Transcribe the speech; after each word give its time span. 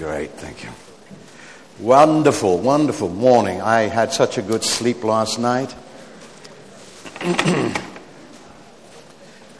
Great, 0.00 0.30
thank 0.30 0.64
you. 0.64 0.70
Wonderful, 1.78 2.58
wonderful 2.58 3.10
morning. 3.10 3.60
I 3.60 3.82
had 3.82 4.14
such 4.14 4.38
a 4.38 4.42
good 4.42 4.64
sleep 4.64 5.04
last 5.04 5.38
night. 5.38 5.74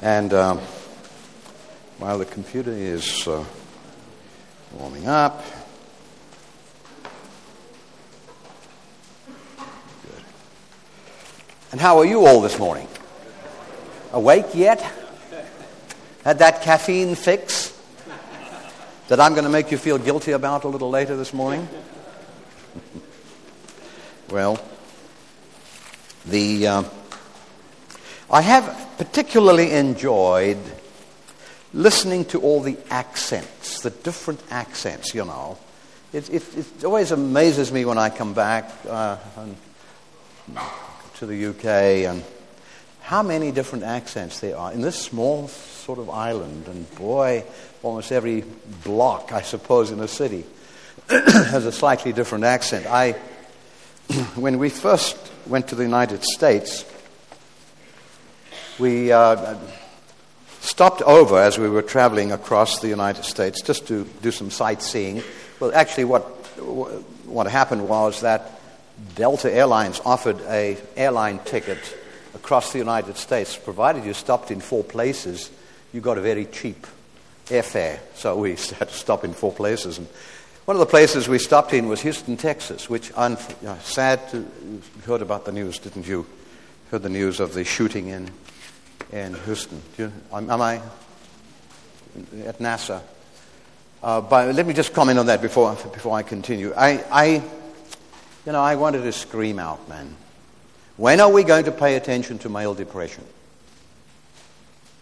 and 0.00 0.32
um, 0.32 0.56
while 1.98 2.16
the 2.16 2.24
computer 2.24 2.72
is 2.72 3.28
uh, 3.28 3.44
warming 4.72 5.08
up, 5.08 5.44
good. 9.58 10.24
And 11.72 11.78
how 11.82 11.98
are 11.98 12.06
you 12.06 12.24
all 12.24 12.40
this 12.40 12.58
morning? 12.58 12.88
Awake 14.12 14.54
yet? 14.54 14.80
Had 16.24 16.38
that 16.38 16.62
caffeine 16.62 17.14
fix 17.14 17.78
that 19.10 19.18
I'm 19.18 19.32
going 19.32 19.44
to 19.44 19.50
make 19.50 19.72
you 19.72 19.76
feel 19.76 19.98
guilty 19.98 20.30
about 20.30 20.62
a 20.62 20.68
little 20.68 20.88
later 20.88 21.16
this 21.16 21.34
morning? 21.34 21.68
well, 24.30 24.64
the 26.26 26.66
uh, 26.68 26.84
I 28.30 28.40
have 28.40 28.94
particularly 28.98 29.72
enjoyed 29.72 30.58
listening 31.74 32.24
to 32.26 32.40
all 32.40 32.60
the 32.60 32.76
accents, 32.88 33.80
the 33.80 33.90
different 33.90 34.40
accents. 34.48 35.12
You 35.12 35.24
know, 35.24 35.58
it, 36.12 36.30
it, 36.30 36.56
it 36.56 36.84
always 36.84 37.10
amazes 37.10 37.72
me 37.72 37.84
when 37.84 37.98
I 37.98 38.10
come 38.10 38.32
back 38.32 38.70
uh, 38.88 39.16
to 41.16 41.26
the 41.26 41.46
UK 41.46 41.64
and 42.08 42.22
how 43.00 43.24
many 43.24 43.50
different 43.50 43.82
accents 43.82 44.38
there 44.38 44.56
are 44.56 44.72
in 44.72 44.82
this 44.82 44.96
small 44.96 45.48
sort 45.48 45.98
of 45.98 46.08
island. 46.10 46.68
And 46.68 46.88
boy, 46.94 47.42
almost 47.82 48.12
every 48.12 48.44
block, 48.84 49.32
I 49.32 49.42
suppose, 49.42 49.90
in 49.90 50.00
a 50.00 50.08
city 50.08 50.44
has 51.08 51.66
a 51.66 51.72
slightly 51.72 52.12
different 52.12 52.44
accent. 52.44 52.86
I, 52.86 53.12
when 54.34 54.58
we 54.58 54.68
first 54.68 55.16
went 55.46 55.68
to 55.68 55.74
the 55.74 55.82
United 55.82 56.22
States, 56.22 56.84
we 58.78 59.12
uh, 59.12 59.56
stopped 60.60 61.02
over 61.02 61.38
as 61.38 61.58
we 61.58 61.68
were 61.68 61.82
traveling 61.82 62.32
across 62.32 62.80
the 62.80 62.88
United 62.88 63.24
States 63.24 63.62
just 63.62 63.88
to 63.88 64.04
do 64.22 64.30
some 64.30 64.50
sightseeing. 64.50 65.22
Well, 65.58 65.72
actually, 65.74 66.04
what, 66.04 66.22
what 67.26 67.46
happened 67.46 67.88
was 67.88 68.20
that 68.20 68.60
Delta 69.14 69.52
Airlines 69.52 70.00
offered 70.04 70.40
a 70.42 70.76
airline 70.96 71.38
ticket 71.40 71.78
across 72.34 72.72
the 72.72 72.78
United 72.78 73.16
States, 73.16 73.56
provided 73.56 74.04
you 74.04 74.14
stopped 74.14 74.50
in 74.50 74.60
four 74.60 74.84
places, 74.84 75.50
you 75.92 76.00
got 76.00 76.18
a 76.18 76.20
very 76.20 76.44
cheap 76.44 76.86
airfare. 77.50 77.98
So 78.14 78.36
we 78.36 78.50
had 78.78 78.88
to 78.88 78.94
stop 78.94 79.24
in 79.24 79.32
four 79.32 79.52
places. 79.52 79.98
And 79.98 80.08
one 80.64 80.76
of 80.76 80.80
the 80.80 80.86
places 80.86 81.28
we 81.28 81.38
stopped 81.38 81.72
in 81.72 81.88
was 81.88 82.00
Houston, 82.02 82.36
Texas, 82.36 82.88
which, 82.88 83.12
I'm 83.16 83.36
sad 83.80 84.28
to, 84.30 84.38
you 84.38 84.82
heard 85.04 85.22
about 85.22 85.44
the 85.44 85.52
news, 85.52 85.78
didn't 85.78 86.06
you? 86.06 86.26
Heard 86.90 87.02
the 87.02 87.08
news 87.08 87.40
of 87.40 87.54
the 87.54 87.64
shooting 87.64 88.08
in, 88.08 88.30
in 89.12 89.34
Houston. 89.44 89.82
You, 89.98 90.12
am, 90.32 90.50
am, 90.50 90.62
I 90.62 90.76
at 92.44 92.58
NASA? 92.58 93.02
Uh, 94.02 94.20
but 94.20 94.54
let 94.54 94.66
me 94.66 94.72
just 94.72 94.94
comment 94.94 95.18
on 95.18 95.26
that 95.26 95.42
before, 95.42 95.74
before 95.74 96.16
I 96.16 96.22
continue. 96.22 96.72
I, 96.76 97.04
I, 97.10 97.26
you 98.46 98.52
know, 98.52 98.60
I 98.60 98.76
wanted 98.76 99.02
to 99.02 99.12
scream 99.12 99.58
out, 99.58 99.88
man. 99.88 100.16
When 100.96 101.20
are 101.20 101.30
we 101.30 101.44
going 101.44 101.64
to 101.64 101.72
pay 101.72 101.96
attention 101.96 102.38
to 102.40 102.48
male 102.48 102.74
depression? 102.74 103.24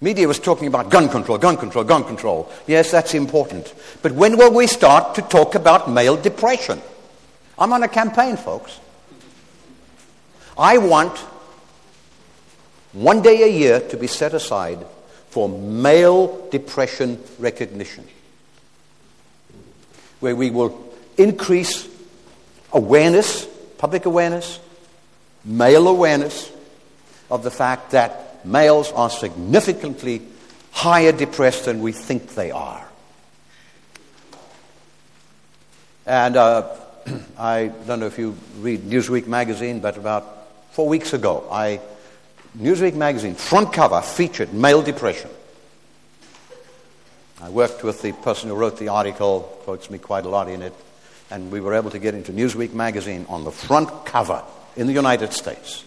Media 0.01 0.29
was 0.29 0.39
talking 0.39 0.69
about 0.69 0.91
gun 0.91 1.09
control, 1.09 1.39
gun 1.39 1.57
control, 1.57 1.83
gun 1.85 2.05
control. 2.05 2.51
Yes, 2.67 2.93
that's 2.93 3.15
important. 3.15 3.75
But 4.01 4.13
when 4.13 4.37
will 4.37 4.53
we 4.53 4.69
start 4.69 5.17
to 5.17 5.23
talk 5.23 5.57
about 5.57 5.91
male 5.91 6.17
depression? 6.17 6.81
I'm 7.59 7.73
on 7.73 7.83
a 7.83 7.89
campaign, 7.89 8.37
folks. 8.37 8.79
I 10.57 10.79
want 10.79 11.17
one 12.93 13.23
day 13.23 13.43
a 13.43 13.49
year 13.49 13.81
to 13.81 13.97
be 13.97 14.07
set 14.07 14.35
aside 14.35 14.85
for 15.31 15.49
male 15.49 16.49
depression 16.51 17.23
recognition, 17.39 18.07
where 20.21 20.37
we 20.37 20.51
will 20.51 20.93
increase 21.17 21.89
awareness, 22.73 23.47
public 23.79 24.07
awareness, 24.07 24.61
male 25.45 25.89
awareness 25.89 26.51
of 27.31 27.43
the 27.43 27.51
fact 27.51 27.91
that 27.91 28.28
males 28.45 28.93
are 28.93 29.11
significantly 29.11 30.23
higher 30.71 31.13
depressed 31.13 31.65
than 31.65 31.81
we 31.81 31.93
think 31.93 32.35
they 32.35 32.51
are. 32.51 32.87
And 36.07 36.37
uh, 36.37 36.69
I 37.39 37.73
don't 37.87 38.01
know 38.01 38.07
if 38.07 38.19
you 38.19 38.37
read 38.59 38.83
Newsweek 38.83 39.27
magazine, 39.27 39.81
but 39.81 39.97
about 39.97 40.49
four 40.73 40.89
weeks 40.89 41.13
ago, 41.13 41.47
I, 41.51 41.81
Newsweek 42.57 42.95
magazine, 42.95 43.35
front 43.35 43.73
cover, 43.73 44.01
featured 44.01 44.53
male 44.55 44.83
depression. 44.83 45.31
I 47.41 47.51
worked 47.51 47.85
with 47.85 48.03
the 48.03 48.13
person 48.13 48.49
who 48.49 48.57
wrote 48.57 48.79
the 48.79 48.89
article, 48.89 49.41
quotes 49.63 49.91
me 49.91 49.99
quite 49.99 50.25
a 50.25 50.29
lot 50.29 50.49
in 50.49 50.63
it, 50.63 50.75
and 51.31 51.53
we 51.53 51.61
were 51.61 51.75
able 51.75 51.91
to 51.91 51.99
get 51.99 52.15
into 52.15 52.33
Newsweek 52.33 52.73
magazine 52.73 53.27
on 53.29 53.45
the 53.45 53.53
front 53.53 54.07
cover 54.07 54.43
in 54.77 54.87
the 54.87 54.93
United 54.93 55.33
States 55.33 55.85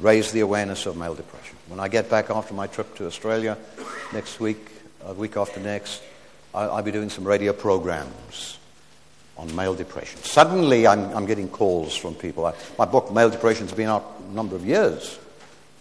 raise 0.00 0.32
the 0.32 0.40
awareness 0.40 0.86
of 0.86 0.96
male 0.96 1.14
depression. 1.14 1.56
When 1.68 1.80
I 1.80 1.88
get 1.88 2.10
back 2.10 2.30
after 2.30 2.54
my 2.54 2.66
trip 2.66 2.94
to 2.96 3.06
Australia 3.06 3.56
next 4.12 4.40
week, 4.40 4.70
a 5.04 5.14
week 5.14 5.36
after 5.36 5.60
next, 5.60 6.02
I'll 6.54 6.82
be 6.82 6.90
doing 6.90 7.10
some 7.10 7.24
radio 7.24 7.52
programs 7.52 8.58
on 9.36 9.54
male 9.54 9.74
depression. 9.74 10.20
Suddenly, 10.22 10.86
I'm, 10.86 11.16
I'm 11.16 11.26
getting 11.26 11.48
calls 11.48 11.96
from 11.96 12.14
people. 12.14 12.44
I, 12.44 12.54
my 12.78 12.84
book, 12.84 13.12
Male 13.12 13.30
Depression, 13.30 13.66
has 13.66 13.76
been 13.76 13.88
out 13.88 14.04
a 14.28 14.34
number 14.34 14.56
of 14.56 14.66
years. 14.66 15.18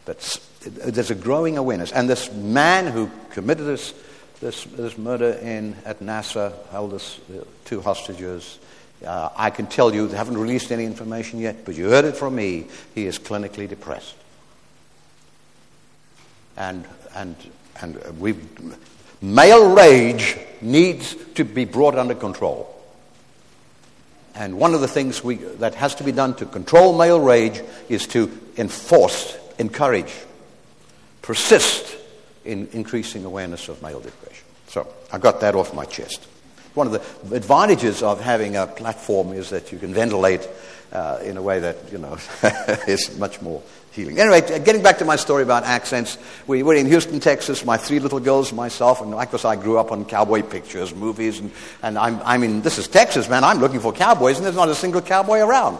But 0.05 0.39
there's 0.61 1.11
a 1.11 1.15
growing 1.15 1.57
awareness. 1.57 1.91
And 1.91 2.09
this 2.09 2.31
man 2.31 2.87
who 2.87 3.09
committed 3.31 3.65
this, 3.65 3.93
this, 4.39 4.63
this 4.63 4.97
murder 4.97 5.31
in, 5.41 5.75
at 5.85 5.99
NASA 5.99 6.53
held 6.69 6.93
us 6.93 7.19
uh, 7.29 7.43
two 7.65 7.81
hostages 7.81 8.59
uh, 9.05 9.29
I 9.35 9.49
can 9.49 9.67
tell 9.67 9.93
you, 9.93 10.07
they 10.07 10.17
haven't 10.17 10.37
released 10.37 10.71
any 10.71 10.85
information 10.85 11.39
yet, 11.39 11.65
but 11.65 11.75
you 11.75 11.89
heard 11.89 12.05
it 12.05 12.17
from 12.17 12.35
me. 12.35 12.67
He 12.95 13.05
is 13.05 13.17
clinically 13.17 13.67
depressed. 13.67 14.15
And, 16.57 16.85
and, 17.15 17.35
and 17.81 18.19
we 18.19 18.35
male 19.21 19.73
rage 19.73 20.37
needs 20.61 21.15
to 21.35 21.45
be 21.45 21.65
brought 21.65 21.97
under 21.97 22.15
control. 22.15 22.75
And 24.35 24.57
one 24.57 24.73
of 24.73 24.81
the 24.81 24.87
things 24.87 25.23
we, 25.23 25.35
that 25.35 25.75
has 25.75 25.95
to 25.95 26.03
be 26.03 26.11
done 26.11 26.33
to 26.35 26.45
control 26.45 26.97
male 26.97 27.19
rage 27.19 27.61
is 27.87 28.07
to 28.07 28.31
enforce, 28.57 29.37
encourage, 29.57 30.13
persist 31.21 31.95
in 32.45 32.67
increasing 32.73 33.25
awareness 33.25 33.69
of 33.69 33.81
male 33.81 33.99
depression. 33.99 34.45
So 34.67 34.87
I 35.11 35.17
got 35.17 35.41
that 35.41 35.55
off 35.55 35.73
my 35.73 35.85
chest. 35.85 36.25
One 36.79 36.87
of 36.87 36.93
the 36.93 37.35
advantages 37.35 38.01
of 38.01 38.21
having 38.21 38.55
a 38.55 38.65
platform 38.65 39.33
is 39.33 39.49
that 39.49 39.73
you 39.73 39.79
can 39.79 39.93
ventilate 39.93 40.47
uh, 40.93 41.19
in 41.21 41.35
a 41.35 41.41
way 41.41 41.59
that, 41.59 41.91
you 41.91 41.97
know, 41.97 42.17
is 42.87 43.17
much 43.17 43.41
more 43.41 43.61
healing. 43.91 44.17
Anyway, 44.17 44.39
getting 44.63 44.81
back 44.81 44.99
to 44.99 45.03
my 45.03 45.17
story 45.17 45.43
about 45.43 45.65
accents, 45.65 46.17
we 46.47 46.63
were 46.63 46.75
in 46.75 46.85
Houston, 46.85 47.19
Texas, 47.19 47.65
my 47.65 47.75
three 47.75 47.99
little 47.99 48.21
girls, 48.21 48.53
myself, 48.53 49.01
and 49.01 49.13
of 49.13 49.29
course 49.29 49.43
I 49.43 49.57
grew 49.57 49.77
up 49.77 49.91
on 49.91 50.05
cowboy 50.05 50.41
pictures, 50.41 50.95
movies, 50.95 51.39
and, 51.39 51.51
and 51.83 51.97
I'm, 51.97 52.21
I 52.23 52.37
mean, 52.37 52.61
this 52.61 52.77
is 52.77 52.87
Texas, 52.87 53.27
man. 53.27 53.43
I'm 53.43 53.59
looking 53.59 53.81
for 53.81 53.91
cowboys, 53.91 54.37
and 54.37 54.45
there's 54.45 54.55
not 54.55 54.69
a 54.69 54.75
single 54.75 55.01
cowboy 55.01 55.39
around. 55.39 55.79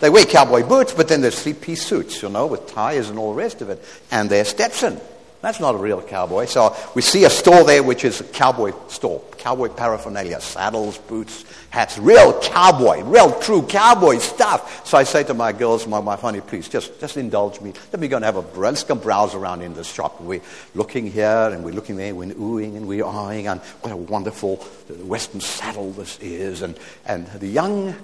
They 0.00 0.10
wear 0.10 0.24
cowboy 0.24 0.66
boots, 0.66 0.92
but 0.92 1.06
then 1.06 1.20
there's 1.20 1.40
three-piece 1.40 1.86
suits, 1.86 2.20
you 2.20 2.30
know, 2.30 2.48
with 2.48 2.66
ties 2.66 3.10
and 3.10 3.16
all 3.20 3.30
the 3.30 3.38
rest 3.38 3.62
of 3.62 3.70
it. 3.70 3.80
And 4.10 4.28
they're 4.28 4.44
Stetson. 4.44 5.00
That's 5.42 5.58
not 5.58 5.74
a 5.74 5.78
real 5.78 6.00
cowboy. 6.00 6.44
So 6.44 6.74
we 6.94 7.02
see 7.02 7.24
a 7.24 7.30
store 7.30 7.64
there 7.64 7.82
which 7.82 8.04
is 8.04 8.20
a 8.20 8.24
cowboy 8.24 8.72
store, 8.86 9.20
cowboy 9.38 9.70
paraphernalia, 9.70 10.40
saddles, 10.40 10.98
boots, 10.98 11.44
hats, 11.70 11.98
real 11.98 12.38
cowboy, 12.40 13.02
real 13.02 13.32
true 13.40 13.62
cowboy 13.62 14.18
stuff. 14.18 14.86
So 14.86 14.96
I 14.96 15.02
say 15.02 15.24
to 15.24 15.34
my 15.34 15.50
girls, 15.50 15.84
my 15.88 15.98
wife, 15.98 16.20
honey, 16.20 16.40
please 16.40 16.68
just, 16.68 17.00
just 17.00 17.16
indulge 17.16 17.60
me. 17.60 17.72
Let 17.92 17.98
me 17.98 18.06
go 18.06 18.16
and 18.16 18.24
have 18.24 18.36
a 18.36 18.60
let's 18.60 18.84
come 18.84 19.00
browse 19.00 19.34
around 19.34 19.62
in 19.62 19.74
the 19.74 19.82
shop. 19.82 20.20
We're 20.20 20.42
looking 20.76 21.10
here 21.10 21.50
and 21.52 21.64
we're 21.64 21.74
looking 21.74 21.96
there, 21.96 22.14
we're 22.14 22.28
oohing 22.34 22.76
and 22.76 22.86
we're 22.86 23.04
eyeing, 23.04 23.48
and 23.48 23.60
what 23.80 23.92
a 23.92 23.96
wonderful 23.96 24.58
western 25.00 25.40
saddle 25.40 25.90
this 25.90 26.20
is. 26.20 26.62
And, 26.62 26.78
and 27.04 27.26
the 27.26 27.48
young 27.48 27.96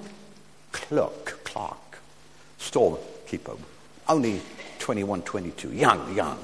clerk, 0.73 1.45
clerk, 1.45 2.01
storekeeper, 2.59 3.55
only 4.09 4.41
21, 4.81 5.23
22, 5.23 5.73
young, 5.73 6.17
young 6.17 6.39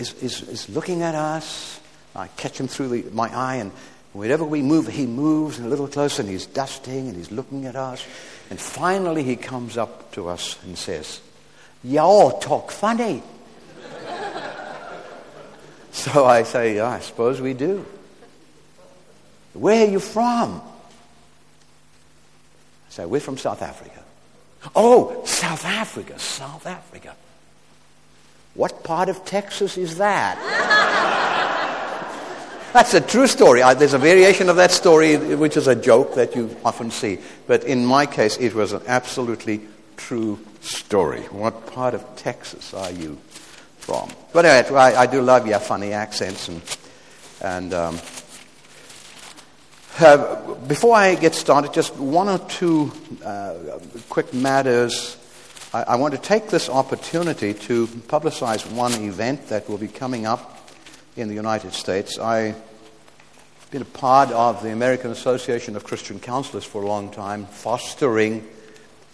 is, 0.00 0.14
is, 0.14 0.42
is 0.42 0.68
looking 0.68 1.02
at 1.02 1.14
us. 1.14 1.80
I 2.14 2.26
catch 2.28 2.58
him 2.58 2.68
through 2.68 2.88
the, 2.88 3.10
my 3.10 3.34
eye, 3.34 3.56
and 3.56 3.72
wherever 4.12 4.44
we 4.44 4.62
move, 4.62 4.88
he 4.88 5.06
moves 5.06 5.58
a 5.58 5.66
little 5.66 5.88
closer, 5.88 6.22
and 6.22 6.30
he's 6.30 6.46
dusting, 6.46 7.08
and 7.08 7.16
he's 7.16 7.30
looking 7.30 7.66
at 7.66 7.76
us. 7.76 8.04
And 8.50 8.58
finally, 8.58 9.22
he 9.22 9.36
comes 9.36 9.76
up 9.76 10.12
to 10.12 10.28
us 10.28 10.58
and 10.64 10.76
says, 10.76 11.20
Y'all 11.82 12.38
talk 12.40 12.70
funny. 12.70 13.22
so 15.92 16.26
I 16.26 16.42
say, 16.42 16.76
yeah, 16.76 16.88
I 16.88 16.98
suppose 17.00 17.40
we 17.40 17.54
do. 17.54 17.86
Where 19.54 19.86
are 19.86 19.90
you 19.90 20.00
from? 20.00 20.60
I 22.88 22.90
say, 22.90 23.06
We're 23.06 23.20
from 23.20 23.38
South 23.38 23.62
Africa. 23.62 24.02
Oh, 24.74 25.24
South 25.24 25.64
Africa, 25.64 26.18
South 26.18 26.66
Africa. 26.66 27.14
What 28.54 28.82
part 28.82 29.08
of 29.08 29.24
Texas 29.24 29.78
is 29.78 29.98
that? 29.98 30.38
That's 32.72 32.94
a 32.94 33.00
true 33.00 33.26
story. 33.26 33.62
I, 33.62 33.74
there's 33.74 33.94
a 33.94 33.98
variation 33.98 34.48
of 34.48 34.56
that 34.56 34.70
story, 34.70 35.16
which 35.16 35.56
is 35.56 35.66
a 35.66 35.74
joke 35.74 36.14
that 36.14 36.36
you 36.36 36.56
often 36.64 36.90
see. 36.90 37.18
But 37.46 37.64
in 37.64 37.84
my 37.84 38.06
case, 38.06 38.36
it 38.36 38.54
was 38.54 38.72
an 38.72 38.82
absolutely 38.86 39.60
true 39.96 40.38
story. 40.60 41.22
What 41.22 41.66
part 41.66 41.94
of 41.94 42.04
Texas 42.16 42.72
are 42.72 42.90
you 42.92 43.18
from? 43.78 44.10
But 44.32 44.44
anyway, 44.44 44.78
I, 44.78 45.02
I 45.02 45.06
do 45.06 45.20
love 45.20 45.48
your 45.48 45.58
funny 45.58 45.92
accents. 45.92 46.48
And, 46.48 46.62
and 47.40 47.74
um, 47.74 47.98
uh, 49.98 50.54
before 50.68 50.94
I 50.94 51.16
get 51.16 51.34
started, 51.34 51.72
just 51.72 51.96
one 51.96 52.28
or 52.28 52.38
two 52.38 52.92
uh, 53.24 53.54
quick 54.08 54.32
matters. 54.32 55.16
I, 55.72 55.82
I 55.82 55.96
want 55.96 56.14
to 56.14 56.20
take 56.20 56.48
this 56.48 56.68
opportunity 56.68 57.54
to 57.54 57.86
publicize 57.86 58.70
one 58.72 58.92
event 58.94 59.48
that 59.48 59.68
will 59.68 59.78
be 59.78 59.88
coming 59.88 60.26
up 60.26 60.68
in 61.16 61.28
the 61.28 61.34
United 61.34 61.72
States. 61.72 62.18
I've 62.18 62.60
been 63.70 63.82
a 63.82 63.84
part 63.84 64.30
of 64.32 64.62
the 64.62 64.72
American 64.72 65.10
Association 65.10 65.76
of 65.76 65.84
Christian 65.84 66.18
Counselors 66.18 66.64
for 66.64 66.82
a 66.82 66.86
long 66.86 67.10
time, 67.10 67.46
fostering 67.46 68.46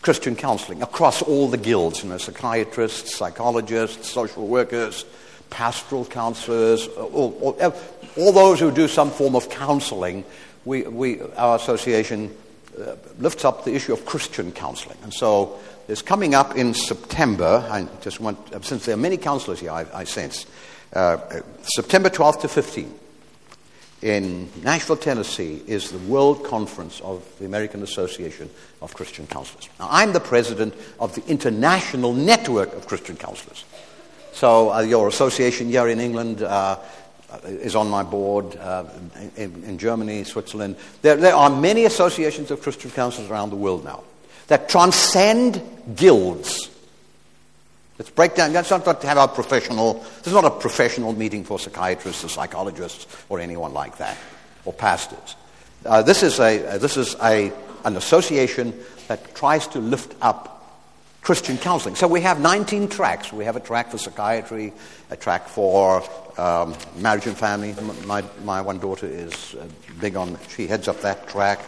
Christian 0.00 0.36
counseling 0.36 0.82
across 0.82 1.20
all 1.20 1.48
the 1.48 1.58
guilds, 1.58 2.02
you 2.02 2.08
know, 2.08 2.18
psychiatrists, 2.18 3.16
psychologists, 3.16 4.08
social 4.08 4.46
workers, 4.46 5.04
pastoral 5.50 6.04
counselors, 6.04 6.86
all, 6.88 7.36
all, 7.40 7.74
all 8.16 8.32
those 8.32 8.60
who 8.60 8.70
do 8.70 8.88
some 8.88 9.10
form 9.10 9.34
of 9.34 9.50
counseling. 9.50 10.24
We, 10.64 10.82
we, 10.82 11.20
our 11.36 11.56
association 11.56 12.36
uh, 12.78 12.96
lifts 13.18 13.44
up 13.44 13.64
the 13.64 13.74
issue 13.74 13.92
of 13.92 14.06
Christian 14.06 14.52
counseling. 14.52 14.98
And 15.02 15.12
so 15.12 15.58
there's 15.86 16.02
coming 16.02 16.34
up 16.34 16.56
in 16.56 16.74
September, 16.74 17.66
I 17.70 17.86
just 18.00 18.20
want, 18.20 18.64
since 18.64 18.86
there 18.86 18.94
are 18.94 18.98
many 18.98 19.16
counselors 19.16 19.60
here, 19.60 19.70
I, 19.70 19.86
I 19.94 20.04
sense, 20.04 20.46
uh, 20.92 21.18
September 21.62 22.08
12th 22.08 22.40
to 22.42 22.48
15th 22.48 22.92
in 24.02 24.50
Nashville, 24.62 24.96
Tennessee, 24.96 25.62
is 25.66 25.90
the 25.90 25.98
World 25.98 26.44
Conference 26.44 27.00
of 27.00 27.24
the 27.38 27.46
American 27.46 27.82
Association 27.82 28.50
of 28.82 28.94
Christian 28.94 29.26
Counselors. 29.26 29.68
Now, 29.78 29.88
I'm 29.90 30.12
the 30.12 30.20
president 30.20 30.74
of 31.00 31.14
the 31.14 31.24
International 31.26 32.12
Network 32.12 32.74
of 32.74 32.86
Christian 32.86 33.16
Counselors. 33.16 33.64
So, 34.32 34.70
uh, 34.72 34.80
your 34.80 35.08
association 35.08 35.68
here 35.68 35.88
in 35.88 35.98
England 35.98 36.42
uh, 36.42 36.78
is 37.44 37.74
on 37.74 37.88
my 37.88 38.02
board, 38.02 38.56
uh, 38.56 38.84
in, 39.36 39.64
in, 39.64 39.78
Germany, 39.78 40.24
Switzerland. 40.24 40.76
There, 41.00 41.16
there 41.16 41.34
are 41.34 41.48
many 41.48 41.86
associations 41.86 42.50
of 42.50 42.60
Christian 42.60 42.90
counselors 42.90 43.30
around 43.30 43.50
the 43.50 43.56
world 43.56 43.82
now 43.82 44.02
that 44.48 44.69
transcend 44.69 45.62
guilds 45.94 46.70
Let's 47.98 48.10
break 48.10 48.34
down. 48.34 48.52
Let's 48.52 48.70
not 48.70 49.02
have 49.02 49.16
a 49.16 49.28
professional. 49.28 49.94
This 50.19 50.26
is 50.26 50.32
not 50.34 50.44
a 50.44 50.50
professional 50.50 51.14
meeting 51.14 51.44
for 51.44 51.58
psychiatrists 51.58 52.25
or 52.25 52.28
psychologists 52.28 53.06
or 53.31 53.40
anyone 53.40 53.72
like 53.72 53.96
that, 53.98 54.19
or 54.66 54.72
pastors. 54.72 55.37
Uh, 55.84 56.02
this 56.02 56.22
is, 56.22 56.38
a, 56.38 56.66
uh, 56.66 56.78
this 56.78 56.96
is 56.98 57.16
a, 57.22 57.52
an 57.84 57.96
association 57.96 58.75
that 59.08 59.34
tries 59.34 59.66
to 59.69 59.78
lift 59.78 60.14
up 60.20 60.52
Christian 61.22 61.56
counseling. 61.56 61.94
So 61.94 62.06
we 62.06 62.20
have 62.20 62.38
19 62.38 62.88
tracks. 62.88 63.32
We 63.32 63.44
have 63.46 63.56
a 63.56 63.60
track 63.60 63.90
for 63.90 63.99
psychiatry, 63.99 64.75
a 65.10 65.16
track 65.16 65.49
for 65.49 66.04
um, 66.37 66.75
marriage 66.99 67.26
and 67.26 67.37
family. 67.37 67.75
My, 68.04 68.22
my 68.44 68.60
one 68.60 68.78
daughter 68.78 69.06
is 69.06 69.54
uh, 69.54 69.66
big 70.00 70.16
on, 70.16 70.38
she 70.54 70.66
heads 70.66 70.87
up 70.87 71.00
that 71.00 71.28
track. 71.28 71.60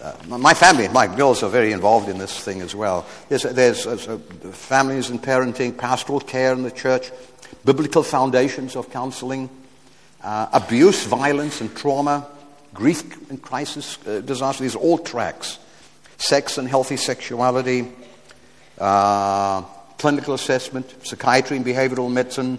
Uh, 0.00 0.12
my 0.38 0.52
family, 0.52 0.88
my 0.88 1.06
girls 1.06 1.42
are 1.42 1.48
very 1.48 1.72
involved 1.72 2.08
in 2.08 2.18
this 2.18 2.38
thing 2.44 2.60
as 2.60 2.74
well. 2.74 3.06
There's, 3.28 3.44
there's 3.44 3.86
uh, 3.86 4.18
families 4.52 5.08
and 5.08 5.22
parenting, 5.22 5.76
pastoral 5.76 6.20
care 6.20 6.52
in 6.52 6.62
the 6.62 6.70
church, 6.70 7.10
biblical 7.64 8.02
foundations 8.02 8.76
of 8.76 8.90
counseling, 8.90 9.48
uh, 10.22 10.48
abuse, 10.52 11.04
violence, 11.04 11.62
and 11.62 11.74
trauma, 11.74 12.26
grief 12.74 13.30
and 13.30 13.40
crisis 13.40 13.98
uh, 14.06 14.20
disaster. 14.20 14.64
These 14.64 14.76
are 14.76 14.80
all 14.80 14.98
tracks. 14.98 15.58
Sex 16.18 16.58
and 16.58 16.68
healthy 16.68 16.96
sexuality, 16.96 17.88
uh, 18.78 19.62
clinical 19.98 20.34
assessment, 20.34 21.06
psychiatry 21.06 21.56
and 21.56 21.64
behavioral 21.64 22.12
medicine, 22.12 22.58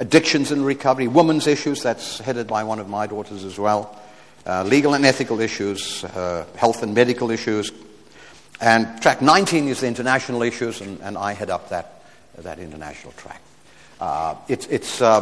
addictions 0.00 0.50
and 0.50 0.66
recovery, 0.66 1.06
women's 1.06 1.46
issues. 1.46 1.82
That's 1.82 2.18
headed 2.18 2.48
by 2.48 2.64
one 2.64 2.80
of 2.80 2.88
my 2.88 3.06
daughters 3.06 3.44
as 3.44 3.58
well 3.58 4.00
uh, 4.46 4.62
legal 4.64 4.94
and 4.94 5.04
ethical 5.06 5.40
issues, 5.40 6.04
uh, 6.04 6.44
health 6.56 6.82
and 6.82 6.94
medical 6.94 7.30
issues. 7.30 7.72
And 8.60 9.00
track 9.02 9.20
19 9.22 9.68
is 9.68 9.80
the 9.80 9.86
international 9.86 10.42
issues, 10.42 10.80
and, 10.80 11.00
and 11.00 11.18
I 11.18 11.32
head 11.32 11.50
up 11.50 11.70
that, 11.70 12.04
that 12.38 12.58
international 12.58 13.12
track. 13.12 13.40
Uh, 14.00 14.34
it's 14.48 14.66
it's 14.66 15.00
uh, 15.00 15.20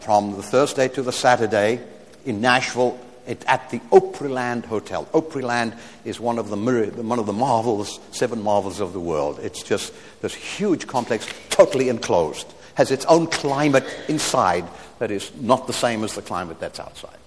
from 0.00 0.36
the 0.36 0.42
Thursday 0.42 0.88
to 0.88 1.02
the 1.02 1.12
Saturday 1.12 1.80
in 2.24 2.40
Nashville 2.40 2.98
it, 3.26 3.44
at 3.46 3.70
the 3.70 3.78
Opryland 3.90 4.64
Hotel. 4.64 5.06
Opryland 5.14 5.78
is 6.04 6.18
one 6.18 6.38
of 6.38 6.50
the, 6.50 6.56
one 6.56 7.18
of 7.18 7.26
the 7.26 7.32
marvels, 7.32 8.00
seven 8.10 8.42
marvels 8.42 8.80
of 8.80 8.92
the 8.92 9.00
world. 9.00 9.38
It's 9.42 9.62
just 9.62 9.92
this 10.20 10.34
huge 10.34 10.86
complex, 10.86 11.26
totally 11.50 11.88
enclosed, 11.88 12.52
has 12.74 12.90
its 12.90 13.04
own 13.06 13.28
climate 13.28 13.86
inside 14.08 14.64
that 14.98 15.10
is 15.10 15.30
not 15.40 15.66
the 15.66 15.72
same 15.72 16.02
as 16.04 16.14
the 16.14 16.22
climate 16.22 16.58
that's 16.60 16.80
outside 16.80 17.19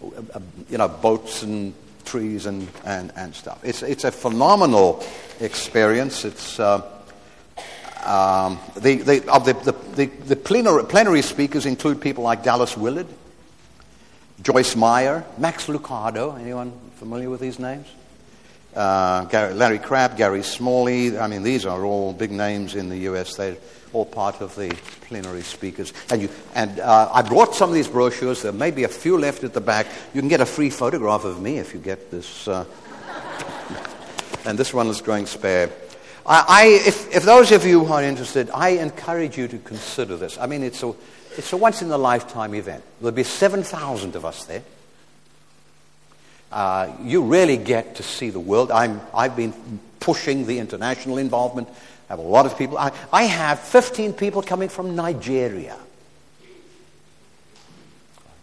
you 0.00 0.78
know, 0.78 0.88
boats 0.88 1.42
and 1.42 1.74
trees 2.04 2.46
and, 2.46 2.68
and, 2.84 3.12
and 3.16 3.34
stuff. 3.34 3.62
It's, 3.64 3.82
it's 3.82 4.04
a 4.04 4.12
phenomenal 4.12 5.04
experience. 5.40 6.24
It's, 6.24 6.58
uh, 6.58 6.82
um, 8.04 8.58
the, 8.74 8.96
the, 8.96 9.18
the, 9.20 9.52
the, 9.64 9.72
the, 9.94 10.06
the 10.06 10.36
plenary, 10.36 10.84
plenary, 10.84 11.22
speakers 11.22 11.66
include 11.66 12.00
people 12.00 12.24
like 12.24 12.42
Dallas 12.42 12.76
Willard, 12.76 13.08
Joyce 14.42 14.76
Meyer, 14.76 15.24
Max 15.36 15.66
Lucado. 15.66 16.38
Anyone 16.40 16.72
familiar 16.96 17.28
with 17.28 17.40
these 17.40 17.58
names? 17.58 17.86
Uh, 18.78 19.24
Gary, 19.24 19.54
Larry 19.54 19.80
Crabb, 19.80 20.16
Gary 20.16 20.44
Smalley. 20.44 21.18
I 21.18 21.26
mean, 21.26 21.42
these 21.42 21.66
are 21.66 21.84
all 21.84 22.12
big 22.12 22.30
names 22.30 22.76
in 22.76 22.88
the 22.88 22.98
U.S. 22.98 23.34
They're 23.34 23.56
all 23.92 24.06
part 24.06 24.40
of 24.40 24.54
the 24.54 24.68
plenary 25.08 25.42
speakers. 25.42 25.92
And, 26.10 26.22
you, 26.22 26.28
and 26.54 26.78
uh, 26.78 27.10
I 27.12 27.22
brought 27.22 27.56
some 27.56 27.70
of 27.70 27.74
these 27.74 27.88
brochures. 27.88 28.42
There 28.42 28.52
may 28.52 28.70
be 28.70 28.84
a 28.84 28.88
few 28.88 29.18
left 29.18 29.42
at 29.42 29.52
the 29.52 29.60
back. 29.60 29.88
You 30.14 30.20
can 30.20 30.28
get 30.28 30.40
a 30.40 30.46
free 30.46 30.70
photograph 30.70 31.24
of 31.24 31.42
me 31.42 31.58
if 31.58 31.74
you 31.74 31.80
get 31.80 32.12
this. 32.12 32.46
Uh, 32.46 32.66
and 34.44 34.56
this 34.56 34.72
one 34.72 34.86
is 34.86 35.00
going 35.00 35.26
spare. 35.26 35.70
I, 36.24 36.44
I, 36.48 36.66
if, 36.86 37.12
if 37.12 37.24
those 37.24 37.50
of 37.50 37.66
you 37.66 37.84
who 37.84 37.92
are 37.92 38.04
interested, 38.04 38.48
I 38.54 38.68
encourage 38.68 39.36
you 39.36 39.48
to 39.48 39.58
consider 39.58 40.16
this. 40.16 40.38
I 40.38 40.46
mean, 40.46 40.62
it's 40.62 40.84
a, 40.84 40.94
it's 41.36 41.52
a 41.52 41.56
once 41.56 41.82
in 41.82 41.90
a 41.90 41.98
lifetime 41.98 42.54
event. 42.54 42.84
There'll 43.00 43.10
be 43.10 43.24
7,000 43.24 44.14
of 44.14 44.24
us 44.24 44.44
there. 44.44 44.62
Uh, 46.50 46.90
you 47.02 47.22
really 47.22 47.56
get 47.56 47.96
to 47.96 48.02
see 48.02 48.30
the 48.30 48.40
world. 48.40 48.70
I'm, 48.70 49.00
I've 49.14 49.36
been 49.36 49.52
pushing 50.00 50.46
the 50.46 50.58
international 50.58 51.18
involvement. 51.18 51.68
I 51.68 52.12
have 52.12 52.18
a 52.18 52.22
lot 52.22 52.46
of 52.46 52.56
people. 52.56 52.78
I, 52.78 52.92
I 53.12 53.24
have 53.24 53.58
15 53.60 54.14
people 54.14 54.42
coming 54.42 54.68
from 54.68 54.96
Nigeria. 54.96 55.76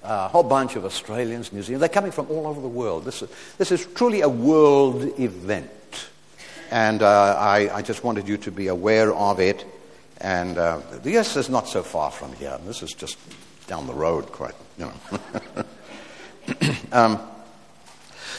A 0.04 0.28
whole 0.28 0.44
bunch 0.44 0.76
of 0.76 0.86
Australians, 0.86 1.52
New 1.52 1.64
Zealand. 1.64 1.82
They're 1.82 1.90
coming 1.90 2.12
from 2.12 2.28
all 2.30 2.46
over 2.46 2.62
the 2.62 2.68
world. 2.68 3.06
This 3.06 3.24
is, 3.24 3.30
this 3.58 3.72
is 3.72 3.88
truly 3.96 4.22
a 4.22 4.30
world 4.30 5.20
event. 5.20 5.72
And 6.70 7.02
uh, 7.02 7.36
I, 7.40 7.70
I, 7.74 7.82
just 7.82 8.04
wanted 8.04 8.28
you 8.28 8.38
to 8.38 8.52
be 8.52 8.68
aware 8.68 9.14
of 9.14 9.40
it. 9.40 9.66
And 10.22 10.60
uh, 10.60 10.82
the 11.02 11.18
US 11.18 11.36
is 11.38 11.50
not 11.50 11.68
so 11.68 11.82
far 11.82 12.12
from 12.12 12.34
here. 12.34 12.60
This 12.68 12.84
is 12.84 12.94
just 12.94 13.18
down 13.66 13.88
the 13.88 13.94
road, 13.94 14.32
quite, 14.32 14.54
you 14.78 14.86
know. 14.86 15.66
um, 16.92 17.20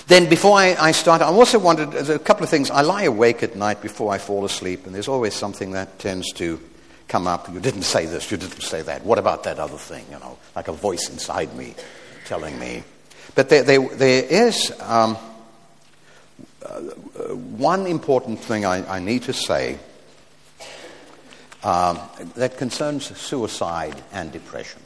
then, 0.07 0.29
before 0.29 0.57
I, 0.57 0.77
I, 0.79 0.93
start, 0.93 1.21
I 1.21 1.27
also 1.27 1.59
wanted 1.59 2.11
a 2.11 2.19
couple 2.19 2.45
of 2.45 2.51
things. 2.51 2.71
I 2.71 2.83
lie 2.83 3.03
awake 3.03 3.43
at 3.43 3.57
night 3.57 3.83
before 3.83 4.13
I 4.13 4.19
fall 4.19 4.45
asleep, 4.45 4.87
and 4.87 4.95
there's 4.95 5.09
always 5.09 5.35
something 5.35 5.73
that 5.73 5.99
tends 5.99 6.33
to 6.35 6.61
come 7.09 7.27
up. 7.27 7.53
You 7.53 7.59
didn't 7.59 7.83
say 7.83 8.07
this, 8.07 8.31
you 8.31 8.37
didn't 8.37 8.63
say 8.63 8.83
that. 8.83 9.05
What 9.05 9.19
about 9.19 9.43
that 9.45 9.59
other 9.59 9.77
thing? 9.77 10.05
You 10.11 10.19
know, 10.21 10.39
like 10.55 10.69
a 10.69 10.73
voice 10.73 11.11
inside 11.11 11.55
me 11.57 11.75
telling 12.25 12.59
me. 12.59 12.85
But 13.35 13.49
there, 13.49 13.63
there, 13.65 13.89
there 13.89 14.25
is 14.25 14.73
um, 14.81 15.17
uh, 16.65 16.81
one 17.59 17.87
important 17.87 18.39
thing 18.41 18.65
I, 18.65 18.97
I, 18.97 18.99
need 18.99 19.25
to 19.25 19.33
say 19.33 19.79
um, 21.63 21.99
that 22.37 22.57
concerns 22.57 23.17
suicide 23.17 24.03
and 24.13 24.33
depression. 24.33 24.81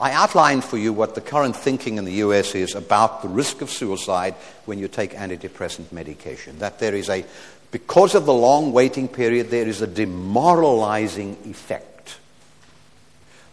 I 0.00 0.12
outlined 0.12 0.64
for 0.64 0.76
you 0.76 0.92
what 0.92 1.14
the 1.14 1.20
current 1.20 1.56
thinking 1.56 1.98
in 1.98 2.04
the 2.04 2.14
US 2.14 2.54
is 2.54 2.74
about 2.74 3.22
the 3.22 3.28
risk 3.28 3.60
of 3.60 3.70
suicide 3.70 4.34
when 4.64 4.78
you 4.78 4.88
take 4.88 5.12
antidepressant 5.12 5.92
medication. 5.92 6.58
That 6.58 6.78
there 6.78 6.94
is 6.94 7.08
a, 7.08 7.24
because 7.70 8.14
of 8.14 8.26
the 8.26 8.34
long 8.34 8.72
waiting 8.72 9.08
period, 9.08 9.50
there 9.50 9.68
is 9.68 9.82
a 9.82 9.86
demoralizing 9.86 11.36
effect. 11.44 11.84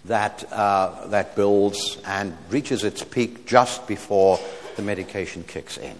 that, 0.05 0.43
uh, 0.51 1.07
that 1.07 1.35
builds 1.35 1.97
and 2.05 2.35
reaches 2.49 2.83
its 2.83 3.03
peak 3.03 3.45
just 3.45 3.87
before 3.87 4.39
the 4.75 4.81
medication 4.81 5.43
kicks 5.43 5.77
in. 5.77 5.95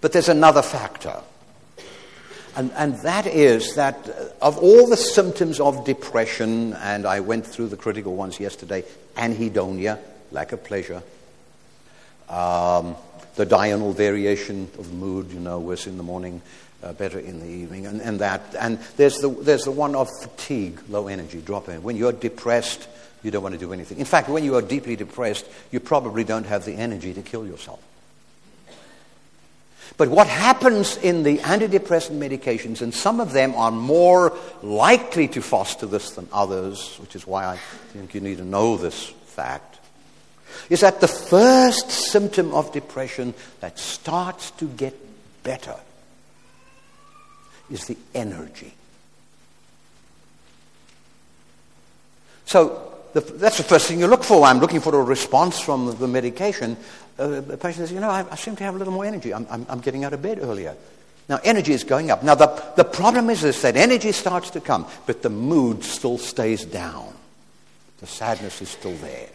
But 0.00 0.12
there's 0.12 0.28
another 0.28 0.62
factor. 0.62 1.20
And, 2.58 2.72
and 2.72 2.98
that 3.02 3.28
is 3.28 3.76
that 3.76 4.08
uh, 4.08 4.30
of 4.42 4.58
all 4.58 4.88
the 4.88 4.96
symptoms 4.96 5.60
of 5.60 5.84
depression, 5.84 6.72
and 6.72 7.06
I 7.06 7.20
went 7.20 7.46
through 7.46 7.68
the 7.68 7.76
critical 7.76 8.16
ones 8.16 8.40
yesterday 8.40 8.82
anhedonia, 9.16 10.00
lack 10.32 10.50
of 10.50 10.64
pleasure, 10.64 11.00
um, 12.28 12.96
the 13.36 13.46
diurnal 13.46 13.92
variation 13.92 14.68
of 14.76 14.92
mood, 14.92 15.30
you 15.30 15.38
know, 15.38 15.60
worse 15.60 15.86
in 15.86 15.98
the 15.98 16.02
morning, 16.02 16.42
uh, 16.82 16.92
better 16.94 17.20
in 17.20 17.38
the 17.38 17.46
evening, 17.46 17.86
and, 17.86 18.02
and 18.02 18.18
that. 18.18 18.42
And 18.58 18.80
there's 18.96 19.18
the, 19.18 19.28
there's 19.28 19.62
the 19.62 19.70
one 19.70 19.94
of 19.94 20.08
fatigue, 20.20 20.80
low 20.88 21.06
energy, 21.06 21.40
drop 21.40 21.68
in. 21.68 21.84
When 21.84 21.94
you're 21.94 22.10
depressed, 22.10 22.88
you 23.22 23.30
don't 23.30 23.44
want 23.44 23.52
to 23.52 23.60
do 23.60 23.72
anything. 23.72 23.98
In 23.98 24.04
fact, 24.04 24.28
when 24.28 24.42
you 24.42 24.56
are 24.56 24.62
deeply 24.62 24.96
depressed, 24.96 25.46
you 25.70 25.78
probably 25.78 26.24
don't 26.24 26.46
have 26.46 26.64
the 26.64 26.74
energy 26.74 27.14
to 27.14 27.22
kill 27.22 27.46
yourself. 27.46 27.80
But 29.98 30.10
what 30.10 30.28
happens 30.28 30.96
in 30.96 31.24
the 31.24 31.38
antidepressant 31.38 32.16
medications, 32.16 32.80
and 32.80 32.94
some 32.94 33.18
of 33.20 33.32
them 33.32 33.54
are 33.56 33.72
more 33.72 34.32
likely 34.62 35.26
to 35.28 35.42
foster 35.42 35.86
this 35.86 36.12
than 36.12 36.28
others, 36.32 36.96
which 37.00 37.16
is 37.16 37.26
why 37.26 37.44
I 37.44 37.56
think 37.92 38.14
you 38.14 38.20
need 38.20 38.38
to 38.38 38.44
know 38.44 38.76
this 38.76 39.06
fact, 39.26 39.80
is 40.70 40.80
that 40.80 41.00
the 41.00 41.08
first 41.08 41.90
symptom 41.90 42.54
of 42.54 42.72
depression 42.72 43.34
that 43.58 43.76
starts 43.80 44.52
to 44.52 44.66
get 44.66 44.94
better 45.42 45.74
is 47.68 47.86
the 47.86 47.96
energy. 48.14 48.72
So 52.46 52.94
the, 53.14 53.20
that's 53.20 53.58
the 53.58 53.64
first 53.64 53.88
thing 53.88 53.98
you 53.98 54.06
look 54.06 54.22
for. 54.22 54.44
I'm 54.44 54.60
looking 54.60 54.80
for 54.80 54.94
a 54.94 55.02
response 55.02 55.58
from 55.58 55.86
the, 55.86 55.92
the 55.92 56.08
medication. 56.08 56.76
The 57.18 57.58
patient 57.60 57.88
says, 57.88 57.92
you 57.92 57.98
know, 57.98 58.10
I, 58.10 58.24
I, 58.30 58.36
seem 58.36 58.54
to 58.56 58.64
have 58.64 58.76
a 58.76 58.78
little 58.78 58.92
more 58.92 59.04
energy. 59.04 59.34
I'm, 59.34 59.44
I'm, 59.50 59.66
I'm, 59.68 59.80
getting 59.80 60.04
out 60.04 60.12
of 60.12 60.22
bed 60.22 60.38
earlier. 60.40 60.76
Now, 61.28 61.40
energy 61.42 61.72
is 61.72 61.82
going 61.82 62.12
up. 62.12 62.22
Now, 62.22 62.36
the, 62.36 62.46
the 62.76 62.84
problem 62.84 63.28
is 63.28 63.42
this, 63.42 63.60
that 63.62 63.76
energy 63.76 64.12
starts 64.12 64.50
to 64.50 64.60
come, 64.60 64.86
but 65.04 65.22
the 65.22 65.28
mood 65.28 65.82
still 65.82 66.16
stays 66.16 66.64
down. 66.64 67.12
The 67.98 68.06
sadness 68.06 68.62
is 68.62 68.68
still 68.68 68.94
there. 68.94 69.28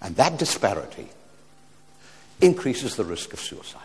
And 0.00 0.16
that 0.16 0.38
disparity 0.38 1.08
increases 2.40 2.96
the 2.96 3.04
risk 3.04 3.34
of 3.34 3.40
suicide. 3.40 3.82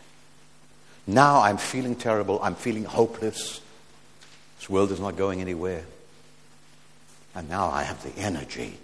Now 1.08 1.42
I'm 1.42 1.58
feeling 1.58 1.96
terrible. 1.96 2.40
I'm 2.42 2.56
feeling 2.56 2.86
hopeless. 2.86 3.62
This 4.60 4.70
world 4.70 4.92
is 4.92 5.00
not 5.00 5.18
going 5.18 5.42
anywhere. 5.42 5.84
And 7.36 7.50
now 7.50 7.70
I 7.70 7.84
have 7.84 8.02
the 8.04 8.22
energy. 8.22 8.78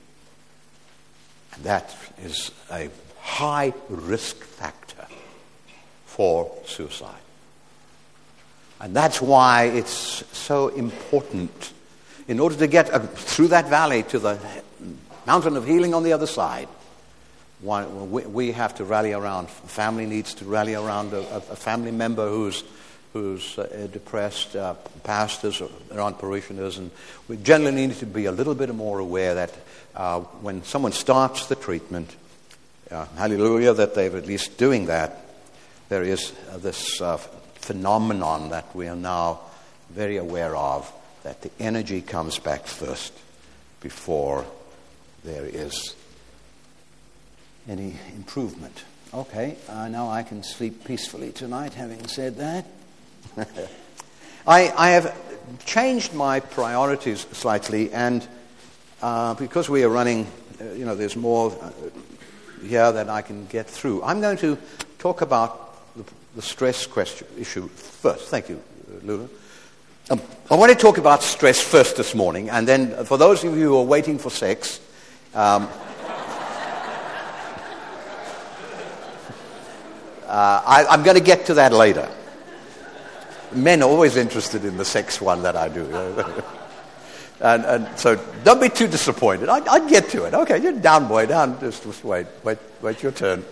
And 1.55 1.63
that 1.65 1.95
is 2.23 2.51
a 2.71 2.89
high 3.19 3.73
risk 3.89 4.37
factor 4.37 5.05
for 6.05 6.51
suicide. 6.65 7.15
And 8.81 8.95
that's 8.95 9.21
why 9.21 9.65
it's 9.65 10.23
so 10.37 10.67
important 10.69 11.73
in 12.27 12.39
order 12.39 12.55
to 12.57 12.67
get 12.67 12.93
uh, 12.93 12.99
through 12.99 13.49
that 13.49 13.67
valley 13.67 14.03
to 14.03 14.19
the 14.19 14.39
mountain 15.25 15.55
of 15.57 15.65
healing 15.65 15.93
on 15.93 16.03
the 16.03 16.13
other 16.13 16.27
side 16.27 16.67
we, 17.61 18.51
have 18.51 18.75
to 18.75 18.85
rally 18.85 19.13
around. 19.13 19.49
Family 19.49 20.05
needs 20.05 20.33
to 20.35 20.45
rally 20.45 20.75
around 20.75 21.13
a, 21.13 21.39
family 21.41 21.91
member 21.91 22.29
who's, 22.29 22.63
who's 23.13 23.57
uh, 23.57 23.87
depressed, 23.91 24.55
uh, 24.55 24.75
pastors 25.03 25.61
or 25.61 25.69
around 25.91 26.19
parishioners, 26.19 26.77
and 26.77 26.91
we 27.27 27.37
generally 27.37 27.87
need 27.87 27.95
to 27.95 28.05
be 28.05 28.25
a 28.25 28.31
little 28.31 28.55
bit 28.55 28.73
more 28.73 28.99
aware 28.99 29.35
that 29.35 29.53
uh, 29.95 30.19
when 30.41 30.63
someone 30.63 30.91
starts 30.91 31.47
the 31.47 31.55
treatment, 31.55 32.15
uh, 32.91 33.05
hallelujah, 33.17 33.73
that 33.73 33.95
they're 33.95 34.15
at 34.15 34.27
least 34.27 34.57
doing 34.57 34.87
that, 34.87 35.25
there 35.89 36.03
is 36.03 36.33
uh, 36.51 36.57
this 36.57 37.01
uh, 37.01 37.17
phenomenon 37.17 38.49
that 38.49 38.75
we 38.75 38.87
are 38.87 38.95
now 38.95 39.39
very 39.89 40.17
aware 40.17 40.55
of, 40.55 40.91
that 41.23 41.41
the 41.41 41.51
energy 41.59 42.01
comes 42.01 42.39
back 42.39 42.65
first 42.65 43.13
before 43.81 44.45
there 45.23 45.45
is 45.45 45.95
any 47.67 47.95
improvement. 48.15 48.83
Okay, 49.13 49.55
uh, 49.69 49.87
now 49.87 50.09
I 50.09 50.23
can 50.23 50.43
sleep 50.43 50.83
peacefully 50.83 51.31
tonight, 51.31 51.73
having 51.73 52.05
said 52.07 52.37
that. 52.37 52.65
I, 54.47 54.71
I, 54.75 54.89
have 54.91 55.15
changed 55.65 56.13
my 56.13 56.39
priorities 56.39 57.25
slightly, 57.31 57.91
and 57.91 58.27
uh, 59.01 59.33
because 59.35 59.69
we 59.69 59.83
are 59.83 59.89
running, 59.89 60.27
uh, 60.59 60.71
you 60.73 60.85
know, 60.85 60.95
there's 60.95 61.15
more 61.15 61.51
uh, 61.51 61.71
here 62.65 62.91
that 62.91 63.09
I 63.09 63.21
can 63.21 63.45
get 63.47 63.67
through. 63.67 64.03
I'm 64.03 64.21
going 64.21 64.37
to 64.37 64.57
talk 64.99 65.21
about 65.21 65.95
the, 65.95 66.03
the 66.35 66.41
stress 66.41 66.85
question 66.85 67.27
issue 67.37 67.67
first. 67.67 68.29
Thank 68.29 68.49
you, 68.49 68.61
Lula. 69.03 69.27
Um, 70.09 70.21
I 70.51 70.55
want 70.55 70.71
to 70.71 70.77
talk 70.77 70.97
about 70.97 71.23
stress 71.23 71.61
first 71.61 71.97
this 71.97 72.13
morning, 72.13 72.49
and 72.49 72.67
then 72.67 73.05
for 73.05 73.17
those 73.17 73.43
of 73.43 73.57
you 73.57 73.69
who 73.69 73.77
are 73.77 73.83
waiting 73.83 74.19
for 74.19 74.29
sex, 74.29 74.79
um, 75.33 75.67
Uh, 80.35 80.61
I, 80.65 80.93
am 80.93 81.03
going 81.03 81.15
to 81.15 81.23
get 81.23 81.45
to 81.45 81.53
that 81.53 81.71
later. 81.71 82.09
Men 83.53 83.83
are 83.83 83.89
always 83.89 84.17
interested 84.17 84.65
in 84.65 84.75
the 84.75 84.83
sex 84.83 85.21
one 85.21 85.43
that 85.43 85.55
I 85.55 85.69
do. 85.69 85.85
and, 87.41 87.65
and, 87.65 87.99
so 87.99 88.15
don't 88.43 88.61
be 88.61 88.69
too 88.69 88.87
disappointed. 88.87 89.49
I, 89.49 89.57
I'd 89.65 89.89
get 89.89 90.09
to 90.09 90.23
it. 90.25 90.33
Okay, 90.33 90.61
you're 90.61 90.71
down, 90.71 91.07
boy, 91.07 91.25
down. 91.25 91.59
Just, 91.59 91.83
just 91.83 92.03
wait, 92.03 92.27
wait, 92.43 92.57
wait 92.81 93.03
your 93.03 93.11
turn. 93.11 93.43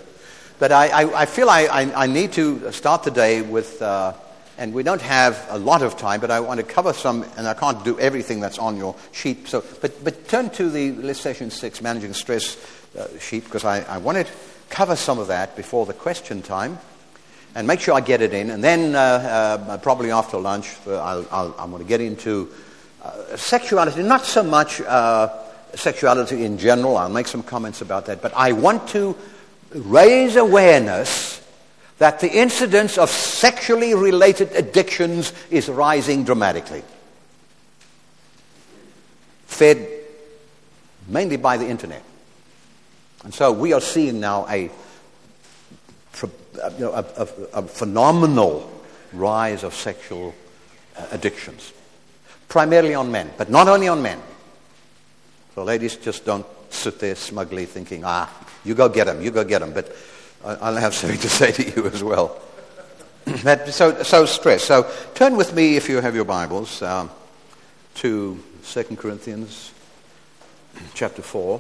But 0.60 0.72
I, 0.72 0.88
I, 0.88 1.22
I 1.22 1.25
feel 1.25 1.50
I, 1.50 1.92
I, 1.96 2.08
need 2.08 2.32
to 2.34 2.72
start 2.72 3.04
the 3.04 3.12
day 3.12 3.42
with, 3.42 3.82
uh, 3.82 4.13
and 4.58 4.74
we 4.74 4.84
don't 4.84 5.02
have 5.02 5.46
a 5.50 5.58
lot 5.58 5.82
of 5.82 5.98
time, 5.98 6.22
but 6.22 6.32
I 6.32 6.40
want 6.40 6.60
to 6.60 6.66
cover 6.66 6.94
some, 6.94 7.25
and 7.36 7.48
I 7.48 7.54
can't 7.54 7.84
do 7.84 8.00
everything 8.00 8.40
that's 8.40 8.60
on 8.60 8.78
your 8.78 8.96
sheet. 9.12 9.48
So, 9.48 9.63
but, 9.82 10.02
but 10.04 10.28
turn 10.30 10.50
to 10.52 10.70
the 10.70 10.92
list 10.92 11.22
session 11.22 11.50
six, 11.50 11.82
managing 11.82 12.13
stress 12.13 12.56
uh, 12.98 13.08
sheet, 13.20 13.44
because 13.44 13.66
I, 13.66 13.82
I 13.82 13.98
want 13.98 14.25
to 14.25 14.34
cover 14.70 14.96
some 14.96 15.20
of 15.20 15.28
that 15.28 15.58
before 15.58 15.86
the 15.86 15.94
question 15.94 16.42
time 16.42 16.80
and 17.56 17.68
make 17.68 17.80
sure 17.82 17.94
I 17.94 18.02
get 18.02 18.22
it 18.22 18.34
in. 18.34 18.50
And 18.50 18.63
then, 18.63 18.96
uh, 18.96 19.00
uh, 19.00 19.78
probably 19.80 20.12
after 20.12 20.38
lunch, 20.38 20.74
uh, 20.88 21.02
I'll, 21.02 21.28
I'll, 21.32 21.56
I'm 21.60 21.72
going 21.72 21.84
to 21.84 21.88
get 21.88 22.02
into 22.02 22.50
uh, 23.03 23.36
sexuality, 23.36 24.03
not 24.03 24.25
so 24.25 24.43
much 24.43 24.81
uh, 24.81 25.29
sexuality 25.75 26.45
in 26.45 26.57
general. 26.57 26.98
I'll 26.98 27.10
make 27.10 27.27
some 27.27 27.43
comments 27.43 27.81
about 27.81 28.05
that. 28.05 28.22
But 28.22 28.33
I 28.36 28.51
want 28.53 28.88
to 28.89 29.15
raise 29.74 30.36
awareness 30.36 31.41
that 31.98 32.19
the 32.19 32.31
incidence 32.31 32.98
of 32.98 33.10
sexually 33.10 33.93
related 33.93 34.51
addictions 34.53 35.33
is 35.50 35.69
rising 35.69 36.24
dramatically. 36.24 36.83
Fed 39.45 39.88
mainly 41.07 41.38
by 41.38 41.57
the 41.57 41.67
internet. 41.67 42.03
And 43.24 43.33
so 43.33 43.51
we 43.51 43.74
are 43.74 43.81
seeing 43.81 44.19
now 44.19 44.45
a, 44.50 44.63
you 44.63 44.69
know, 46.79 46.93
a, 46.93 47.05
a, 47.17 47.27
a 47.53 47.62
phenomenal 47.62 48.69
rise 49.13 49.63
of 49.63 49.74
sexual 49.74 50.33
uh, 50.98 51.07
addictions, 51.12 51.72
primarily 52.53 52.93
on 52.93 53.12
men, 53.12 53.31
but 53.36 53.50
not 53.50 53.67
only 53.67 53.88
on 53.88 54.00
men. 54.00 54.22
So 55.55 55.63
ladies, 55.63 55.95
just 55.95 56.24
don't 56.24 56.45
sit 56.69 57.00
there 57.00 57.15
smugly 57.15 57.65
thinking, 57.65 58.03
ah, 58.05 58.29
you 58.63 58.75
go 58.75 58.88
get 58.89 59.05
them, 59.05 59.24
you 59.24 59.31
go 59.31 59.43
get 59.43 59.62
them. 59.62 59.74
But 59.74 59.91
I'll 60.45 60.75
have 60.75 60.93
something 60.93 61.17
to 61.17 61.29
say 61.41 61.51
to 61.51 61.63
you 61.63 61.88
as 61.88 62.03
well. 62.03 62.39
so, 63.72 64.03
so 64.03 64.27
stress. 64.27 64.65
So 64.65 64.88
turn 65.15 65.36
with 65.36 65.55
me, 65.55 65.77
if 65.77 65.89
you 65.89 66.00
have 66.00 66.13
your 66.13 66.25
Bibles, 66.25 66.83
um, 66.83 67.10
to 67.95 68.38
2 68.65 68.83
Corinthians 68.98 69.72
chapter 70.93 71.24
4. 71.24 71.60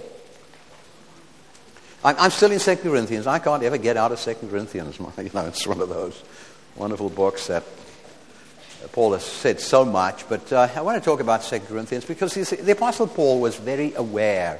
I'm 2.03 2.29
still 2.29 2.51
in 2.51 2.59
2 2.59 2.75
Corinthians. 2.75 3.25
I 3.25 3.39
can't 3.39 3.63
ever 3.63 3.79
get 3.79 3.97
out 3.97 4.11
of 4.11 4.19
2 4.19 4.35
Corinthians. 4.47 4.99
You 5.17 5.31
know, 5.33 5.47
it's 5.47 5.65
one 5.65 5.81
of 5.81 5.89
those 5.89 6.23
wonderful 6.75 7.09
books 7.09 7.47
that 7.47 7.63
Paul 8.91 9.13
has 9.13 9.23
said 9.23 9.59
so 9.59 9.85
much. 9.85 10.27
But 10.27 10.51
uh, 10.51 10.69
I 10.75 10.81
want 10.81 11.01
to 11.01 11.03
talk 11.03 11.19
about 11.19 11.43
2 11.43 11.59
Corinthians 11.61 12.05
because 12.05 12.33
the 12.33 12.71
Apostle 12.71 13.07
Paul 13.07 13.39
was 13.41 13.55
very 13.55 13.93
aware. 13.93 14.59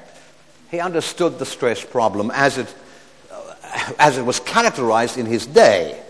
He 0.72 0.80
understood 0.80 1.39
the 1.39 1.46
stress 1.46 1.84
problem 1.84 2.32
as 2.32 2.58
it, 2.58 2.74
uh, 3.32 3.56
as 4.00 4.18
it 4.18 4.24
was 4.24 4.39
characterized 4.39 5.18
in 5.18 5.25
his 5.25 5.46
day. 5.46 6.01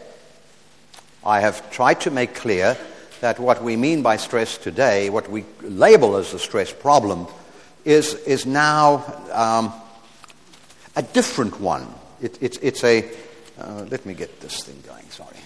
I 1.26 1.40
have 1.40 1.70
tried 1.72 2.02
to 2.02 2.12
make 2.12 2.36
clear 2.36 2.78
that 3.22 3.40
what 3.40 3.64
we 3.64 3.76
mean 3.78 4.02
by 4.02 4.18
stress 4.18 4.58
today, 4.58 5.10
what 5.10 5.30
we 5.30 5.46
label 5.62 6.18
as 6.18 6.32
the 6.32 6.40
stress 6.40 6.72
problem, 6.72 7.28
is, 7.86 8.14
is 8.14 8.46
now. 8.46 9.04
Um, 9.32 9.74
a 10.96 11.02
different 11.02 11.60
one. 11.60 11.88
It, 12.22 12.42
it, 12.42 12.60
it's 12.62 12.84
a, 12.84 13.10
uh, 13.60 13.86
let 13.90 14.06
me 14.06 14.14
get 14.14 14.40
this 14.40 14.64
thing 14.64 14.82
going, 14.88 15.10
sorry. 15.10 15.38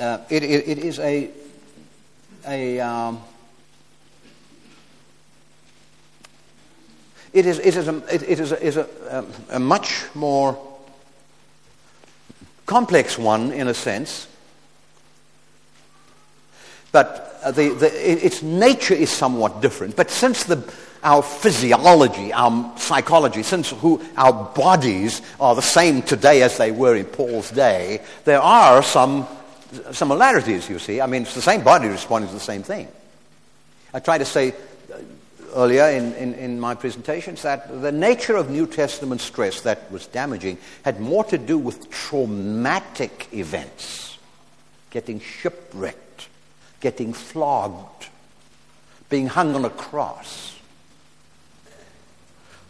Uh, 0.00 0.18
it, 0.30 0.42
it 0.42 0.78
is 0.78 0.98
a, 0.98 1.28
a 2.48 2.80
um, 2.80 3.20
it 7.34 7.44
is, 7.44 7.58
it 7.58 7.76
is, 7.76 7.86
a, 7.86 7.96
it, 8.12 8.22
it 8.22 8.40
is, 8.40 8.50
a, 8.50 8.62
is 8.62 8.76
a, 8.78 8.88
um, 9.10 9.26
a 9.50 9.58
much 9.60 10.04
more 10.14 10.58
complex 12.64 13.18
one 13.18 13.52
in 13.52 13.68
a 13.68 13.74
sense. 13.74 14.26
But 16.92 17.38
uh, 17.44 17.50
the, 17.50 17.68
the, 17.74 18.26
its 18.26 18.42
nature 18.42 18.94
is 18.94 19.10
somewhat 19.10 19.60
different. 19.60 19.96
But 19.96 20.10
since 20.10 20.44
the, 20.44 20.72
our 21.02 21.22
physiology, 21.22 22.32
our 22.32 22.72
psychology, 22.78 23.42
since 23.42 23.68
who, 23.68 24.00
our 24.16 24.32
bodies 24.54 25.20
are 25.38 25.54
the 25.54 25.60
same 25.60 26.00
today 26.00 26.40
as 26.40 26.56
they 26.56 26.72
were 26.72 26.96
in 26.96 27.04
Paul's 27.04 27.50
day, 27.50 28.00
there 28.24 28.40
are 28.40 28.82
some 28.82 29.28
similarities, 29.92 30.68
you 30.68 30.78
see. 30.78 31.00
I 31.00 31.06
mean, 31.06 31.22
it's 31.22 31.34
the 31.34 31.42
same 31.42 31.62
body 31.62 31.88
responding 31.88 32.28
to 32.28 32.34
the 32.34 32.40
same 32.40 32.62
thing. 32.62 32.88
I 33.92 34.00
tried 34.00 34.18
to 34.18 34.24
say 34.24 34.52
uh, 34.92 34.98
earlier 35.54 35.84
in, 35.90 36.12
in, 36.14 36.34
in, 36.34 36.60
my 36.60 36.74
presentations 36.74 37.42
that 37.42 37.82
the 37.82 37.90
nature 37.90 38.36
of 38.36 38.50
New 38.50 38.66
Testament 38.66 39.20
stress 39.20 39.62
that 39.62 39.90
was 39.90 40.06
damaging 40.06 40.58
had 40.84 41.00
more 41.00 41.24
to 41.24 41.38
do 41.38 41.58
with 41.58 41.90
traumatic 41.90 43.28
events, 43.32 44.18
getting 44.90 45.20
shipwrecked, 45.20 46.28
getting 46.80 47.12
flogged, 47.12 48.08
being 49.08 49.26
hung 49.26 49.54
on 49.54 49.64
a 49.64 49.70
cross, 49.70 50.56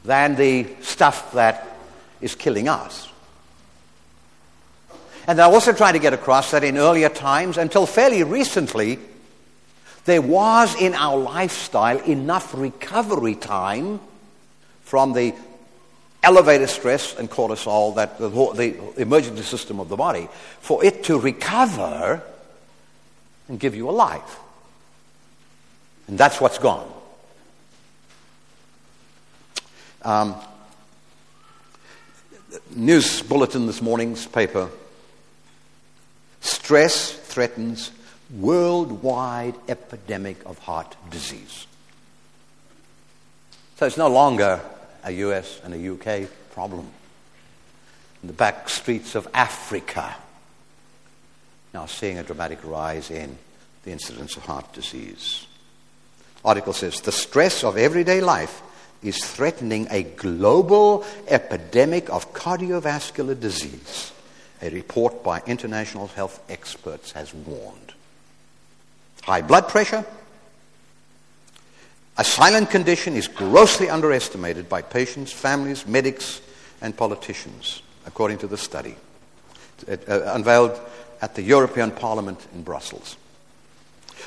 than 0.04 0.36
the 0.36 0.66
stuff 0.80 1.32
that 1.32 1.76
is 2.20 2.34
killing 2.34 2.68
us. 2.68 3.09
And 5.30 5.38
I 5.38 5.44
also 5.44 5.72
try 5.72 5.92
to 5.92 6.00
get 6.00 6.12
across 6.12 6.50
that 6.50 6.64
in 6.64 6.76
earlier 6.76 7.08
times, 7.08 7.56
until 7.56 7.86
fairly 7.86 8.24
recently, 8.24 8.98
there 10.04 10.20
was 10.20 10.74
in 10.74 10.92
our 10.92 11.16
lifestyle 11.16 11.98
enough 12.00 12.52
recovery 12.52 13.36
time 13.36 14.00
from 14.82 15.12
the 15.12 15.32
elevated 16.24 16.68
stress 16.68 17.16
and 17.16 17.30
cortisol 17.30 17.94
that 17.94 18.18
the, 18.18 18.28
the 18.28 19.00
emergency 19.00 19.44
system 19.44 19.78
of 19.78 19.88
the 19.88 19.96
body 19.96 20.28
for 20.58 20.84
it 20.84 21.04
to 21.04 21.16
recover 21.16 22.20
and 23.46 23.60
give 23.60 23.76
you 23.76 23.88
a 23.88 23.92
life. 23.92 24.40
And 26.08 26.18
that's 26.18 26.40
what's 26.40 26.58
gone. 26.58 26.92
Um, 30.02 30.34
news 32.74 33.22
bulletin 33.22 33.68
this 33.68 33.80
morning's 33.80 34.26
paper 34.26 34.68
Stress 36.40 37.12
threatens 37.12 37.90
worldwide 38.38 39.54
epidemic 39.68 40.44
of 40.46 40.58
heart 40.58 40.96
disease. 41.10 41.66
So 43.76 43.86
it's 43.86 43.96
no 43.96 44.08
longer 44.08 44.60
a 45.04 45.10
US 45.10 45.60
and 45.64 45.74
a 45.74 45.94
UK 45.94 46.28
problem. 46.52 46.86
In 48.22 48.26
the 48.26 48.34
back 48.34 48.68
streets 48.68 49.14
of 49.14 49.26
Africa, 49.32 50.14
now 51.72 51.86
seeing 51.86 52.18
a 52.18 52.22
dramatic 52.22 52.58
rise 52.64 53.10
in 53.10 53.38
the 53.84 53.90
incidence 53.90 54.36
of 54.36 54.44
heart 54.44 54.72
disease. 54.72 55.46
Article 56.44 56.72
says 56.72 57.00
the 57.00 57.12
stress 57.12 57.64
of 57.64 57.76
everyday 57.76 58.20
life 58.20 58.62
is 59.02 59.24
threatening 59.24 59.86
a 59.90 60.02
global 60.02 61.04
epidemic 61.28 62.10
of 62.10 62.34
cardiovascular 62.34 63.38
disease 63.38 64.12
a 64.62 64.70
report 64.70 65.22
by 65.22 65.42
international 65.46 66.08
health 66.08 66.42
experts 66.48 67.12
has 67.12 67.32
warned. 67.34 67.94
High 69.22 69.42
blood 69.42 69.68
pressure, 69.68 70.04
a 72.18 72.24
silent 72.24 72.70
condition, 72.70 73.16
is 73.16 73.28
grossly 73.28 73.88
underestimated 73.88 74.68
by 74.68 74.82
patients, 74.82 75.32
families, 75.32 75.86
medics, 75.86 76.40
and 76.82 76.96
politicians, 76.96 77.82
according 78.06 78.38
to 78.38 78.46
the 78.46 78.56
study 78.56 78.96
uh, 79.88 79.96
unveiled 80.34 80.78
at 81.22 81.34
the 81.34 81.42
European 81.42 81.90
Parliament 81.90 82.46
in 82.54 82.62
Brussels. 82.62 83.16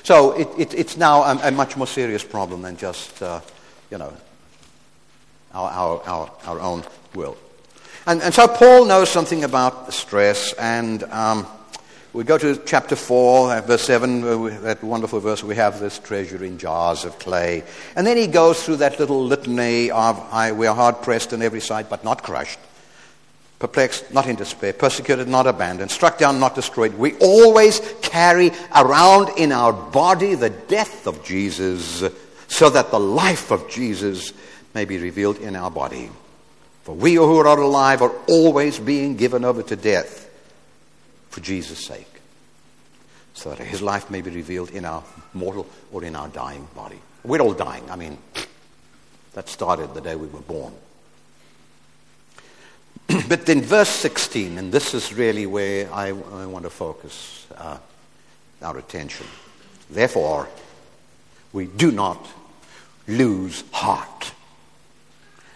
So 0.04 0.32
it, 0.34 0.48
it, 0.58 0.74
it's 0.74 0.98
now 0.98 1.24
a, 1.24 1.48
a, 1.48 1.52
much 1.52 1.78
more 1.78 1.88
serious 1.88 2.24
problem 2.24 2.62
than 2.62 2.78
just, 2.78 3.22
uh, 3.22 3.41
you 3.89 3.98
know, 3.98 4.13
our, 5.54 5.69
our, 5.69 6.04
our, 6.04 6.32
our 6.46 6.60
own 6.60 6.84
will. 7.13 7.38
And, 8.06 8.22
and 8.22 8.34
so 8.34 8.48
Paul 8.50 8.86
knows 8.86 9.10
something 9.10 9.46
about 9.46 9.94
stress, 9.94 10.52
and 10.54 11.04
um, 11.04 11.48
we 12.12 12.26
go 12.26 12.38
to 12.38 12.58
chapter 12.66 12.98
4, 12.98 13.54
uh, 13.54 13.62
verse 13.62 13.84
7, 13.84 14.24
uh, 14.24 14.60
that 14.62 14.84
wonderful 14.84 15.22
verse, 15.22 15.42
we 15.42 15.56
have 15.56 15.80
this 15.80 16.00
treasure 16.00 16.44
in 16.44 16.58
jars 16.58 17.06
of 17.06 17.18
clay. 17.18 17.63
And 17.96 18.06
then 18.06 18.18
he 18.18 18.28
goes 18.28 18.62
through 18.62 18.78
that 18.78 19.00
little 19.00 19.24
litany 19.24 19.89
of, 19.89 20.20
I, 20.34 20.52
we 20.52 20.68
are 20.68 20.76
hard 20.76 21.02
pressed 21.02 21.32
on 21.32 21.42
every 21.42 21.62
side, 21.62 21.89
but 21.89 22.04
not 22.04 22.24
crushed. 22.24 22.60
Perplexed, 23.60 24.13
not 24.13 24.28
in 24.28 24.36
despair. 24.36 24.74
Persecuted, 24.74 25.30
not 25.30 25.48
abandoned. 25.48 25.89
Struck 25.89 26.18
down, 26.18 26.42
not 26.42 26.56
destroyed. 26.56 26.94
We 26.96 27.16
always 27.20 27.80
carry 28.02 28.52
around 28.76 29.38
in 29.38 29.54
our 29.54 29.72
body 29.72 30.36
the 30.36 30.50
death 30.50 31.08
of 31.08 31.24
Jesus, 31.24 32.04
so 32.50 32.70
that 32.70 32.92
the 32.92 33.00
life 33.00 33.50
of 33.50 33.70
Jesus 33.70 34.34
may 34.76 34.84
be 34.84 34.98
revealed 34.98 35.38
in 35.38 35.56
our 35.56 35.72
body. 35.72 36.10
For 36.84 36.93
we 36.93 37.15
who 37.15 37.38
are 37.38 37.60
alive 37.60 38.02
are 38.02 38.13
always 38.28 38.78
being 38.78 39.15
given 39.15 39.46
over 39.46 39.63
to 39.63 39.76
death 39.76 40.30
for 41.30 41.39
Jesus' 41.39 41.86
sake, 41.86 42.22
so 43.34 43.50
that 43.50 43.60
his 43.60 43.82
life 43.82 44.12
may 44.12 44.22
be 44.22 44.30
revealed 44.30 44.69
in 44.72 44.86
our 44.86 45.04
mortal 45.34 45.65
or 45.91 46.04
in 46.04 46.15
our 46.15 46.28
dying 46.28 46.67
body. 46.76 47.00
We're 47.24 47.41
all 47.41 47.54
dying. 47.54 47.89
I 47.89 47.96
mean, 47.96 48.17
that 49.34 49.48
started 49.48 49.93
the 49.93 50.02
day 50.02 50.15
we 50.15 50.28
were 50.28 50.41
born. 50.41 50.74
but 53.30 53.46
then, 53.46 53.62
verse 53.62 53.89
16, 53.89 54.58
and 54.58 54.72
this 54.72 54.93
is 54.93 55.13
really 55.13 55.46
where 55.46 55.91
I, 55.91 56.10
I 56.10 56.46
want 56.46 56.63
to 56.65 56.69
focus 56.69 57.48
uh, 57.56 57.78
our 58.62 58.78
attention. 58.78 59.26
Therefore, 59.89 60.50
we 61.54 61.65
do 61.65 61.91
not 61.91 62.28
lose 63.08 63.63
heart. 63.72 64.33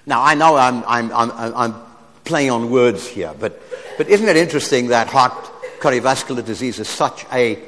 Now, 0.08 0.24
I 0.24 0.36
know 0.36 0.56
I'm, 0.56 0.86
I'm, 0.88 1.12
I'm, 1.12 1.32
I'm 1.54 1.76
playing 2.24 2.50
on 2.50 2.72
words 2.72 3.06
here, 3.06 3.34
but, 3.38 3.62
but 3.98 4.08
isn't 4.08 4.28
it 4.28 4.38
interesting 4.38 4.88
that 4.88 5.08
heart 5.08 5.34
cardiovascular 5.82 6.44
disease 6.44 6.80
is 6.80 6.88
such 6.88 7.26
a 7.34 7.60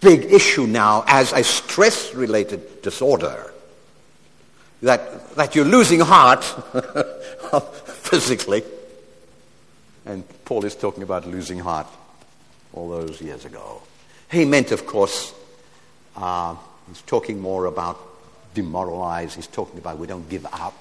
big 0.00 0.24
issue 0.24 0.66
now 0.66 1.04
as 1.06 1.32
a 1.32 1.44
stress 1.44 2.14
related 2.14 2.82
disorder? 2.82 3.52
That, 4.82 5.36
that 5.36 5.54
you're 5.54 5.64
losing 5.64 6.00
heart 6.00 6.42
physically. 7.86 8.64
And 10.04 10.24
Paul 10.44 10.64
is 10.64 10.74
talking 10.74 11.04
about 11.04 11.28
losing 11.28 11.60
heart 11.60 11.86
all 12.72 12.88
those 12.88 13.22
years 13.22 13.44
ago. 13.44 13.82
He 14.32 14.44
meant, 14.44 14.72
of 14.72 14.84
course, 14.84 15.32
uh, 16.16 16.56
he's 16.88 17.02
talking 17.02 17.38
more 17.38 17.66
about 17.66 18.00
demoralize. 18.52 19.36
He's 19.36 19.46
talking 19.46 19.78
about 19.78 19.98
we 19.98 20.08
don't 20.08 20.28
give 20.28 20.44
up 20.46 20.74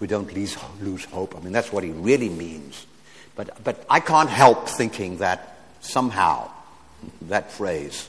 we 0.00 0.06
don't 0.06 0.32
lose, 0.34 0.56
lose 0.80 1.04
hope. 1.04 1.36
I 1.36 1.40
mean, 1.40 1.52
that's 1.52 1.72
what 1.72 1.84
he 1.84 1.90
really 1.90 2.28
means. 2.28 2.86
But, 3.34 3.62
but 3.64 3.84
I 3.88 4.00
can't 4.00 4.30
help 4.30 4.68
thinking 4.68 5.18
that 5.18 5.58
somehow 5.80 6.50
that 7.22 7.52
phrase 7.52 8.08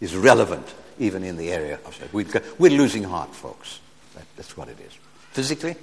is 0.00 0.14
relevant 0.14 0.66
even 0.98 1.24
in 1.24 1.36
the 1.36 1.52
area 1.52 1.78
of 1.84 1.94
sex. 1.94 2.12
We're, 2.12 2.26
we're 2.58 2.70
losing 2.70 3.02
heart, 3.04 3.34
folks. 3.34 3.80
That, 4.14 4.24
that's 4.36 4.56
what 4.56 4.68
it 4.68 4.78
is. 4.80 4.92
Physically, 5.32 5.76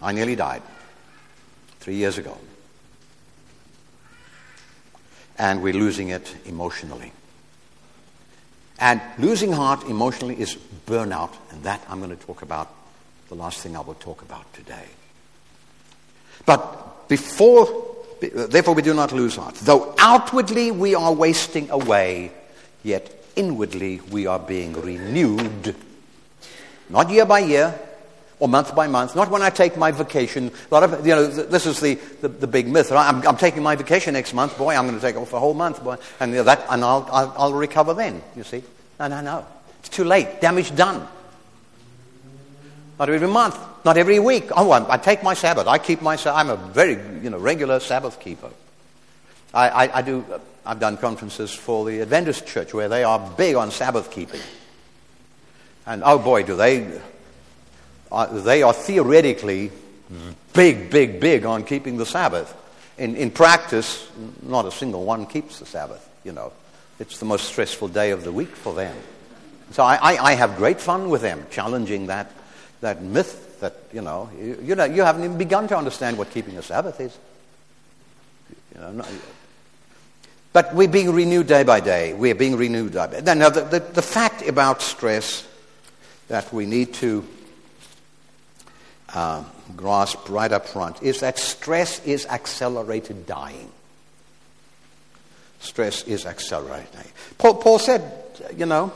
I 0.00 0.12
nearly 0.12 0.36
died 0.36 0.62
three 1.80 1.96
years 1.96 2.18
ago. 2.18 2.36
And 5.38 5.62
we're 5.62 5.74
losing 5.74 6.08
it 6.08 6.34
emotionally. 6.46 7.12
And 8.80 9.00
losing 9.18 9.52
heart 9.52 9.84
emotionally 9.88 10.40
is 10.40 10.56
burnout, 10.86 11.32
and 11.50 11.64
that 11.64 11.84
I'm 11.88 11.98
going 11.98 12.16
to 12.16 12.26
talk 12.26 12.42
about 12.42 12.72
the 13.28 13.34
last 13.34 13.60
thing 13.60 13.76
I 13.76 13.80
will 13.80 13.94
talk 13.94 14.22
about 14.22 14.52
today. 14.54 14.86
But 16.46 17.08
before, 17.08 17.96
therefore, 18.20 18.74
we 18.74 18.82
do 18.82 18.94
not 18.94 19.12
lose 19.12 19.36
heart. 19.36 19.56
Though 19.56 19.94
outwardly 19.98 20.70
we 20.70 20.94
are 20.94 21.12
wasting 21.12 21.70
away, 21.70 22.32
yet 22.82 23.12
inwardly 23.36 24.00
we 24.10 24.26
are 24.26 24.38
being 24.38 24.72
renewed. 24.72 25.76
Not 26.88 27.10
year 27.10 27.26
by 27.26 27.40
year 27.40 27.78
or 28.40 28.48
month 28.48 28.74
by 28.74 28.86
month, 28.86 29.16
not 29.16 29.30
when 29.30 29.42
I 29.42 29.50
take 29.50 29.76
my 29.76 29.90
vacation. 29.90 30.50
A 30.70 30.74
lot 30.74 30.84
of, 30.84 31.06
you 31.06 31.14
know, 31.14 31.26
this 31.26 31.66
is 31.66 31.80
the, 31.80 31.96
the, 32.20 32.28
the 32.28 32.46
big 32.46 32.68
myth. 32.68 32.92
I'm, 32.92 33.26
I'm, 33.26 33.36
taking 33.36 33.62
my 33.62 33.74
vacation 33.74 34.14
next 34.14 34.32
month. 34.32 34.56
Boy, 34.56 34.74
I'm 34.74 34.86
going 34.86 34.98
to 34.98 35.04
take 35.04 35.16
off 35.16 35.32
a 35.32 35.40
whole 35.40 35.54
month. 35.54 35.82
Boy, 35.82 35.96
and, 36.20 36.30
you 36.30 36.38
know, 36.38 36.44
that, 36.44 36.64
and 36.70 36.84
I'll, 36.84 37.08
I'll, 37.10 37.34
I'll 37.36 37.52
recover 37.52 37.94
then, 37.94 38.22
you 38.36 38.44
see. 38.44 38.62
No, 39.00 39.08
no, 39.08 39.20
no. 39.20 39.46
It's 39.80 39.88
too 39.88 40.04
late. 40.04 40.40
Damage 40.40 40.74
done. 40.74 41.06
Not 42.98 43.10
every 43.10 43.28
month, 43.28 43.56
not 43.84 43.96
every 43.96 44.18
week. 44.18 44.50
Oh, 44.56 44.70
I, 44.70 44.94
I 44.94 44.96
take 44.96 45.22
my 45.22 45.34
Sabbath. 45.34 45.66
I 45.66 45.78
keep 45.78 46.02
my 46.02 46.18
I'm 46.26 46.50
a 46.50 46.56
very 46.56 46.94
you 47.22 47.30
know, 47.30 47.38
regular 47.38 47.80
Sabbath 47.80 48.18
keeper. 48.18 48.50
I, 49.54 49.68
I, 49.68 49.98
I 49.98 50.02
do, 50.02 50.24
I've 50.66 50.80
done 50.80 50.96
conferences 50.96 51.54
for 51.54 51.84
the 51.84 52.00
Adventist 52.02 52.46
church 52.46 52.74
where 52.74 52.88
they 52.88 53.04
are 53.04 53.18
big 53.36 53.54
on 53.54 53.70
Sabbath 53.70 54.10
keeping. 54.10 54.40
And 55.86 56.02
oh 56.04 56.18
boy, 56.18 56.42
do 56.42 56.56
they, 56.56 57.00
uh, 58.10 58.26
they 58.40 58.62
are 58.62 58.74
theoretically 58.74 59.70
big, 60.52 60.90
big, 60.90 61.20
big 61.20 61.46
on 61.46 61.64
keeping 61.64 61.96
the 61.96 62.06
Sabbath. 62.06 62.54
In, 62.98 63.16
in 63.16 63.30
practice, 63.30 64.10
not 64.42 64.66
a 64.66 64.72
single 64.72 65.04
one 65.04 65.26
keeps 65.26 65.60
the 65.60 65.66
Sabbath, 65.66 66.08
you 66.24 66.32
know. 66.32 66.52
It's 66.98 67.18
the 67.18 67.26
most 67.26 67.44
stressful 67.44 67.88
day 67.88 68.10
of 68.10 68.24
the 68.24 68.32
week 68.32 68.56
for 68.56 68.74
them. 68.74 68.96
So 69.70 69.84
I, 69.84 69.96
I, 69.96 70.30
I 70.30 70.34
have 70.34 70.56
great 70.56 70.80
fun 70.80 71.08
with 71.08 71.22
them, 71.22 71.46
challenging 71.50 72.08
that, 72.08 72.32
that 72.80 73.02
myth 73.02 73.60
that, 73.60 73.74
you 73.92 74.02
know, 74.02 74.30
you, 74.38 74.58
you 74.62 74.74
know, 74.74 74.84
you 74.84 75.02
haven't 75.02 75.24
even 75.24 75.38
begun 75.38 75.68
to 75.68 75.76
understand 75.76 76.16
what 76.16 76.30
keeping 76.30 76.54
the 76.54 76.62
Sabbath 76.62 77.00
is. 77.00 77.16
You 78.74 78.80
know, 78.80 78.92
not, 78.92 79.08
but 80.52 80.74
we're 80.74 80.88
being 80.88 81.12
renewed 81.12 81.46
day 81.46 81.62
by 81.62 81.80
day. 81.80 82.14
We're 82.14 82.34
being 82.34 82.56
renewed 82.56 82.92
day 82.92 83.06
by 83.06 83.20
day. 83.20 83.34
Now, 83.34 83.50
the, 83.50 83.62
the, 83.62 83.80
the 83.80 84.02
fact 84.02 84.46
about 84.48 84.82
stress 84.82 85.46
that 86.28 86.52
we 86.52 86.66
need 86.66 86.94
to 86.94 87.24
uh, 89.14 89.44
grasp 89.76 90.28
right 90.28 90.50
up 90.50 90.66
front 90.66 91.02
is 91.02 91.20
that 91.20 91.38
stress 91.38 92.04
is 92.04 92.26
accelerated 92.26 93.26
dying. 93.26 93.70
Stress 95.60 96.04
is 96.04 96.26
accelerated 96.26 96.92
dying. 96.92 97.08
Paul, 97.36 97.54
Paul 97.54 97.78
said, 97.78 98.12
you 98.56 98.66
know, 98.66 98.92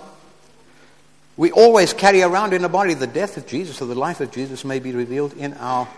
we 1.37 1.51
always 1.51 1.93
carry 1.93 2.23
around 2.23 2.53
in 2.53 2.63
our 2.63 2.69
body 2.69 2.95
the 2.95 3.07
death 3.07 3.37
of 3.37 3.47
Jesus, 3.47 3.77
so 3.77 3.87
the 3.87 3.95
life 3.95 4.21
of 4.21 4.31
Jesus 4.31 4.65
may 4.65 4.79
be 4.79 4.93
revealed 4.93 5.33
in 5.35 5.55
our 5.55 5.89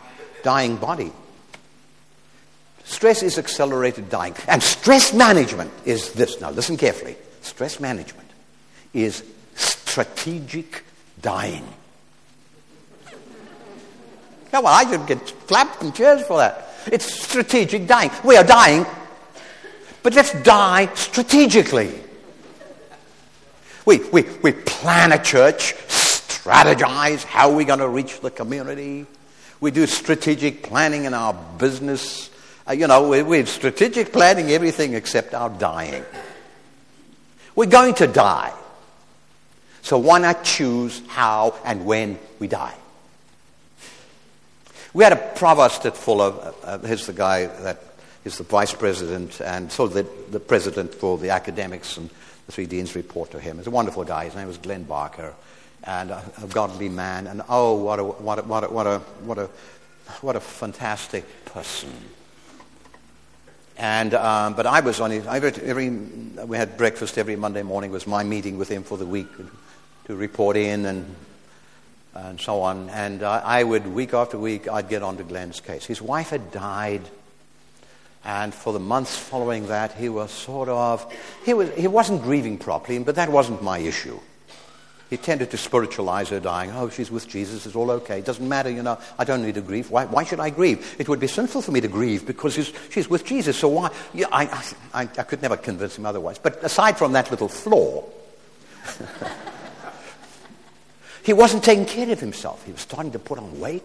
dying 0.42 0.76
body. 0.76 1.12
Stress 2.84 3.22
is 3.22 3.38
accelerated 3.38 4.10
dying. 4.10 4.34
And 4.46 4.62
stress 4.62 5.12
management 5.12 5.72
is 5.84 6.12
this. 6.12 6.40
Now, 6.40 6.50
listen 6.50 6.76
carefully. 6.76 7.16
Stress 7.40 7.80
management 7.80 8.28
is 8.92 9.24
strategic 9.54 10.84
dying. 11.20 11.66
Yeah, 14.52 14.60
well, 14.60 14.74
I 14.74 14.88
should 14.88 15.06
get 15.06 15.18
clapped 15.48 15.82
and 15.82 15.94
cheers 15.94 16.22
for 16.26 16.36
that. 16.38 16.68
It's 16.86 17.12
strategic 17.12 17.86
dying. 17.86 18.10
We 18.22 18.36
are 18.36 18.44
dying, 18.44 18.86
but 20.02 20.14
let's 20.14 20.32
die 20.42 20.94
strategically. 20.94 21.92
We, 23.84 23.98
we, 23.98 24.22
we 24.42 24.52
plan 24.52 25.12
a 25.12 25.22
church, 25.22 25.74
strategize 25.74 27.24
how 27.24 27.54
we're 27.54 27.66
going 27.66 27.80
to 27.80 27.88
reach 27.88 28.20
the 28.20 28.30
community. 28.30 29.06
We 29.60 29.70
do 29.70 29.86
strategic 29.86 30.62
planning 30.62 31.04
in 31.04 31.14
our 31.14 31.34
business. 31.58 32.30
Uh, 32.66 32.72
you 32.72 32.86
know, 32.86 33.08
we, 33.08 33.22
we're 33.22 33.46
strategic 33.46 34.12
planning 34.12 34.50
everything 34.50 34.94
except 34.94 35.34
our 35.34 35.50
dying. 35.50 36.04
We're 37.54 37.66
going 37.66 37.94
to 37.96 38.06
die. 38.06 38.52
So 39.82 39.98
why 39.98 40.18
not 40.18 40.44
choose 40.44 41.02
how 41.08 41.54
and 41.64 41.84
when 41.84 42.18
we 42.38 42.48
die? 42.48 42.74
We 44.94 45.04
had 45.04 45.12
a 45.12 45.32
provost 45.34 45.84
at 45.84 45.96
Fuller. 45.96 46.32
Uh, 46.32 46.52
uh, 46.64 46.78
he's 46.86 47.06
the 47.06 47.12
guy 47.12 47.46
that 47.46 47.82
is 48.24 48.38
the 48.38 48.44
vice 48.44 48.72
president 48.72 49.40
and 49.40 49.70
so 49.70 49.86
the, 49.86 50.06
the 50.30 50.40
president 50.40 50.94
for 50.94 51.18
the 51.18 51.30
academics 51.30 51.98
and 51.98 52.08
the 52.46 52.52
three 52.52 52.66
deans 52.66 52.94
report 52.94 53.30
to 53.32 53.40
him. 53.40 53.58
He's 53.58 53.66
a 53.66 53.70
wonderful 53.70 54.04
guy. 54.04 54.24
His 54.24 54.34
name 54.34 54.46
was 54.46 54.58
Glenn 54.58 54.84
Barker 54.84 55.34
and 55.82 56.10
a, 56.10 56.24
a 56.42 56.46
godly 56.46 56.88
man. 56.88 57.26
And 57.26 57.42
oh, 57.48 57.74
what 57.74 57.98
a, 57.98 58.04
what 58.04 58.38
a, 58.38 58.42
what 58.42 58.64
a, 58.64 58.68
what 58.68 58.86
a, 58.86 58.98
what 58.98 59.38
a, 59.38 59.50
what 60.20 60.36
a 60.36 60.40
fantastic 60.40 61.24
person. 61.46 61.90
And, 63.76 64.14
um, 64.14 64.54
but 64.54 64.66
I 64.66 64.80
was 64.80 65.00
on 65.00 65.10
his, 65.10 65.26
every, 65.26 65.90
we 65.90 66.56
had 66.56 66.76
breakfast 66.76 67.18
every 67.18 67.36
Monday 67.36 67.62
morning 67.62 67.90
was 67.90 68.06
my 68.06 68.22
meeting 68.22 68.56
with 68.56 68.68
him 68.68 68.84
for 68.84 68.96
the 68.96 69.06
week 69.06 69.26
to 70.06 70.14
report 70.14 70.56
in 70.56 70.86
and 70.86 71.14
and 72.14 72.40
so 72.40 72.60
on. 72.62 72.88
And 72.90 73.22
uh, 73.22 73.42
I 73.44 73.64
would, 73.64 73.86
week 73.86 74.14
after 74.14 74.38
week, 74.38 74.68
I'd 74.68 74.88
get 74.88 75.02
onto 75.02 75.24
Glenn's 75.24 75.60
case. 75.60 75.84
His 75.84 76.00
wife 76.00 76.30
had 76.30 76.52
died, 76.52 77.02
and 78.24 78.54
for 78.54 78.72
the 78.72 78.80
months 78.80 79.16
following 79.16 79.66
that, 79.68 79.92
he 79.92 80.08
was 80.08 80.30
sort 80.30 80.68
of, 80.68 81.12
he, 81.44 81.54
was, 81.54 81.70
he 81.74 81.86
wasn't 81.86 82.22
grieving 82.22 82.58
properly, 82.58 82.98
but 82.98 83.16
that 83.16 83.30
wasn't 83.30 83.62
my 83.62 83.78
issue. 83.78 84.18
He 85.10 85.16
tended 85.18 85.50
to 85.50 85.56
spiritualize 85.56 86.30
her 86.30 86.40
dying. 86.40 86.70
Oh, 86.70 86.88
she's 86.88 87.10
with 87.10 87.28
Jesus. 87.28 87.66
It's 87.66 87.76
all 87.76 87.90
okay. 87.90 88.18
It 88.18 88.24
doesn't 88.24 88.48
matter, 88.48 88.70
you 88.70 88.82
know. 88.82 88.98
I 89.18 89.24
don't 89.24 89.42
need 89.42 89.54
to 89.54 89.60
grieve. 89.60 89.90
Why, 89.90 90.06
why 90.06 90.24
should 90.24 90.40
I 90.40 90.50
grieve? 90.50 90.96
It 90.98 91.08
would 91.08 91.20
be 91.20 91.26
sinful 91.26 91.62
for 91.62 91.70
me 91.70 91.80
to 91.82 91.88
grieve 91.88 92.26
because 92.26 92.72
she's 92.90 93.08
with 93.08 93.24
Jesus. 93.24 93.58
So 93.58 93.68
why? 93.68 93.90
Yeah, 94.14 94.26
I, 94.32 94.64
I, 94.94 95.02
I 95.02 95.06
could 95.06 95.42
never 95.42 95.56
convince 95.56 95.98
him 95.98 96.06
otherwise. 96.06 96.38
But 96.38 96.64
aside 96.64 96.96
from 96.98 97.12
that 97.12 97.30
little 97.30 97.48
flaw, 97.48 98.04
He 101.24 101.32
wasn't 101.32 101.64
taking 101.64 101.86
care 101.86 102.10
of 102.10 102.20
himself. 102.20 102.64
He 102.66 102.72
was 102.72 102.82
starting 102.82 103.12
to 103.12 103.18
put 103.18 103.38
on 103.38 103.58
weight. 103.58 103.82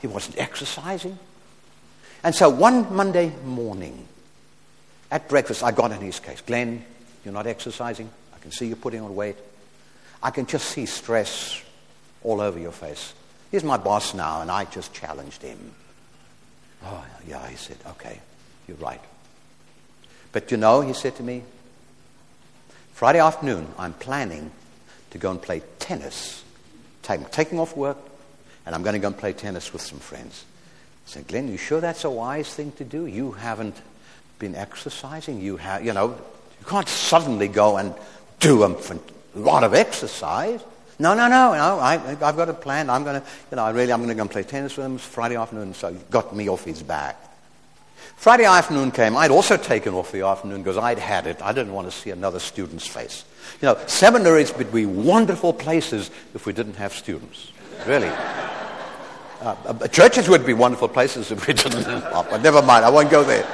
He 0.00 0.06
wasn't 0.06 0.38
exercising. 0.38 1.18
And 2.24 2.34
so 2.34 2.48
one 2.48 2.94
Monday 2.94 3.32
morning 3.44 4.06
at 5.10 5.28
breakfast, 5.28 5.62
I 5.62 5.72
got 5.72 5.92
in 5.92 6.00
his 6.00 6.20
case. 6.20 6.40
Glenn, 6.40 6.84
you're 7.24 7.34
not 7.34 7.46
exercising. 7.46 8.08
I 8.34 8.38
can 8.38 8.52
see 8.52 8.66
you're 8.66 8.76
putting 8.76 9.00
on 9.00 9.14
weight. 9.14 9.36
I 10.22 10.30
can 10.30 10.46
just 10.46 10.68
see 10.68 10.86
stress 10.86 11.60
all 12.22 12.40
over 12.40 12.58
your 12.58 12.72
face. 12.72 13.12
He's 13.50 13.64
my 13.64 13.76
boss 13.76 14.14
now, 14.14 14.40
and 14.40 14.50
I 14.50 14.64
just 14.64 14.94
challenged 14.94 15.42
him. 15.42 15.58
Oh, 16.84 17.04
yeah, 17.26 17.46
he 17.48 17.56
said, 17.56 17.76
okay, 17.90 18.20
you're 18.66 18.76
right. 18.78 19.00
But 20.32 20.50
you 20.50 20.56
know, 20.56 20.80
he 20.80 20.92
said 20.94 21.16
to 21.16 21.22
me, 21.22 21.42
Friday 22.94 23.18
afternoon, 23.18 23.66
I'm 23.78 23.92
planning 23.94 24.50
to 25.10 25.18
go 25.18 25.30
and 25.30 25.42
play 25.42 25.62
tennis. 25.78 26.42
I'm 27.08 27.24
taking 27.26 27.58
off 27.58 27.76
work, 27.76 27.98
and 28.64 28.74
I'm 28.74 28.82
going 28.82 28.94
to 28.94 29.00
go 29.00 29.08
and 29.08 29.18
play 29.18 29.32
tennis 29.32 29.72
with 29.72 29.82
some 29.82 29.98
friends. 29.98 30.44
I 31.06 31.10
said, 31.10 31.28
Glenn, 31.28 31.48
you 31.48 31.56
sure 31.56 31.80
that's 31.80 32.04
a 32.04 32.10
wise 32.10 32.52
thing 32.52 32.72
to 32.72 32.84
do? 32.84 33.06
You 33.06 33.32
haven't 33.32 33.76
been 34.38 34.54
exercising. 34.54 35.40
You 35.40 35.56
have, 35.56 35.84
you 35.84 35.92
know, 35.92 36.10
you 36.60 36.66
can't 36.66 36.88
suddenly 36.88 37.48
go 37.48 37.76
and 37.76 37.94
do 38.40 38.64
a 38.64 38.76
lot 39.34 39.64
of 39.64 39.74
exercise. 39.74 40.60
No, 40.98 41.14
no, 41.14 41.28
no, 41.28 41.54
no. 41.54 41.80
I, 41.80 41.96
have 41.96 42.36
got 42.36 42.48
a 42.48 42.54
plan. 42.54 42.90
I'm 42.90 43.04
going 43.04 43.20
to, 43.20 43.26
you 43.50 43.56
know, 43.56 43.64
I 43.64 43.70
really, 43.70 43.92
I'm 43.92 44.00
going 44.00 44.10
to 44.10 44.14
go 44.14 44.22
and 44.22 44.30
play 44.30 44.42
tennis 44.42 44.76
with 44.76 44.86
him 44.86 44.98
Friday 44.98 45.36
afternoon. 45.36 45.74
So 45.74 45.92
he 45.92 45.98
got 46.10 46.34
me 46.34 46.48
off 46.48 46.64
his 46.64 46.82
back. 46.82 47.16
Friday 48.16 48.44
afternoon 48.44 48.92
came. 48.92 49.16
I'd 49.16 49.32
also 49.32 49.56
taken 49.56 49.94
off 49.94 50.12
the 50.12 50.24
afternoon 50.24 50.62
because 50.62 50.78
I'd 50.78 51.00
had 51.00 51.26
it. 51.26 51.42
I 51.42 51.52
didn't 51.52 51.72
want 51.72 51.90
to 51.90 51.96
see 51.96 52.10
another 52.10 52.38
student's 52.38 52.86
face. 52.86 53.24
You 53.60 53.66
know, 53.66 53.78
seminaries 53.86 54.56
would 54.56 54.72
be 54.72 54.86
wonderful 54.86 55.52
places 55.52 56.10
if 56.34 56.46
we 56.46 56.52
didn't 56.52 56.76
have 56.76 56.92
students. 56.92 57.50
Really. 57.84 58.12
Uh, 59.42 59.56
uh, 59.66 59.88
churches 59.88 60.28
would 60.28 60.46
be 60.46 60.54
wonderful 60.54 60.86
places 60.86 61.32
if 61.32 61.48
we 61.48 61.52
didn't. 61.52 61.84
Oh, 62.14 62.24
but 62.30 62.42
never 62.42 62.62
mind, 62.62 62.84
I 62.84 62.90
won't 62.90 63.10
go 63.10 63.24
there. 63.24 63.44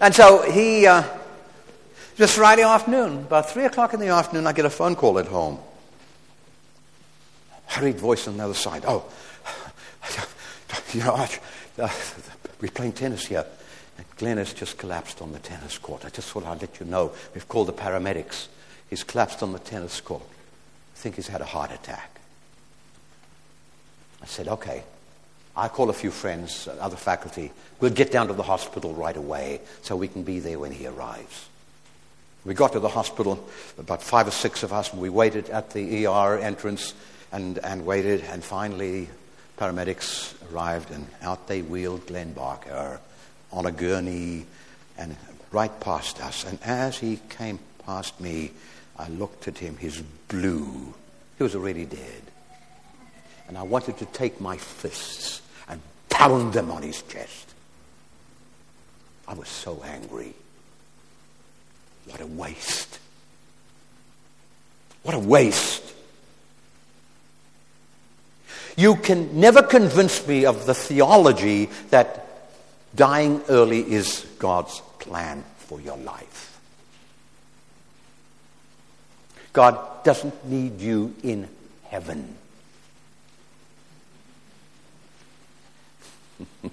And 0.00 0.12
so 0.12 0.42
he, 0.50 0.88
uh, 0.88 1.04
just 2.16 2.34
Friday 2.34 2.64
afternoon, 2.64 3.18
about 3.18 3.48
3 3.48 3.66
o'clock 3.66 3.94
in 3.94 4.00
the 4.00 4.08
afternoon, 4.08 4.48
I 4.48 4.52
get 4.52 4.64
a 4.64 4.70
phone 4.70 4.96
call 4.96 5.20
at 5.20 5.26
home. 5.26 5.60
Hurried 7.66 8.00
voice 8.00 8.26
on 8.26 8.38
the 8.38 8.44
other 8.44 8.54
side. 8.54 8.84
Oh, 8.88 9.04
you 10.92 11.04
know, 11.04 11.24
uh, 11.78 11.88
we're 12.60 12.72
playing 12.72 12.94
tennis 12.94 13.26
here. 13.26 13.46
And 13.98 14.06
Glenn 14.16 14.38
has 14.38 14.52
just 14.52 14.78
collapsed 14.78 15.22
on 15.22 15.30
the 15.30 15.38
tennis 15.38 15.78
court. 15.78 16.04
I 16.04 16.08
just 16.08 16.28
thought 16.28 16.44
I'd 16.44 16.60
let 16.60 16.80
you 16.80 16.86
know. 16.86 17.12
We've 17.34 17.46
called 17.46 17.68
the 17.68 17.72
paramedics. 17.72 18.48
He's 18.90 19.04
collapsed 19.04 19.44
on 19.44 19.52
the 19.52 19.60
tennis 19.60 20.00
court. 20.00 20.24
I 20.24 20.98
think 20.98 21.14
he's 21.14 21.28
had 21.28 21.40
a 21.40 21.44
heart 21.44 21.70
attack. 21.70 22.11
I 24.22 24.26
said, 24.26 24.48
okay. 24.48 24.84
I 25.54 25.68
call 25.68 25.90
a 25.90 25.94
few 25.94 26.10
friends, 26.10 26.66
uh, 26.66 26.76
other 26.80 26.96
faculty. 26.96 27.52
We'll 27.80 27.90
get 27.90 28.10
down 28.10 28.28
to 28.28 28.32
the 28.32 28.42
hospital 28.42 28.94
right 28.94 29.16
away 29.16 29.60
so 29.82 29.96
we 29.96 30.08
can 30.08 30.22
be 30.22 30.38
there 30.38 30.58
when 30.58 30.72
he 30.72 30.86
arrives. 30.86 31.48
We 32.44 32.54
got 32.54 32.72
to 32.72 32.80
the 32.80 32.88
hospital, 32.88 33.46
about 33.78 34.02
five 34.02 34.26
or 34.26 34.32
six 34.32 34.62
of 34.62 34.72
us, 34.72 34.92
and 34.92 35.00
we 35.00 35.10
waited 35.10 35.50
at 35.50 35.70
the 35.70 36.06
ER 36.06 36.38
entrance 36.38 36.94
and, 37.30 37.58
and 37.58 37.84
waited, 37.84 38.22
and 38.22 38.42
finally 38.42 39.08
paramedics 39.58 40.34
arrived, 40.52 40.90
and 40.90 41.06
out 41.20 41.46
they 41.46 41.62
wheeled 41.62 42.06
Glenn 42.06 42.32
Barker 42.32 43.00
on 43.52 43.66
a 43.66 43.72
gurney 43.72 44.46
and 44.98 45.16
right 45.52 45.78
past 45.80 46.20
us. 46.22 46.44
And 46.44 46.58
as 46.62 46.98
he 46.98 47.20
came 47.28 47.58
past 47.84 48.18
me, 48.20 48.52
I 48.98 49.08
looked 49.08 49.48
at 49.48 49.58
him. 49.58 49.76
He's 49.76 50.00
blue. 50.28 50.94
He 51.36 51.42
was 51.42 51.54
already 51.54 51.84
dead. 51.84 52.21
And 53.52 53.58
I 53.58 53.64
wanted 53.64 53.98
to 53.98 54.06
take 54.06 54.40
my 54.40 54.56
fists 54.56 55.42
and 55.68 55.78
pound 56.08 56.54
them 56.54 56.70
on 56.70 56.82
his 56.82 57.02
chest. 57.02 57.52
I 59.28 59.34
was 59.34 59.46
so 59.46 59.82
angry. 59.84 60.32
What 62.06 62.22
a 62.22 62.26
waste. 62.26 62.98
What 65.02 65.14
a 65.14 65.18
waste. 65.18 65.82
You 68.78 68.96
can 68.96 69.38
never 69.38 69.62
convince 69.62 70.26
me 70.26 70.46
of 70.46 70.64
the 70.64 70.72
theology 70.72 71.68
that 71.90 72.48
dying 72.96 73.42
early 73.50 73.80
is 73.80 74.26
God's 74.38 74.80
plan 74.98 75.44
for 75.58 75.78
your 75.78 75.98
life. 75.98 76.58
God 79.52 80.04
doesn't 80.04 80.46
need 80.46 80.80
you 80.80 81.14
in 81.22 81.50
heaven. 81.84 82.38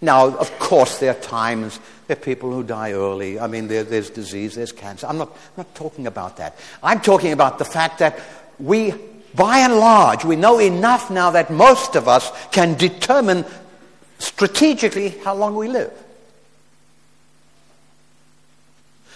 now, 0.00 0.36
of 0.36 0.58
course, 0.58 0.98
there 0.98 1.12
are 1.12 1.20
times, 1.20 1.78
there 2.06 2.16
are 2.16 2.20
people 2.20 2.52
who 2.52 2.62
die 2.62 2.92
early. 2.92 3.38
I 3.38 3.46
mean, 3.46 3.68
there, 3.68 3.84
there's 3.84 4.10
disease, 4.10 4.54
there's 4.54 4.72
cancer. 4.72 5.06
I'm 5.06 5.18
not, 5.18 5.28
I'm 5.30 5.58
not 5.58 5.74
talking 5.74 6.06
about 6.06 6.36
that. 6.38 6.58
I'm 6.82 7.00
talking 7.00 7.32
about 7.32 7.58
the 7.58 7.64
fact 7.64 7.98
that 7.98 8.18
we, 8.58 8.94
by 9.34 9.58
and 9.58 9.74
large, 9.76 10.24
we 10.24 10.36
know 10.36 10.58
enough 10.58 11.10
now 11.10 11.30
that 11.32 11.50
most 11.50 11.96
of 11.96 12.08
us 12.08 12.30
can 12.50 12.74
determine 12.74 13.44
strategically 14.18 15.10
how 15.10 15.34
long 15.34 15.56
we 15.56 15.68
live. 15.68 15.92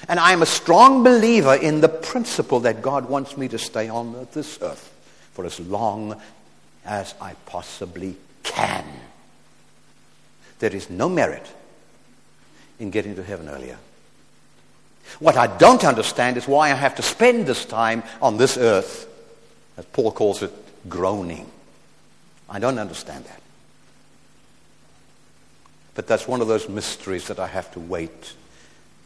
And 0.09 0.21
I'm 0.21 0.43
a 0.43 0.47
strong 0.47 1.03
believer 1.03 1.55
in 1.55 1.81
the 1.81 1.89
principle 1.89 2.61
that 2.61 2.83
God 2.83 3.09
wants 3.09 3.37
me 3.37 3.49
to 3.49 3.59
stay 3.59 3.89
on 3.89 4.27
this 4.33 4.59
earth 4.63 4.93
for 5.33 5.45
as 5.45 5.59
long 5.59 6.21
as 6.85 7.15
I 7.21 7.35
possibly 7.47 8.17
can. 8.57 8.85
There 10.59 10.75
is 10.75 10.88
no 10.88 11.09
merit 11.09 11.47
in 12.79 12.90
getting 12.90 13.14
to 13.16 13.23
heaven 13.23 13.49
earlier. 13.49 13.77
What 15.21 15.37
I 15.37 15.47
don't 15.47 15.85
understand 15.85 16.37
is 16.37 16.49
why 16.49 16.71
I 16.71 16.75
have 16.75 16.97
to 16.97 17.03
spend 17.03 17.47
this 17.47 17.64
time 17.64 18.03
on 18.21 18.38
this 18.38 18.57
earth, 18.57 19.07
as 19.77 19.85
Paul 19.87 20.11
calls 20.11 20.42
it, 20.42 20.53
groaning. 20.88 21.47
I 22.49 22.59
don't 22.59 22.79
understand 22.79 23.25
that. 23.27 23.40
But 25.95 26.07
that's 26.07 26.27
one 26.27 26.40
of 26.40 26.49
those 26.49 26.69
mysteries 26.69 27.29
that 27.29 27.38
I 27.38 27.47
have 27.47 27.71
to 27.73 27.81
wait 27.81 28.35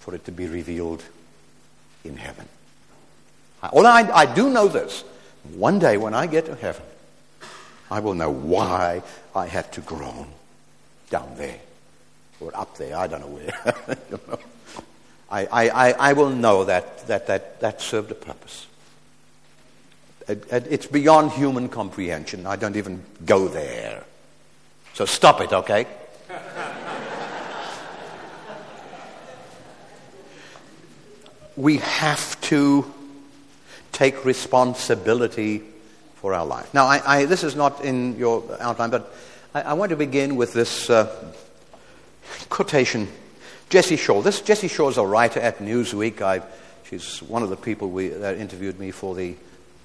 for 0.01 0.15
it 0.15 0.25
to 0.25 0.33
be 0.33 0.47
revealed 0.47 1.05
in 2.05 2.17
heaven. 2.17 2.49
All 3.73 3.87
I, 3.87 4.03
I 4.03 4.27
do 4.27 4.51
know 4.51 4.69
this. 4.69 5.05
One 5.55 5.79
day 5.79 5.97
when 5.97 6.15
I 6.15 6.27
get 6.27 6.47
to 6.47 6.55
heaven, 6.55 6.83
I 7.91 8.01
will 8.01 8.15
know 8.15 8.31
why 8.31 9.03
I 9.35 9.47
had 9.47 9.73
to 9.73 9.81
groan 9.81 10.29
down 11.11 11.35
there 11.37 11.59
or 12.39 12.57
up 12.57 12.77
there. 12.77 12.97
I 12.97 13.07
don't 13.07 13.21
know 13.21 13.27
where. 13.27 14.39
I, 15.31 15.69
I, 15.69 15.93
I 15.93 16.13
will 16.13 16.31
know 16.31 16.65
that, 16.65 17.07
that, 17.07 17.27
that, 17.29 17.61
that 17.61 17.81
served 17.81 18.11
a 18.11 18.15
purpose. 18.15 18.67
It, 20.29 20.45
it, 20.53 20.67
it's 20.71 20.87
beyond 20.87 21.33
human 21.33 21.69
comprehension. 21.69 22.47
I 22.47 22.57
don't 22.57 22.77
even 22.77 23.03
go 23.27 23.49
there. 23.49 24.05
So 24.95 25.05
stop 25.05 25.41
it, 25.41 25.53
okay? 25.53 25.87
we 31.57 31.79
have 31.79 32.41
to 32.43 32.93
take 33.93 34.25
responsibility 34.25 35.63
for 36.21 36.35
our 36.35 36.45
life. 36.45 36.73
Now, 36.75 36.85
I, 36.87 37.01
I, 37.07 37.25
this 37.25 37.43
is 37.43 37.57
not 37.57 37.83
in 37.83 38.19
your 38.19 38.45
outline, 38.61 38.91
but 38.91 39.13
I, 39.55 39.63
I 39.63 39.73
want 39.73 39.91
to 39.91 39.97
begin 39.97 40.37
with 40.37 40.53
this 40.53 40.91
uh, 40.91 41.09
quotation. 42.51 43.09
Jessie 43.71 43.97
Shaw. 43.97 44.21
This 44.21 44.43
Jessie 44.43 44.69
Shaw 44.69 44.91
is 44.91 44.99
a 44.99 45.07
writer 45.07 45.41
at 45.41 45.59
Newsweek. 45.59 46.21
I, 46.21 46.43
she's 46.85 47.23
one 47.23 47.43
of 47.43 47.49
the 47.49 47.57
people 47.57 47.89
we, 47.89 48.09
that 48.09 48.37
interviewed 48.37 48.79
me 48.79 48.91
for 48.91 49.15
the 49.15 49.35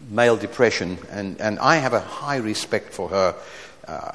male 0.10 0.36
depression, 0.36 0.98
and, 1.10 1.40
and 1.40 1.58
I 1.60 1.78
have 1.78 1.94
a 1.94 2.02
high 2.02 2.38
respect 2.38 2.94
for 2.94 3.08
her. 3.10 3.36
Uh, 3.88 4.12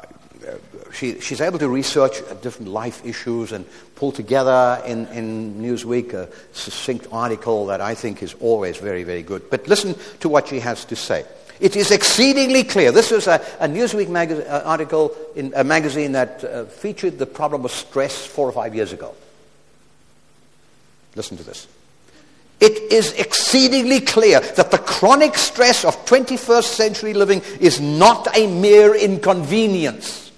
she, 0.93 1.21
she's 1.21 1.41
able 1.41 1.59
to 1.59 1.69
research 1.69 2.21
different 2.43 2.71
life 2.71 3.05
issues 3.05 3.53
and 3.53 3.65
pull 3.95 4.13
together 4.13 4.83
in, 4.85 5.07
in 5.09 5.63
Newsweek 5.63 6.13
a 6.13 6.29
succinct 6.53 7.07
article 7.13 7.67
that 7.67 7.81
I 7.81 7.95
think 7.95 8.23
is 8.23 8.35
always 8.41 8.77
very, 8.77 9.05
very 9.05 9.23
good. 9.23 9.49
But 9.51 9.69
listen 9.69 9.95
to 10.21 10.29
what 10.29 10.49
she 10.49 10.61
has 10.61 10.85
to 10.87 10.97
say. 10.97 11.25
It 11.61 11.77
is 11.77 11.91
exceedingly 11.91 12.65
clear. 12.65 12.91
This 12.91 13.11
was 13.11 13.27
a, 13.27 13.35
a 13.61 13.69
Newsweek 13.69 14.09
mag- 14.09 14.33
uh, 14.33 14.63
article 14.65 15.15
in 15.37 15.53
a 15.55 15.63
magazine 15.63 16.13
that 16.13 16.43
uh, 16.43 16.65
featured 16.65 17.19
the 17.19 17.27
problem 17.27 17.65
of 17.65 17.71
stress 17.71 18.25
four 18.25 18.49
or 18.49 18.53
five 18.53 18.75
years 18.75 18.93
ago. 18.93 19.15
Listen 21.15 21.37
to 21.37 21.43
this. 21.43 21.69
It 22.61 22.93
is 22.93 23.13
exceedingly 23.13 24.01
clear 24.01 24.41
that 24.41 24.71
the 24.71 24.79
chronic 24.79 25.37
stress 25.37 25.85
of 25.85 25.97
21st 26.07 26.65
century 26.65 27.15
living 27.15 27.43
is 27.59 27.81
not 27.81 28.37
a 28.37 28.47
mere 28.47 28.95
inconvenience. 28.95 30.31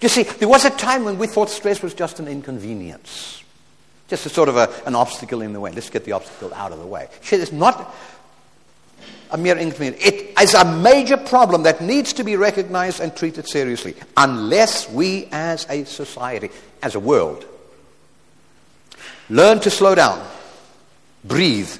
You 0.00 0.08
see, 0.08 0.22
there 0.22 0.48
was 0.48 0.64
a 0.64 0.70
time 0.70 1.04
when 1.04 1.18
we 1.18 1.26
thought 1.26 1.50
stress 1.50 1.82
was 1.82 1.94
just 1.94 2.20
an 2.20 2.28
inconvenience, 2.28 3.42
just 4.08 4.26
a 4.26 4.28
sort 4.28 4.48
of 4.48 4.56
a, 4.56 4.70
an 4.86 4.94
obstacle 4.94 5.40
in 5.42 5.52
the 5.52 5.60
way. 5.60 5.72
Let's 5.72 5.90
get 5.90 6.04
the 6.04 6.12
obstacle 6.12 6.54
out 6.54 6.72
of 6.72 6.78
the 6.78 6.86
way. 6.86 7.08
It's 7.30 7.52
not 7.52 7.94
a 9.30 9.38
mere 9.38 9.56
inconvenience. 9.56 10.04
It 10.04 10.38
is 10.40 10.54
a 10.54 10.64
major 10.64 11.16
problem 11.16 11.64
that 11.64 11.80
needs 11.80 12.12
to 12.14 12.24
be 12.24 12.36
recognized 12.36 13.00
and 13.00 13.14
treated 13.14 13.48
seriously, 13.48 13.94
unless 14.16 14.88
we 14.90 15.28
as 15.32 15.66
a 15.68 15.84
society, 15.84 16.50
as 16.82 16.94
a 16.94 17.00
world, 17.00 17.44
learn 19.28 19.60
to 19.60 19.70
slow 19.70 19.94
down, 19.94 20.26
breathe, 21.24 21.70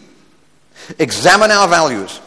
examine 0.99 1.51
our 1.51 1.69
values, 1.69 2.21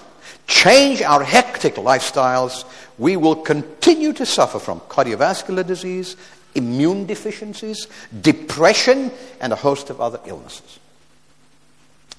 change 0.48 1.02
our 1.02 1.24
hectic 1.24 1.76
lifestyles, 1.76 2.66
we 2.98 3.18
will 3.18 3.36
continue 3.36 4.14
to 4.14 4.26
suffer 4.26 4.60
from 4.60 4.80
cardiovascular 4.82 5.66
disease, 5.66 6.16
immune 6.56 7.06
deficiencies, 7.06 7.88
depression, 8.22 9.12
and 9.40 9.54
a 9.54 9.56
host 9.56 9.90
of 9.90 10.02
other 10.02 10.20
illnesses. 10.26 10.80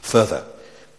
Further, 0.01 0.45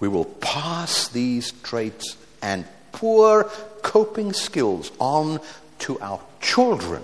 we 0.03 0.09
will 0.09 0.25
pass 0.25 1.07
these 1.07 1.53
traits 1.63 2.17
and 2.41 2.65
poor 2.91 3.45
coping 3.83 4.33
skills 4.33 4.91
on 4.99 5.39
to 5.79 5.97
our 6.01 6.19
children 6.41 7.01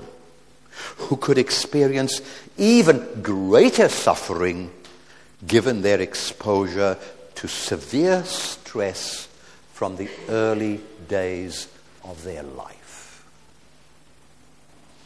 who 0.98 1.16
could 1.16 1.38
experience 1.38 2.20
even 2.58 3.22
greater 3.22 3.88
suffering 3.88 4.70
given 5.48 5.82
their 5.82 6.02
exposure 6.02 6.98
to 7.36 7.48
severe 7.48 8.22
stress 8.26 9.30
from 9.72 9.96
the 9.96 10.10
early 10.28 10.82
days 11.08 11.70
of 12.04 12.22
their 12.26 12.44
life. 12.44 13.24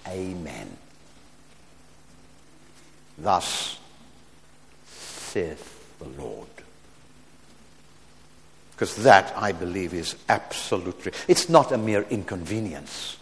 Amen. 0.08 0.78
Thus 3.20 3.78
saith 4.88 6.00
the 6.00 6.10
Lord. 6.20 6.53
Because 8.76 8.96
that, 9.04 9.34
I 9.38 9.52
believe, 9.52 9.94
is 9.94 10.16
absolutely, 10.30 11.14
it's 11.28 11.48
not 11.48 11.72
a 11.72 11.78
mere 11.78 12.04
inconvenience. 12.10 13.18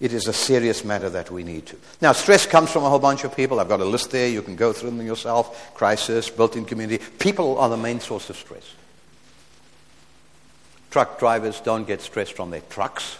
It 0.00 0.14
is 0.14 0.26
a 0.26 0.32
serious 0.32 0.82
matter 0.82 1.10
that 1.10 1.30
we 1.30 1.44
need 1.44 1.66
to. 1.66 1.76
Now, 2.00 2.12
stress 2.12 2.46
comes 2.46 2.70
from 2.70 2.84
a 2.84 2.88
whole 2.88 2.98
bunch 2.98 3.24
of 3.24 3.36
people. 3.36 3.60
I've 3.60 3.68
got 3.68 3.80
a 3.80 3.84
list 3.84 4.10
there. 4.10 4.28
You 4.28 4.40
can 4.40 4.56
go 4.56 4.72
through 4.72 4.90
them 4.90 5.06
yourself. 5.06 5.74
Crisis, 5.74 6.30
built-in 6.30 6.64
community. 6.64 7.04
People 7.18 7.58
are 7.58 7.68
the 7.68 7.76
main 7.76 8.00
source 8.00 8.30
of 8.30 8.36
stress. 8.36 8.64
Truck 10.90 11.18
drivers 11.18 11.60
don't 11.60 11.86
get 11.86 12.00
stressed 12.00 12.32
from 12.32 12.50
their 12.50 12.62
trucks. 12.62 13.18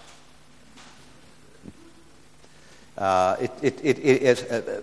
Uh, 2.97 3.37
it, 3.41 3.51
it, 3.63 3.81
it, 3.85 3.99
it 3.99 4.23
is 4.23 4.43
uh, 4.45 4.81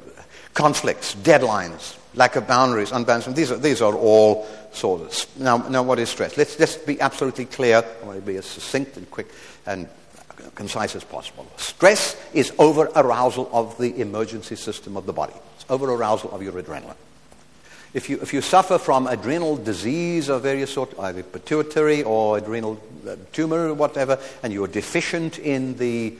conflicts, 0.54 1.16
deadlines, 1.16 1.98
lack 2.18 2.36
of 2.36 2.48
boundaries, 2.48 2.92
unbalanced. 2.92 3.34
These 3.36 3.52
are, 3.52 3.58
these 3.58 3.82
are 3.82 3.94
all 3.94 4.48
sources. 4.74 5.28
Now, 5.38 5.58
now, 5.70 5.84
what 5.84 6.00
is 6.00 6.10
stress? 6.10 6.36
Let's 6.36 6.58
just 6.58 6.86
be 6.86 7.00
absolutely 7.00 7.46
clear. 7.46 7.78
I 7.78 8.06
want 8.06 8.20
to 8.20 8.26
be 8.26 8.36
as 8.38 8.46
succinct 8.46 8.98
and 8.98 9.10
quick 9.10 9.28
and 9.66 9.88
concise 10.56 10.96
as 10.96 11.04
possible. 11.04 11.48
Stress 11.58 12.18
is 12.34 12.52
over 12.58 12.90
arousal 12.96 13.50
of 13.54 13.78
the 13.78 14.02
emergency 14.02 14.56
system 14.56 14.98
of 14.98 15.06
the 15.06 15.14
body. 15.14 15.34
It's 15.56 15.66
over 15.70 15.90
arousal 15.92 16.32
of 16.32 16.42
your 16.42 16.54
adrenaline. 16.54 16.96
If 17.94 18.10
you, 18.10 18.20
if 18.22 18.34
you 18.34 18.42
suffer 18.42 18.78
from 18.78 19.08
adrenal 19.08 19.56
disease 19.56 20.30
of 20.30 20.44
various 20.44 20.74
sorts, 20.74 20.98
either 21.00 21.24
pituitary 21.24 22.04
or 22.04 22.38
adrenal 22.38 22.82
uh, 23.08 23.16
tumor 23.32 23.70
or 23.70 23.74
whatever, 23.74 24.20
and 24.44 24.52
you're 24.52 24.68
deficient 24.68 25.40
in 25.40 25.78
the 25.78 26.18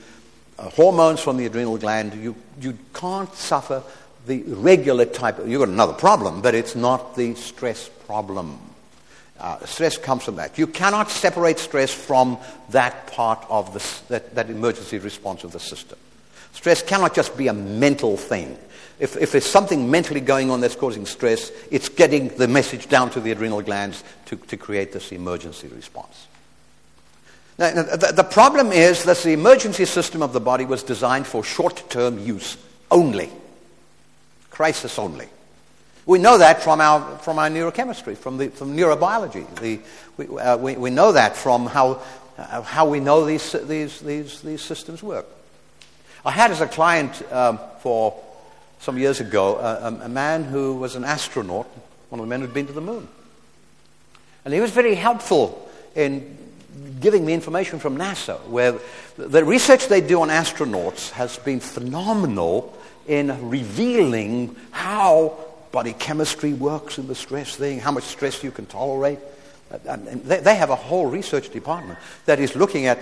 uh, 0.58 0.70
hormones 0.70 1.20
from 1.20 1.36
the 1.36 1.46
adrenal 1.46 1.76
gland, 1.76 2.14
you, 2.14 2.34
you 2.60 2.76
can't 2.94 3.32
suffer 3.34 3.82
the 4.26 4.42
regular 4.42 5.04
type. 5.04 5.38
You've 5.46 5.60
got 5.60 5.68
another 5.68 5.92
problem, 5.92 6.42
but 6.42 6.54
it's 6.54 6.74
not 6.74 7.16
the 7.16 7.34
stress 7.34 7.88
problem. 8.06 8.58
Uh, 9.38 9.64
stress 9.66 9.96
comes 9.96 10.24
from 10.24 10.36
that. 10.36 10.58
You 10.58 10.66
cannot 10.66 11.10
separate 11.10 11.58
stress 11.58 11.92
from 11.92 12.38
that 12.70 13.06
part 13.08 13.46
of 13.48 13.72
the, 13.72 14.12
that, 14.12 14.34
that 14.34 14.50
emergency 14.50 14.98
response 14.98 15.44
of 15.44 15.52
the 15.52 15.60
system. 15.60 15.98
Stress 16.52 16.82
cannot 16.82 17.14
just 17.14 17.36
be 17.36 17.46
a 17.46 17.52
mental 17.52 18.16
thing. 18.16 18.58
If, 18.98 19.16
if 19.16 19.30
there's 19.30 19.46
something 19.46 19.88
mentally 19.90 20.20
going 20.20 20.50
on 20.50 20.60
that's 20.60 20.74
causing 20.74 21.06
stress, 21.06 21.52
it's 21.70 21.88
getting 21.88 22.28
the 22.36 22.48
message 22.48 22.88
down 22.88 23.10
to 23.10 23.20
the 23.20 23.30
adrenal 23.30 23.62
glands 23.62 24.02
to, 24.26 24.36
to 24.36 24.56
create 24.56 24.92
this 24.92 25.12
emergency 25.12 25.68
response. 25.68 26.26
Now, 27.58 27.82
the, 27.82 28.12
the 28.14 28.24
problem 28.24 28.72
is 28.72 29.04
that 29.04 29.18
the 29.18 29.32
emergency 29.32 29.84
system 29.84 30.22
of 30.22 30.32
the 30.32 30.40
body 30.40 30.64
was 30.64 30.82
designed 30.82 31.26
for 31.26 31.44
short 31.44 31.88
term 31.90 32.18
use 32.18 32.56
only, 32.90 33.30
crisis 34.58 34.98
only. 34.98 35.28
We 36.04 36.18
know 36.18 36.38
that 36.38 36.64
from 36.64 36.80
our, 36.80 37.18
from 37.18 37.38
our 37.38 37.48
neurochemistry, 37.48 38.16
from, 38.16 38.38
the, 38.38 38.48
from 38.48 38.76
neurobiology. 38.76 39.46
The, 39.60 39.78
we, 40.16 40.36
uh, 40.36 40.56
we, 40.56 40.76
we 40.76 40.90
know 40.90 41.12
that 41.12 41.36
from 41.36 41.66
how, 41.66 42.02
uh, 42.36 42.62
how 42.62 42.88
we 42.88 42.98
know 42.98 43.24
these, 43.24 43.52
these, 43.52 44.00
these, 44.00 44.42
these 44.42 44.60
systems 44.60 45.00
work. 45.00 45.26
I 46.24 46.32
had 46.32 46.50
as 46.50 46.60
a 46.60 46.66
client 46.66 47.22
um, 47.30 47.60
for 47.82 48.20
some 48.80 48.98
years 48.98 49.20
ago 49.20 49.58
a, 49.58 50.06
a 50.06 50.08
man 50.08 50.42
who 50.42 50.74
was 50.74 50.96
an 50.96 51.04
astronaut, 51.04 51.68
one 52.08 52.18
of 52.18 52.26
the 52.26 52.28
men 52.28 52.40
who'd 52.40 52.52
been 52.52 52.66
to 52.66 52.72
the 52.72 52.80
moon. 52.80 53.06
And 54.44 54.52
he 54.52 54.60
was 54.60 54.72
very 54.72 54.96
helpful 54.96 55.70
in 55.94 56.36
giving 56.98 57.24
me 57.24 57.32
information 57.32 57.78
from 57.78 57.96
NASA, 57.96 58.44
where 58.48 58.74
the 59.16 59.44
research 59.44 59.86
they 59.86 60.00
do 60.00 60.20
on 60.20 60.30
astronauts 60.30 61.10
has 61.10 61.38
been 61.38 61.60
phenomenal 61.60 62.74
in 63.08 63.48
revealing 63.48 64.54
how 64.70 65.36
body 65.72 65.94
chemistry 65.94 66.52
works 66.52 66.98
in 66.98 67.08
the 67.08 67.14
stress 67.14 67.56
thing, 67.56 67.80
how 67.80 67.90
much 67.90 68.04
stress 68.04 68.44
you 68.44 68.50
can 68.50 68.66
tolerate. 68.66 69.18
And 69.86 70.22
they 70.24 70.54
have 70.54 70.70
a 70.70 70.76
whole 70.76 71.06
research 71.06 71.50
department 71.50 71.98
that 72.26 72.38
is 72.38 72.54
looking 72.54 72.86
at, 72.86 72.98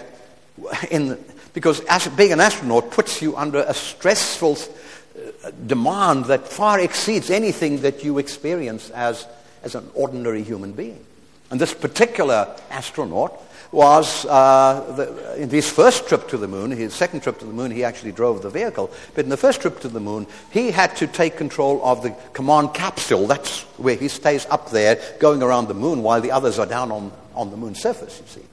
in, 0.90 1.22
because 1.52 1.80
being 2.16 2.32
an 2.32 2.40
astronaut 2.40 2.90
puts 2.90 3.22
you 3.22 3.36
under 3.36 3.60
a 3.60 3.74
stressful 3.74 4.56
uh, 4.56 5.50
demand 5.66 6.24
that 6.26 6.48
far 6.48 6.80
exceeds 6.80 7.30
anything 7.30 7.82
that 7.82 8.02
you 8.02 8.18
experience 8.18 8.90
as, 8.90 9.26
as 9.62 9.74
an 9.74 9.88
ordinary 9.94 10.42
human 10.42 10.72
being. 10.72 11.04
And 11.50 11.60
this 11.60 11.72
particular 11.72 12.48
astronaut 12.70 13.40
was 13.72 14.24
uh, 14.26 14.94
the, 14.96 15.42
in 15.42 15.50
his 15.50 15.70
first 15.70 16.08
trip 16.08 16.28
to 16.28 16.36
the 16.36 16.48
moon, 16.48 16.70
his 16.70 16.94
second 16.94 17.22
trip 17.22 17.38
to 17.38 17.44
the 17.44 17.52
moon, 17.52 17.70
he 17.70 17.84
actually 17.84 18.12
drove 18.12 18.42
the 18.42 18.50
vehicle. 18.50 18.90
But 19.14 19.24
in 19.24 19.30
the 19.30 19.36
first 19.36 19.60
trip 19.60 19.80
to 19.80 19.88
the 19.88 20.00
moon, 20.00 20.26
he 20.50 20.70
had 20.70 20.96
to 20.96 21.06
take 21.06 21.36
control 21.36 21.84
of 21.84 22.02
the 22.02 22.10
command 22.32 22.74
capsule. 22.74 23.26
That's 23.26 23.62
where 23.78 23.96
he 23.96 24.08
stays 24.08 24.46
up 24.46 24.70
there 24.70 25.00
going 25.18 25.42
around 25.42 25.68
the 25.68 25.74
moon 25.74 26.02
while 26.02 26.20
the 26.20 26.32
others 26.32 26.58
are 26.58 26.66
down 26.66 26.92
on, 26.92 27.12
on 27.34 27.50
the 27.50 27.56
moon's 27.56 27.80
surface, 27.80 28.20
you 28.20 28.26
see. 28.26 28.46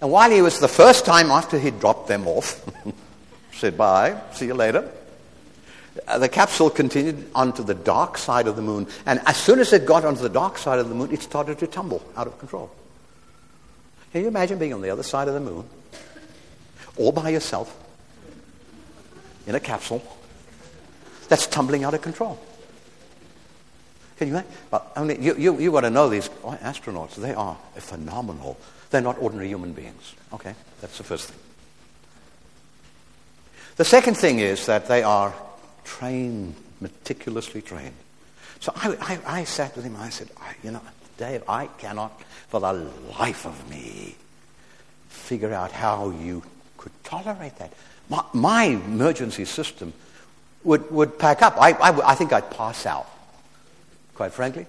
And 0.00 0.10
while 0.10 0.30
he 0.30 0.42
was 0.42 0.60
the 0.60 0.68
first 0.68 1.04
time 1.04 1.30
after 1.30 1.58
he 1.58 1.70
dropped 1.70 2.08
them 2.08 2.26
off, 2.26 2.64
said 3.52 3.76
bye, 3.76 4.20
see 4.32 4.46
you 4.46 4.54
later, 4.54 4.90
uh, 6.06 6.18
the 6.18 6.28
capsule 6.28 6.70
continued 6.70 7.30
onto 7.34 7.62
the 7.62 7.74
dark 7.74 8.16
side 8.16 8.46
of 8.46 8.56
the 8.56 8.62
moon. 8.62 8.86
And 9.06 9.20
as 9.26 9.36
soon 9.36 9.58
as 9.58 9.72
it 9.72 9.86
got 9.86 10.04
onto 10.04 10.22
the 10.22 10.28
dark 10.28 10.56
side 10.56 10.78
of 10.78 10.88
the 10.88 10.94
moon, 10.94 11.12
it 11.12 11.22
started 11.22 11.58
to 11.58 11.66
tumble 11.66 12.02
out 12.16 12.26
of 12.26 12.38
control. 12.38 12.70
Can 14.12 14.22
you 14.22 14.28
imagine 14.28 14.58
being 14.58 14.74
on 14.74 14.80
the 14.80 14.90
other 14.90 15.02
side 15.02 15.28
of 15.28 15.34
the 15.34 15.40
moon, 15.40 15.64
all 16.96 17.12
by 17.12 17.30
yourself, 17.30 17.76
in 19.46 19.54
a 19.54 19.60
capsule 19.60 20.02
that's 21.28 21.46
tumbling 21.46 21.84
out 21.84 21.94
of 21.94 22.02
control? 22.02 22.38
Can 24.16 24.28
you 24.28 24.34
imagine? 24.34 24.50
But 24.70 24.92
only, 24.96 25.20
you, 25.20 25.34
you, 25.36 25.58
you 25.60 25.72
got 25.72 25.82
to 25.82 25.90
know 25.90 26.08
these 26.08 26.28
astronauts. 26.28 27.14
They 27.14 27.34
are 27.34 27.56
phenomenal. 27.76 28.58
They're 28.90 29.00
not 29.00 29.16
ordinary 29.18 29.48
human 29.48 29.72
beings. 29.72 30.14
Okay, 30.32 30.54
that's 30.80 30.98
the 30.98 31.04
first 31.04 31.28
thing. 31.28 31.38
The 33.76 33.84
second 33.84 34.16
thing 34.16 34.40
is 34.40 34.66
that 34.66 34.88
they 34.88 35.02
are 35.02 35.32
trained, 35.84 36.54
meticulously 36.80 37.62
trained. 37.62 37.94
So 38.58 38.72
I, 38.76 38.96
I, 39.00 39.40
I 39.40 39.44
sat 39.44 39.74
with 39.74 39.86
him 39.86 39.94
and 39.94 40.04
I 40.04 40.10
said, 40.10 40.28
you 40.62 40.72
know, 40.72 40.82
Dave, 41.20 41.42
I 41.46 41.66
cannot 41.66 42.18
for 42.48 42.60
the 42.60 42.72
life 42.72 43.44
of 43.44 43.68
me 43.68 44.16
figure 45.10 45.52
out 45.52 45.70
how 45.70 46.08
you 46.08 46.42
could 46.78 46.92
tolerate 47.04 47.56
that. 47.58 47.74
My, 48.08 48.24
my 48.32 48.64
emergency 48.64 49.44
system 49.44 49.92
would, 50.64 50.90
would 50.90 51.18
pack 51.18 51.42
up. 51.42 51.60
I, 51.60 51.72
I, 51.72 52.12
I, 52.12 52.14
think 52.14 52.32
I'd 52.32 52.50
pass 52.50 52.86
out, 52.86 53.06
quite 54.14 54.32
frankly. 54.32 54.64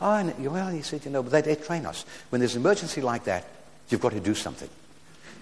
Oh, 0.00 0.14
and, 0.14 0.50
well, 0.50 0.70
he 0.70 0.80
said, 0.80 1.04
you 1.04 1.10
know, 1.10 1.22
but 1.22 1.30
they, 1.30 1.42
they 1.42 1.56
train 1.56 1.84
us. 1.84 2.06
When 2.30 2.40
there's 2.40 2.54
an 2.54 2.62
emergency 2.62 3.02
like 3.02 3.24
that, 3.24 3.44
you've 3.90 4.00
got 4.00 4.12
to 4.12 4.20
do 4.20 4.34
something. 4.34 4.70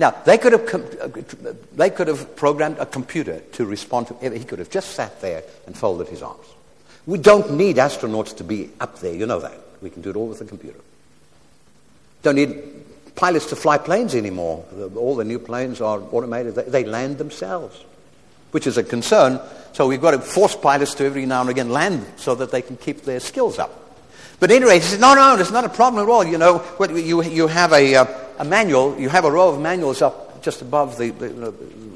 Now, 0.00 0.10
they 0.10 0.36
could 0.36 0.52
have, 0.52 0.66
com- 0.66 0.84
uh, 1.00 1.52
they 1.76 1.90
could 1.90 2.08
have 2.08 2.34
programmed 2.34 2.78
a 2.78 2.86
computer 2.86 3.38
to 3.52 3.64
respond 3.64 4.08
to 4.08 4.16
it. 4.20 4.32
He 4.32 4.44
could 4.44 4.58
have 4.58 4.68
just 4.68 4.90
sat 4.96 5.20
there 5.20 5.44
and 5.66 5.78
folded 5.78 6.08
his 6.08 6.22
arms. 6.22 6.46
We 7.06 7.18
don't 7.18 7.52
need 7.52 7.76
astronauts 7.76 8.36
to 8.38 8.44
be 8.44 8.70
up 8.80 8.98
there, 8.98 9.14
you 9.14 9.26
know 9.26 9.38
that. 9.38 9.60
We 9.82 9.90
can 9.90 10.02
do 10.02 10.10
it 10.10 10.16
all 10.16 10.28
with 10.28 10.40
a 10.40 10.44
computer. 10.44 10.78
Don't 12.22 12.36
need 12.36 13.14
pilots 13.14 13.46
to 13.46 13.56
fly 13.56 13.78
planes 13.78 14.14
anymore. 14.14 14.64
All 14.96 15.16
the 15.16 15.24
new 15.24 15.38
planes 15.38 15.80
are 15.80 16.00
automated. 16.12 16.54
They 16.54 16.84
land 16.84 17.18
themselves, 17.18 17.82
which 18.50 18.66
is 18.66 18.78
a 18.78 18.82
concern. 18.82 19.40
So 19.72 19.86
we've 19.86 20.00
got 20.00 20.12
to 20.12 20.18
force 20.18 20.56
pilots 20.56 20.94
to 20.96 21.04
every 21.04 21.26
now 21.26 21.42
and 21.42 21.50
again 21.50 21.70
land 21.70 22.06
so 22.16 22.34
that 22.34 22.50
they 22.50 22.62
can 22.62 22.76
keep 22.76 23.02
their 23.02 23.20
skills 23.20 23.58
up. 23.58 23.82
But 24.38 24.50
anyway, 24.50 24.74
he 24.74 24.80
said, 24.80 25.00
no, 25.00 25.14
no, 25.14 25.36
it's 25.40 25.50
not 25.50 25.64
a 25.64 25.68
problem 25.68 26.02
at 26.02 26.10
all. 26.10 26.24
You 26.24 26.38
know, 26.38 26.62
you, 26.90 27.22
you 27.22 27.46
have 27.46 27.72
a, 27.72 27.94
uh, 27.94 28.06
a 28.38 28.44
manual, 28.44 28.98
you 28.98 29.08
have 29.08 29.24
a 29.24 29.30
row 29.30 29.48
of 29.48 29.60
manuals 29.60 30.02
up 30.02 30.25
just 30.46 30.62
above 30.62 30.96
the, 30.96 31.10
the, 31.10 31.26
you 31.26 31.34
know, 31.34 31.50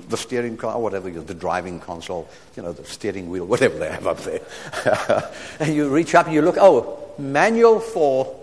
the 0.08 0.16
steering 0.16 0.56
car, 0.56 0.74
or 0.74 0.82
whatever, 0.82 1.08
the 1.08 1.34
driving 1.34 1.78
console, 1.78 2.28
you 2.56 2.64
know, 2.64 2.72
the 2.72 2.84
steering 2.84 3.30
wheel, 3.30 3.46
whatever 3.46 3.78
they 3.78 3.88
have 3.88 4.08
up 4.08 4.18
there. 4.18 4.40
and 5.60 5.72
you 5.72 5.88
reach 5.88 6.16
up 6.16 6.26
and 6.26 6.34
you 6.34 6.42
look, 6.42 6.56
oh, 6.58 6.98
manual 7.16 7.78
for 7.78 8.36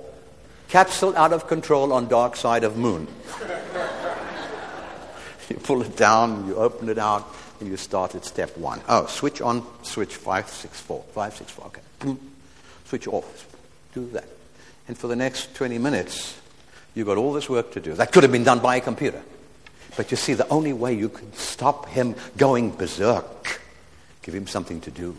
capsule 0.69 1.13
out 1.17 1.33
of 1.33 1.45
control 1.45 1.91
on 1.91 2.07
dark 2.07 2.37
side 2.37 2.63
of 2.63 2.77
moon. 2.77 3.05
you 5.49 5.57
pull 5.57 5.81
it 5.81 5.97
down, 5.97 6.47
you 6.47 6.55
open 6.55 6.87
it 6.87 6.97
out, 6.97 7.27
and 7.59 7.67
you 7.67 7.75
start 7.75 8.15
at 8.15 8.23
step 8.23 8.55
one. 8.55 8.79
Oh, 8.87 9.07
switch 9.07 9.41
on, 9.41 9.61
switch 9.83 10.15
564. 10.15 11.03
564, 11.13 11.65
okay. 11.65 11.81
Switch 12.85 13.09
off. 13.09 13.45
Do 13.93 14.07
that. 14.11 14.29
And 14.87 14.97
for 14.97 15.07
the 15.07 15.17
next 15.17 15.53
20 15.53 15.77
minutes, 15.79 16.39
you've 16.95 17.07
got 17.07 17.17
all 17.17 17.33
this 17.33 17.49
work 17.49 17.73
to 17.73 17.81
do. 17.81 17.91
That 17.91 18.13
could 18.13 18.23
have 18.23 18.31
been 18.31 18.45
done 18.45 18.59
by 18.59 18.77
a 18.77 18.79
computer. 18.79 19.21
But 19.97 20.12
you 20.12 20.15
see, 20.15 20.36
the 20.36 20.47
only 20.49 20.73
way 20.73 20.93
you 20.93 21.10
can 21.10 21.33
stop 21.33 21.89
him 21.89 22.15
going 22.38 22.69
berserk, 22.69 23.60
give 24.21 24.36
him 24.36 24.45
something 24.45 24.79
to 24.81 24.91
do. 24.91 25.17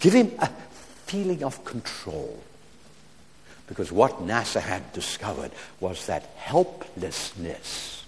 Give 0.00 0.12
him 0.12 0.32
a 0.40 0.48
feeling 1.06 1.44
of 1.44 1.64
control. 1.64 2.42
Because 3.68 3.92
what 3.92 4.26
NASA 4.26 4.60
had 4.60 4.92
discovered 4.92 5.52
was 5.78 6.06
that 6.06 6.24
helplessness, 6.36 8.04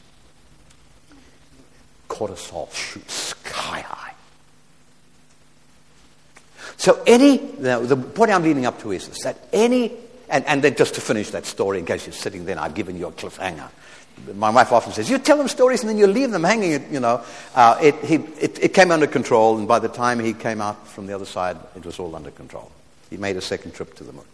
cortisol 2.09 2.74
shoots 2.74 3.14
sky 3.14 3.80
high. 3.80 4.14
So 6.76 7.00
any, 7.07 7.37
the 7.37 7.96
point 7.96 8.33
I'm 8.33 8.42
leading 8.42 8.66
up 8.66 8.80
to 8.83 8.90
is 8.90 9.07
this, 9.09 9.22
that 9.22 9.38
any, 9.52 9.92
and, 10.28 10.44
and 10.46 10.61
then 10.61 10.74
just 10.74 10.96
to 10.96 11.00
finish 11.00 11.30
that 11.30 11.46
story, 11.46 11.78
in 11.78 11.87
case 11.87 12.04
you're 12.04 12.12
sitting 12.12 12.44
there, 12.46 12.59
I've 12.59 12.74
given 12.74 12.98
you 12.98 13.07
a 13.07 13.12
cliffhanger. 13.12 13.70
My 14.35 14.50
wife 14.50 14.72
often 14.72 14.92
says, 14.92 15.11
you 15.11 15.18
tell 15.18 15.37
them 15.37 15.48
stories 15.48 15.81
and 15.81 15.90
then 15.90 15.98
you 15.98 16.07
leave 16.07 16.31
them 16.31 16.44
hanging, 16.44 16.92
you 16.92 17.00
know. 17.00 17.22
Uh, 17.55 17.79
it, 17.83 17.94
he, 18.05 18.14
it, 18.40 18.62
it 18.62 18.74
came 18.74 18.90
under 18.90 19.07
control, 19.07 19.59
and 19.59 19.68
by 19.68 19.79
the 19.79 19.88
time 19.88 20.18
he 20.18 20.33
came 20.33 20.61
out 20.61 20.87
from 20.87 21.07
the 21.07 21.14
other 21.14 21.27
side, 21.27 21.59
it 21.77 21.85
was 21.85 21.98
all 21.98 22.14
under 22.16 22.31
control. 22.31 22.70
He 23.11 23.16
made 23.16 23.37
a 23.37 23.40
second 23.40 23.74
trip 23.74 23.94
to 23.96 24.05
the 24.05 24.12
moon. 24.12 24.24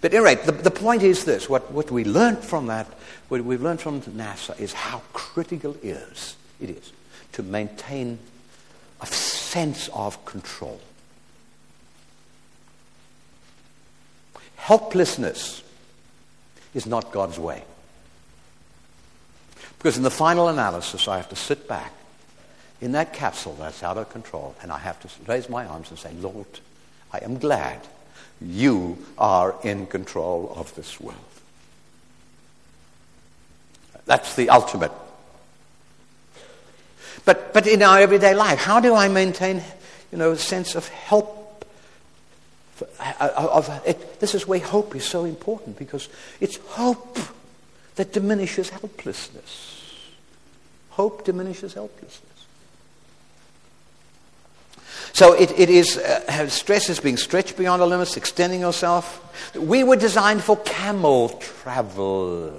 But 0.00 0.14
anyway, 0.14 0.34
the, 0.36 0.52
the 0.52 0.70
point 0.70 1.02
is 1.02 1.24
this 1.24 1.48
what, 1.48 1.70
what 1.70 1.90
we 1.90 2.04
learned 2.04 2.38
from 2.38 2.66
that, 2.66 2.86
what 3.28 3.42
we've 3.42 3.62
learned 3.62 3.80
from 3.80 4.00
NASA 4.02 4.58
is 4.60 4.72
how 4.72 5.02
critical 5.12 5.76
it 5.82 5.84
is, 5.84 6.36
it 6.60 6.70
is 6.70 6.92
to 7.32 7.42
maintain 7.42 8.18
a 9.00 9.06
sense 9.06 9.88
of 9.94 10.24
control. 10.24 10.80
Helplessness 14.56 15.62
is 16.74 16.86
not 16.86 17.12
God's 17.12 17.38
way. 17.38 17.62
Because 19.86 19.98
in 19.98 20.02
the 20.02 20.10
final 20.10 20.48
analysis, 20.48 21.06
I 21.06 21.16
have 21.16 21.28
to 21.28 21.36
sit 21.36 21.68
back 21.68 21.92
in 22.80 22.90
that 22.90 23.12
capsule 23.12 23.54
that's 23.54 23.84
out 23.84 23.96
of 23.96 24.10
control 24.10 24.56
and 24.60 24.72
I 24.72 24.78
have 24.78 24.98
to 24.98 25.08
raise 25.28 25.48
my 25.48 25.64
arms 25.64 25.90
and 25.90 25.96
say, 25.96 26.12
Lord, 26.14 26.48
I 27.12 27.20
am 27.22 27.38
glad 27.38 27.86
you 28.40 28.98
are 29.16 29.54
in 29.62 29.86
control 29.86 30.52
of 30.56 30.74
this 30.74 31.00
world. 31.00 31.20
That's 34.06 34.34
the 34.34 34.50
ultimate. 34.50 34.90
But, 37.24 37.54
but 37.54 37.68
in 37.68 37.80
our 37.80 38.00
everyday 38.00 38.34
life, 38.34 38.58
how 38.58 38.80
do 38.80 38.92
I 38.92 39.06
maintain, 39.06 39.62
you 40.10 40.18
know, 40.18 40.32
a 40.32 40.36
sense 40.36 40.74
of 40.74 40.88
help? 40.88 41.64
Uh, 42.98 43.28
of, 43.52 43.82
it, 43.86 44.18
this 44.18 44.34
is 44.34 44.48
where 44.48 44.58
hope 44.58 44.96
is 44.96 45.04
so 45.04 45.24
important 45.24 45.78
because 45.78 46.08
it's 46.40 46.56
hope 46.56 47.20
that 47.94 48.12
diminishes 48.12 48.70
helplessness. 48.70 49.74
Hope 50.96 51.26
diminishes 51.26 51.74
helplessness. 51.74 52.22
So 55.12 55.34
it, 55.34 55.50
it 55.58 55.68
is, 55.68 55.98
uh, 55.98 56.48
stress 56.48 56.88
is 56.88 57.00
being 57.00 57.18
stretched 57.18 57.58
beyond 57.58 57.82
the 57.82 57.86
limits, 57.86 58.16
extending 58.16 58.60
yourself. 58.60 59.54
We 59.54 59.84
were 59.84 59.96
designed 59.96 60.42
for 60.42 60.56
camel 60.56 61.28
travel. 61.28 62.50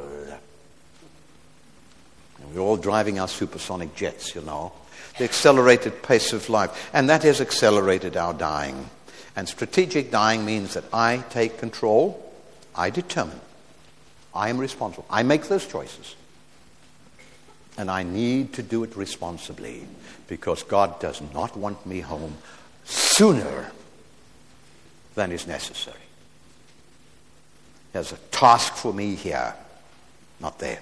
We're 2.53 2.61
all 2.61 2.77
driving 2.77 3.19
our 3.19 3.27
supersonic 3.27 3.95
jets, 3.95 4.35
you 4.35 4.41
know. 4.41 4.71
The 5.17 5.23
accelerated 5.23 6.03
pace 6.03 6.31
of 6.31 6.47
life. 6.47 6.91
And 6.93 7.09
that 7.09 7.23
has 7.23 7.41
accelerated 7.41 8.15
our 8.15 8.35
dying. 8.35 8.87
And 9.35 9.49
strategic 9.49 10.11
dying 10.11 10.45
means 10.45 10.75
that 10.75 10.83
I 10.93 11.23
take 11.31 11.57
control, 11.57 12.23
I 12.75 12.91
determine, 12.91 13.41
I 14.35 14.49
am 14.49 14.59
responsible, 14.59 15.05
I 15.09 15.23
make 15.23 15.47
those 15.47 15.65
choices. 15.65 16.15
And 17.77 17.91
I 17.91 18.03
need 18.03 18.53
to 18.53 18.63
do 18.63 18.83
it 18.83 18.95
responsibly 18.95 19.85
because 20.27 20.63
God 20.63 20.99
does 20.99 21.21
not 21.33 21.55
want 21.55 21.85
me 21.85 21.99
home 21.99 22.35
sooner 22.85 23.71
than 25.15 25.31
is 25.31 25.47
necessary. 25.47 25.97
There's 27.93 28.11
a 28.11 28.17
task 28.31 28.73
for 28.73 28.93
me 28.93 29.15
here, 29.15 29.53
not 30.39 30.59
there. 30.59 30.79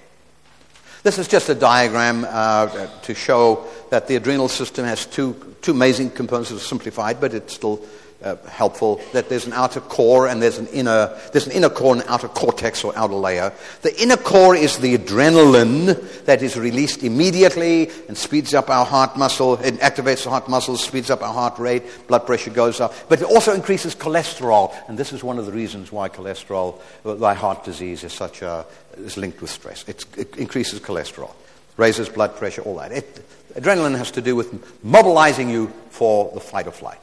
This 1.04 1.20
is 1.20 1.28
just 1.28 1.50
a 1.50 1.56
diagram 1.56 2.26
uh, 2.28 2.88
to 3.04 3.14
show 3.14 3.68
that 3.92 4.08
the 4.08 4.16
adrenal 4.16 4.48
system 4.50 4.86
has 4.86 5.06
two, 5.06 5.56
two 5.62 5.72
amazing 5.72 6.10
components. 6.10 6.52
It's 6.52 6.66
simplified, 6.66 7.22
but 7.22 7.34
it's 7.34 7.54
still 7.54 7.86
uh, 8.24 8.36
helpful 8.48 9.02
that 9.14 9.30
there's 9.30 9.46
an 9.46 9.54
outer 9.54 9.80
core 9.80 10.28
and 10.28 10.42
there's 10.42 10.58
an 10.58 10.68
inner 10.68 11.18
there's 11.32 11.46
an 11.46 11.52
inner 11.52 11.70
core 11.70 11.94
and 11.96 12.04
outer 12.08 12.28
cortex 12.28 12.84
or 12.84 12.98
outer 12.98 13.14
layer. 13.14 13.54
The 13.82 14.02
inner 14.02 14.18
core 14.18 14.56
is 14.56 14.78
the 14.78 14.98
adrenaline 14.98 16.26
that 16.26 16.42
is 16.42 16.58
released 16.58 17.04
immediately 17.04 17.90
and 18.08 18.18
speeds 18.18 18.54
up 18.54 18.70
our 18.70 18.86
heart 18.86 19.18
muscle. 19.18 19.56
It 19.56 19.76
activates 19.76 20.24
the 20.24 20.30
heart 20.30 20.50
muscles, 20.50 20.84
speeds 20.84 21.10
up 21.10 21.22
our 21.22 21.34
heart 21.34 21.60
rate, 21.60 21.84
blood 22.08 22.26
pressure 22.26 22.52
goes 22.52 22.80
up. 22.80 22.94
But 23.10 23.22
it 23.22 23.26
also 23.26 23.54
increases 23.54 23.96
cholesterol, 23.96 24.74
and 24.88 24.98
this 24.98 25.14
is 25.14 25.24
one 25.24 25.38
of 25.38 25.46
the 25.46 25.52
reasons 25.52 25.92
why 25.92 26.10
cholesterol, 26.10 26.80
why 27.04 27.34
heart 27.34 27.64
disease 27.64 28.04
is 28.04 28.14
such 28.14 28.42
a 28.42 28.66
is 28.98 29.18
linked 29.18 29.42
with 29.42 29.50
stress. 29.50 29.84
It's, 29.88 30.06
it 30.18 30.36
increases 30.38 30.80
cholesterol, 30.80 31.34
raises 31.78 32.10
blood 32.10 32.36
pressure, 32.36 32.62
all 32.62 32.78
that. 32.78 32.92
It, 32.92 33.26
adrenaline 33.56 33.98
has 33.98 34.12
to 34.12 34.22
do 34.22 34.36
with 34.36 34.84
mobilizing 34.84 35.50
you 35.50 35.72
for 35.90 36.32
the 36.34 36.40
fight 36.40 36.68
or 36.68 36.72
flight. 36.72 37.00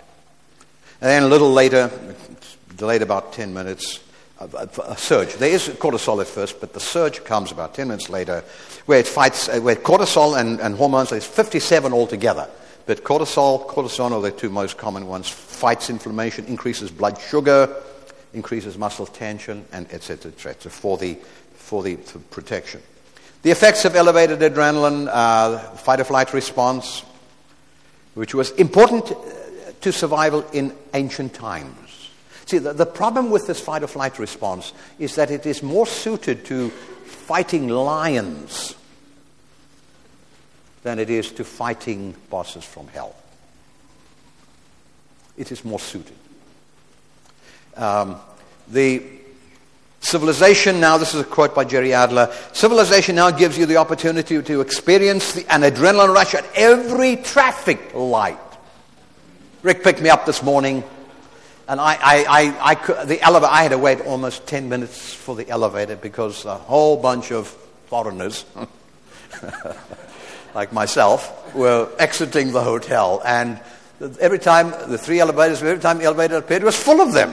And 1.03 1.11
then 1.11 1.25
a 1.25 1.27
little 1.27 1.53
later, 1.53 1.91
delayed 2.77 3.03
about 3.03 3.33
10 3.33 3.53
minutes, 3.53 3.99
a, 4.39 4.97
surge. 4.97 5.35
There 5.35 5.51
is 5.51 5.69
cortisol 5.71 6.21
at 6.21 6.29
first, 6.29 6.61
but 6.61 6.75
the 6.75 6.79
surge 6.79 7.25
comes 7.25 7.51
about 7.51 7.75
10 7.75 7.89
minutes 7.89 8.09
later, 8.09 8.45
where 8.87 9.01
it 9.01 9.09
fights, 9.09 9.49
uh, 9.49 9.59
where 9.59 9.75
cortisol 9.75 10.39
and, 10.39 10.61
and 10.61 10.77
hormones, 10.77 11.11
there's 11.11 11.27
57 11.27 11.93
altogether. 11.93 12.49
But 12.87 13.03
cortisol, 13.03 13.67
cortisone 13.67 14.13
are 14.13 14.21
the 14.21 14.31
two 14.31 14.49
most 14.49 14.79
common 14.79 15.09
ones, 15.09 15.29
fights 15.29 15.91
inflammation, 15.91 16.45
increases 16.45 16.93
blood 16.93 17.21
sugar, 17.21 17.75
increases 18.33 18.79
muscle 18.79 19.07
tension, 19.07 19.65
and 19.73 19.93
etc. 19.93 20.31
etc. 20.31 20.71
for 20.71 20.99
the 20.99 21.19
for 21.57 21.83
the 21.83 21.97
for 21.97 22.21
protection. 22.31 22.81
The 23.43 23.51
effects 23.51 23.85
of 23.85 23.97
elevated 23.97 24.39
adrenaline, 24.39 25.09
uh, 25.11 25.59
fight 25.59 25.99
or 25.99 26.05
flight 26.05 26.33
response, 26.33 27.03
which 28.15 28.37
was 28.37 28.53
important 28.53 29.13
to 29.83 29.93
survival 29.93 30.45
in 30.53 30.75
ancient 30.95 31.35
times. 31.35 32.11
See, 32.47 32.59
the, 32.59 32.73
the 32.73 32.87
problem 32.87 33.31
with 33.31 33.47
this 33.47 33.61
fight 33.61 33.83
or 33.83 33.87
flight 33.87 34.19
response 34.19 34.73
is 34.99 35.15
that 35.15 35.31
it 35.31 35.47
is 35.47 35.63
more 35.63 35.87
suited 35.87 36.45
to 36.47 36.71
fighting 36.71 37.69
lions 37.69 38.75
than 40.83 40.99
it 40.99 41.11
is 41.11 41.31
to 41.33 41.45
fighting 41.45 42.15
bosses 42.29 42.65
from 42.65 42.89
hell. 42.89 43.15
It 45.37 45.53
is 45.53 45.65
more 45.65 45.79
suited. 45.79 46.17
Um, 47.77 48.17
the 48.69 49.03
civilization 50.01 50.81
now, 50.81 50.99
this 50.99 51.15
is 51.15 51.21
a 51.21 51.25
quote 51.25 51.55
by 51.55 51.65
Jerry 51.65 51.95
Adler 51.95 52.33
civilization 52.53 53.15
now 53.17 53.31
gives 53.31 53.57
you 53.57 53.67
the 53.67 53.77
opportunity 53.77 54.43
to 54.43 54.61
experience 54.61 55.33
the, 55.33 55.47
an 55.53 55.63
adrenaline 55.63 56.13
rush 56.13 56.35
at 56.35 56.45
every 56.55 57.17
traffic 57.17 57.95
light. 57.95 58.39
Rick 59.63 59.85
picked 59.85 60.03
me 60.03 60.09
up 60.09 60.27
this 60.27 60.43
morning, 60.43 60.83
and 61.69 61.81
I, 61.81 61.95
I, 61.95 62.25
I, 62.29 62.71
I 62.73 63.05
the 63.05 63.21
elevator, 63.21 63.53
I 63.53 63.63
had 63.63 63.71
to 63.71 63.79
wait 63.79 64.01
almost 64.01 64.45
10 64.49 64.69
minutes 64.69 65.15
for 65.15 65.37
the 65.37 65.49
elevator 65.49 65.95
because 65.95 66.45
a 66.45 66.57
whole 66.57 66.97
bunch 66.97 67.31
of 67.31 67.47
foreigners, 67.87 68.45
like 70.55 70.73
myself, 70.73 71.55
were 71.55 71.89
exiting 72.01 72.51
the 72.51 72.61
hotel. 72.61 73.23
And 73.25 73.61
every 74.19 74.41
time, 74.41 74.73
the 74.91 74.99
three 74.99 75.21
elevators, 75.21 75.63
every 75.63 75.81
time 75.81 75.99
the 75.99 76.05
elevator 76.05 76.39
appeared, 76.39 76.63
it 76.63 76.67
was 76.67 76.77
full 76.77 77.01
of 77.01 77.13
them. 77.13 77.33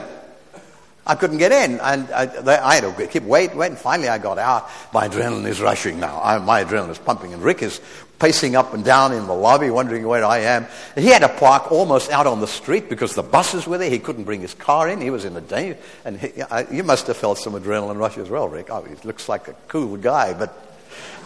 I 1.04 1.16
couldn't 1.16 1.38
get 1.38 1.50
in, 1.50 1.80
and 1.80 2.08
I, 2.12 2.26
they, 2.26 2.56
I 2.56 2.76
had 2.76 2.96
to 2.96 3.06
keep 3.08 3.24
wait, 3.24 3.56
wait, 3.56 3.76
finally 3.76 4.08
I 4.08 4.18
got 4.18 4.38
out. 4.38 4.70
My 4.94 5.08
adrenaline 5.08 5.48
is 5.48 5.60
rushing 5.60 5.98
now. 5.98 6.20
I, 6.22 6.38
my 6.38 6.62
adrenaline 6.62 6.90
is 6.90 6.98
pumping, 6.98 7.34
and 7.34 7.42
Rick 7.42 7.62
is 7.62 7.80
pacing 8.20 8.54
up 8.54 8.74
and 8.74 8.84
down 8.84 9.12
in 9.12 9.26
the 9.26 9.34
lobby, 9.34 9.70
wondering 9.70 10.06
where 10.06 10.24
I 10.24 10.40
am. 10.40 10.66
He 10.94 11.06
had 11.06 11.20
to 11.20 11.28
park 11.28 11.72
almost 11.72 12.10
out 12.10 12.26
on 12.26 12.40
the 12.40 12.46
street 12.46 12.88
because 12.90 13.14
the 13.14 13.22
buses 13.22 13.66
were 13.66 13.78
there. 13.78 13.90
He 13.90 13.98
couldn't 13.98 14.24
bring 14.24 14.42
his 14.42 14.52
car 14.52 14.88
in. 14.88 15.00
He 15.00 15.10
was 15.10 15.24
in 15.24 15.34
a 15.36 15.40
danger. 15.40 15.78
And 16.04 16.20
he, 16.20 16.42
I, 16.42 16.70
you 16.70 16.84
must 16.84 17.06
have 17.06 17.16
felt 17.16 17.38
some 17.38 17.54
adrenaline 17.54 17.96
rush 17.96 18.18
as 18.18 18.28
well, 18.28 18.46
Rick. 18.46 18.68
Oh, 18.70 18.82
he 18.82 18.94
looks 19.06 19.28
like 19.28 19.48
a 19.48 19.54
cool 19.68 19.96
guy, 19.96 20.34
but, 20.34 20.54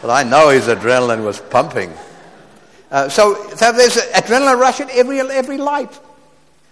but 0.01 0.11
I 0.11 0.23
know 0.23 0.51
his 0.51 0.69
adrenaline 0.69 1.25
was 1.25 1.41
pumping. 1.41 1.93
Uh, 2.93 3.09
so, 3.09 3.35
so 3.57 3.73
there's 3.73 3.97
adrenaline 3.97 4.61
rush 4.61 4.81
at 4.81 4.89
every, 4.91 5.21
every 5.21 5.59
light. 5.59 5.99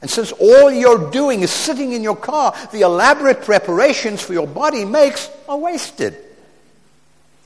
And 0.03 0.11
since 0.11 0.31
all 0.33 0.71
you're 0.71 1.11
doing 1.11 1.41
is 1.41 1.51
sitting 1.51 1.93
in 1.93 2.03
your 2.03 2.17
car, 2.17 2.55
the 2.71 2.83
elaborate 2.83 3.43
preparations 3.43 4.23
for 4.23 4.35
your 4.35 4.47
body 4.47 4.85
makes 4.85 5.31
are 5.49 5.59
wasted. 5.59 6.17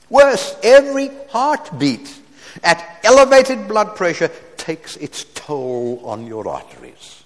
Worse, 0.09 0.55
every 0.61 1.09
heartbeat 1.29 2.21
at 2.63 2.99
elevated 3.03 3.67
blood 3.67 3.95
pressure 3.95 4.31
takes 4.57 4.97
its 4.97 5.25
toll 5.35 6.01
on 6.05 6.27
your 6.27 6.47
arteries. 6.47 7.23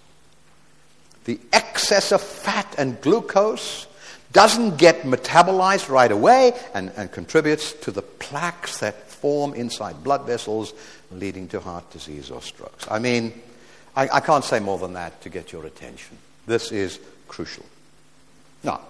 The 1.25 1.39
excess 1.53 2.11
of 2.11 2.21
fat 2.21 2.75
and 2.77 2.99
glucose 3.01 3.87
doesn't 4.31 4.77
get 4.77 5.01
metabolized 5.03 5.89
right 5.89 6.11
away 6.11 6.53
and, 6.73 6.91
and 6.95 7.11
contributes 7.11 7.73
to 7.73 7.91
the 7.91 8.01
plaques 8.01 8.79
that 8.79 9.09
form 9.09 9.53
inside 9.53 10.03
blood 10.03 10.25
vessels, 10.25 10.73
leading 11.11 11.47
to 11.49 11.59
heart 11.59 11.89
disease 11.91 12.31
or 12.31 12.41
strokes. 12.41 12.87
I 12.89 12.99
mean, 12.99 13.33
I, 13.95 14.09
I 14.09 14.19
can't 14.19 14.43
say 14.43 14.59
more 14.59 14.77
than 14.77 14.93
that 14.93 15.21
to 15.21 15.29
get 15.29 15.51
your 15.51 15.65
attention. 15.65 16.17
This 16.47 16.71
is 16.71 16.99
crucial. 17.27 17.65
Now, 18.63 18.81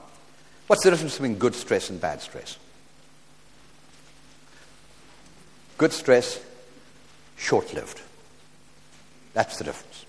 what's 0.67 0.83
the 0.83 0.91
difference 0.91 1.13
between 1.13 1.35
good 1.35 1.55
stress 1.55 1.89
and 1.89 1.99
bad 1.99 2.21
stress? 2.21 2.57
Good 5.81 5.93
stress, 5.93 6.39
short 7.37 7.73
lived. 7.73 7.99
That's 9.33 9.57
the 9.57 9.63
difference. 9.63 10.05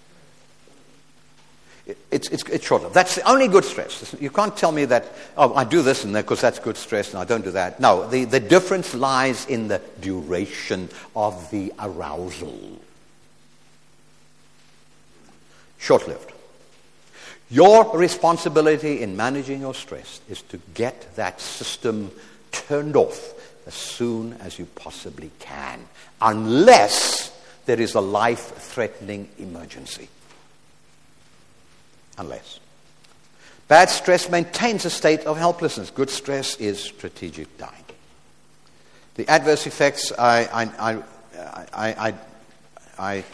it's, 2.11 2.29
it's, 2.29 2.43
it's 2.43 2.67
short 2.67 2.83
lived. 2.83 2.95
That's 2.95 3.15
the 3.15 3.23
only 3.23 3.49
good 3.49 3.65
stress. 3.65 4.15
You 4.21 4.29
can't 4.29 4.55
tell 4.55 4.71
me 4.71 4.85
that, 4.85 5.07
oh, 5.35 5.55
I 5.55 5.65
do 5.65 5.81
this 5.81 6.05
and 6.05 6.13
because 6.13 6.43
that's 6.43 6.59
good 6.59 6.77
stress 6.77 7.15
and 7.15 7.21
I 7.21 7.25
don't 7.25 7.43
do 7.43 7.53
that. 7.53 7.81
No, 7.81 8.07
the, 8.07 8.27
the 8.27 8.39
difference 8.39 8.95
lies 8.95 9.47
in 9.47 9.69
the 9.69 9.81
duration 10.03 10.91
of 11.17 11.51
the 11.51 11.73
arousal. 11.79 12.79
Short 15.79 16.07
lived. 16.07 16.33
Your 17.49 17.97
responsibility 17.97 19.01
in 19.01 19.17
managing 19.17 19.63
your 19.63 19.75
stress 19.75 20.21
is 20.29 20.43
to 20.43 20.61
get 20.75 21.17
that 21.17 21.41
system 21.41 22.11
turned 22.51 22.95
off 22.95 23.39
as 23.67 23.75
soon 23.75 24.35
as 24.35 24.59
you 24.59 24.67
possibly 24.75 25.31
can, 25.39 25.81
unless 26.21 27.33
there 27.67 27.81
is 27.81 27.95
a 27.95 28.01
life 28.01 28.57
threatening 28.57 29.29
emergency. 29.39 30.09
Unless. 32.19 32.61
Bad 33.69 33.89
stress 33.89 34.29
maintains 34.29 34.85
a 34.85 34.91
state 34.91 35.21
of 35.21 35.39
helplessness. 35.39 35.91
Good 35.91 36.11
stress 36.11 36.57
is 36.57 36.79
strategic 36.79 37.57
dying. 37.57 37.73
The 39.15 39.29
adverse 39.29 39.67
effects, 39.67 40.13
I, 40.19 40.45
I, 40.53 41.03
I, 41.73 42.15
I, 42.99 43.25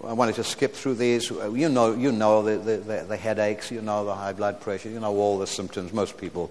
wanted 0.00 0.36
to 0.36 0.44
skip 0.44 0.74
through 0.74 0.94
these. 0.94 1.30
You 1.30 1.68
know, 1.68 1.94
you 1.94 2.12
know 2.12 2.42
the, 2.42 2.76
the, 2.76 3.04
the 3.08 3.16
headaches, 3.16 3.70
you 3.70 3.82
know 3.82 4.04
the 4.04 4.14
high 4.14 4.32
blood 4.32 4.60
pressure, 4.60 4.88
you 4.88 5.00
know 5.00 5.14
all 5.14 5.38
the 5.38 5.46
symptoms. 5.46 5.92
Most 5.92 6.18
people 6.18 6.50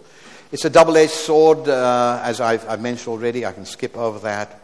it's 0.52 0.66
a 0.66 0.70
double 0.70 0.96
edged 0.96 1.12
sword, 1.12 1.68
uh, 1.68 2.22
as 2.24 2.40
I've, 2.40 2.68
I've, 2.70 2.82
mentioned 2.82 3.10
already. 3.10 3.46
I 3.46 3.52
can 3.52 3.66
skip 3.66 3.98
over 3.98 4.20
that. 4.20 4.60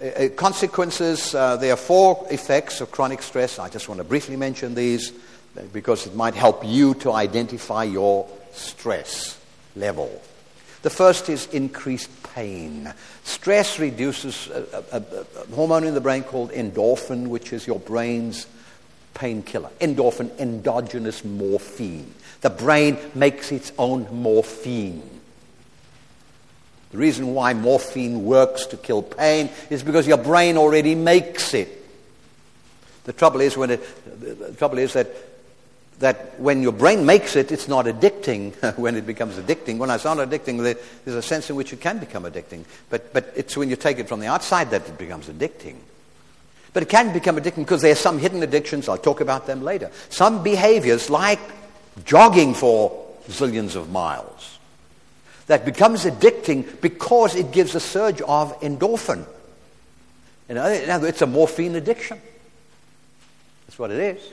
Uh, 0.00 0.04
uh, 0.04 0.28
consequences 0.30 1.34
uh, 1.34 1.56
there 1.56 1.74
are 1.74 1.76
four 1.76 2.26
effects 2.30 2.80
of 2.80 2.90
chronic 2.90 3.20
stress. 3.20 3.58
I 3.58 3.68
just 3.68 3.88
want 3.88 3.98
to 3.98 4.04
briefly 4.04 4.36
mention 4.36 4.74
these 4.74 5.12
uh, 5.58 5.62
because 5.72 6.06
it 6.06 6.14
might 6.14 6.34
help 6.34 6.64
you 6.64 6.94
to 6.94 7.12
identify 7.12 7.84
your 7.84 8.26
stress 8.52 9.38
level. 9.76 10.22
The 10.82 10.90
first 10.90 11.28
is 11.28 11.46
increased 11.48 12.10
pain. 12.34 12.92
Stress 13.24 13.78
reduces 13.78 14.48
a, 14.48 14.84
a, 14.92 14.96
a, 14.96 15.54
hormone 15.54 15.84
in 15.84 15.92
the 15.92 16.00
brain 16.00 16.22
called 16.22 16.50
endorphin, 16.52 17.28
which 17.28 17.52
is 17.52 17.66
your 17.66 17.78
brain's 17.78 18.46
painkiller. 19.12 19.68
Endorphin, 19.80 20.30
endogenous 20.38 21.22
morphine. 21.26 22.14
The 22.40 22.50
brain 22.50 22.98
makes 23.14 23.52
its 23.52 23.72
own 23.78 24.08
morphine. 24.12 25.02
The 26.90 26.98
reason 26.98 27.34
why 27.34 27.54
morphine 27.54 28.24
works 28.24 28.66
to 28.66 28.76
kill 28.76 29.02
pain 29.02 29.50
is 29.68 29.82
because 29.82 30.06
your 30.06 30.16
brain 30.16 30.56
already 30.56 30.94
makes 30.94 31.54
it. 31.54 31.68
The 33.04 33.12
trouble 33.12 33.40
is 33.40 33.56
when 33.56 33.70
it, 33.70 34.20
the 34.20 34.52
trouble 34.54 34.78
is 34.78 34.94
that 34.94 35.08
that 36.00 36.40
when 36.40 36.62
your 36.62 36.72
brain 36.72 37.04
makes 37.04 37.36
it, 37.36 37.52
it's 37.52 37.68
not 37.68 37.84
addicting 37.84 38.54
when 38.78 38.96
it 38.96 39.06
becomes 39.06 39.36
addicting. 39.36 39.78
When 39.78 39.90
it's 39.90 40.04
not 40.04 40.16
addicting, 40.16 40.58
there's 41.04 41.16
a 41.16 41.22
sense 41.22 41.50
in 41.50 41.56
which 41.56 41.72
it 41.72 41.80
can 41.80 41.98
become 41.98 42.24
addicting. 42.24 42.64
But, 42.88 43.12
but 43.12 43.32
it's 43.36 43.56
when 43.56 43.68
you 43.68 43.76
take 43.76 43.98
it 43.98 44.08
from 44.08 44.20
the 44.20 44.26
outside 44.26 44.70
that 44.70 44.88
it 44.88 44.98
becomes 44.98 45.28
addicting. 45.28 45.76
But 46.72 46.84
it 46.84 46.88
can 46.88 47.12
become 47.12 47.36
addicting 47.36 47.56
because 47.56 47.82
there 47.82 47.92
are 47.92 47.96
some 47.96 48.18
hidden 48.18 48.42
addictions. 48.42 48.88
I'll 48.88 48.96
talk 48.96 49.20
about 49.20 49.46
them 49.46 49.62
later. 49.62 49.90
Some 50.08 50.42
behaviors, 50.42 51.10
like 51.10 51.40
jogging 52.04 52.54
for 52.54 53.06
zillions 53.28 53.76
of 53.76 53.90
miles, 53.90 54.58
that 55.46 55.64
becomes 55.64 56.04
addicting 56.04 56.80
because 56.80 57.34
it 57.34 57.50
gives 57.50 57.74
a 57.74 57.80
surge 57.80 58.20
of 58.22 58.58
endorphin. 58.60 59.26
In 60.48 60.58
other 60.58 61.06
it's 61.06 61.22
a 61.22 61.26
morphine 61.26 61.76
addiction. 61.76 62.20
That's 63.66 63.78
what 63.78 63.90
it 63.90 63.98
is. 64.16 64.32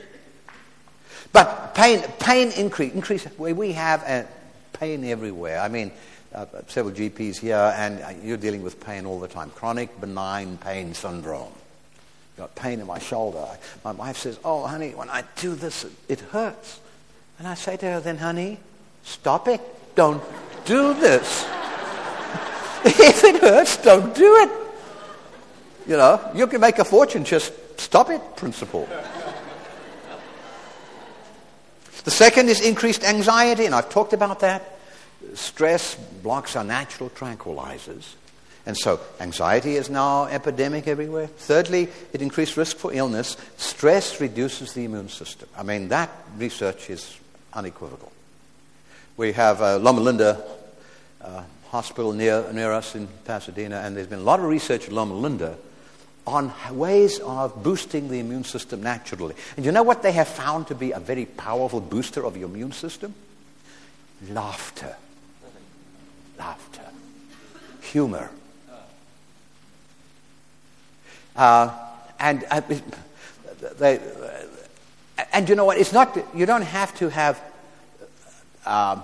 But 1.32 1.74
pain, 1.74 2.02
pain 2.18 2.50
increase, 2.52 2.92
increase. 2.92 3.26
We 3.38 3.72
have 3.72 4.26
pain 4.72 5.04
everywhere. 5.04 5.60
I 5.60 5.68
mean, 5.68 5.92
uh, 6.34 6.46
several 6.66 6.94
GPs 6.94 7.38
here, 7.38 7.72
and 7.76 8.02
uh, 8.02 8.10
you're 8.22 8.36
dealing 8.36 8.62
with 8.62 8.80
pain 8.80 9.06
all 9.06 9.18
the 9.18 9.28
time. 9.28 9.50
Chronic 9.50 10.00
benign 10.00 10.58
pain 10.58 10.94
syndrome. 10.94 11.52
Got 12.36 12.54
pain 12.54 12.80
in 12.80 12.86
my 12.86 12.98
shoulder. 12.98 13.46
My 13.84 13.92
wife 13.92 14.18
says, 14.18 14.38
"Oh, 14.44 14.66
honey, 14.66 14.90
when 14.90 15.10
I 15.10 15.24
do 15.36 15.54
this, 15.54 15.86
it 16.08 16.20
hurts." 16.20 16.80
And 17.38 17.46
I 17.46 17.54
say 17.54 17.76
to 17.76 17.86
her, 17.86 18.00
"Then, 18.00 18.18
honey, 18.18 18.58
stop 19.02 19.48
it. 19.48 19.60
Don't 19.94 20.22
do 20.64 20.94
this. 20.94 21.46
if 22.84 23.24
it 23.24 23.40
hurts, 23.40 23.76
don't 23.78 24.14
do 24.14 24.36
it. 24.42 24.50
You 25.86 25.96
know, 25.96 26.20
you 26.34 26.46
can 26.46 26.60
make 26.60 26.78
a 26.78 26.84
fortune. 26.84 27.24
Just 27.24 27.52
stop 27.80 28.10
it. 28.10 28.20
Principle." 28.36 28.88
The 32.04 32.14
second 32.14 32.48
is 32.48 32.62
increased 32.62 33.04
anxiety, 33.04 33.66
and 33.66 33.74
I've 33.74 33.90
talked 33.90 34.14
about 34.14 34.40
that. 34.40 34.78
Stress 35.34 35.94
blocks 35.94 36.56
our 36.56 36.64
natural 36.64 37.10
tranquilizers. 37.10 38.14
And 38.64 38.76
so 38.76 39.00
anxiety 39.20 39.76
is 39.76 39.90
now 39.90 40.24
epidemic 40.24 40.88
everywhere. 40.88 41.26
Thirdly, 41.26 41.88
it 42.12 42.22
increased 42.22 42.56
risk 42.56 42.78
for 42.78 42.92
illness. 42.92 43.36
Stress 43.56 44.20
reduces 44.20 44.72
the 44.72 44.84
immune 44.84 45.08
system. 45.08 45.48
I 45.56 45.62
mean, 45.62 45.88
that 45.88 46.10
research 46.36 46.88
is 46.88 47.18
unequivocal. 47.52 48.12
We 49.16 49.32
have 49.32 49.60
uh, 49.60 49.78
Loma 49.78 50.00
Linda 50.00 50.44
uh, 51.20 51.42
Hospital 51.70 52.12
near, 52.12 52.50
near 52.52 52.72
us 52.72 52.94
in 52.94 53.08
Pasadena, 53.24 53.80
and 53.80 53.96
there's 53.96 54.06
been 54.06 54.20
a 54.20 54.22
lot 54.22 54.40
of 54.40 54.46
research 54.46 54.86
at 54.86 54.92
Loma 54.92 55.14
Linda 55.14 55.58
on 56.26 56.52
ways 56.72 57.18
of 57.20 57.62
boosting 57.62 58.08
the 58.08 58.18
immune 58.18 58.44
system 58.44 58.82
naturally. 58.82 59.34
And 59.56 59.64
you 59.64 59.72
know 59.72 59.82
what 59.82 60.02
they 60.02 60.12
have 60.12 60.28
found 60.28 60.66
to 60.68 60.74
be 60.74 60.92
a 60.92 61.00
very 61.00 61.24
powerful 61.24 61.80
booster 61.80 62.24
of 62.24 62.36
your 62.36 62.48
immune 62.48 62.72
system? 62.72 63.14
Laughter. 64.30 64.96
Laughter. 66.38 66.82
Humor. 67.82 68.30
Uh, 71.34 71.70
and 72.18 72.44
uh, 72.50 72.60
they, 73.78 74.00
and 75.38 75.48
you 75.48 75.54
know 75.54 75.64
what? 75.64 75.78
It's 75.78 75.92
not, 75.92 76.18
you 76.34 76.46
don't 76.46 76.62
have 76.62 76.92
to 76.96 77.08
have, 77.10 77.40
uh, 78.66 79.00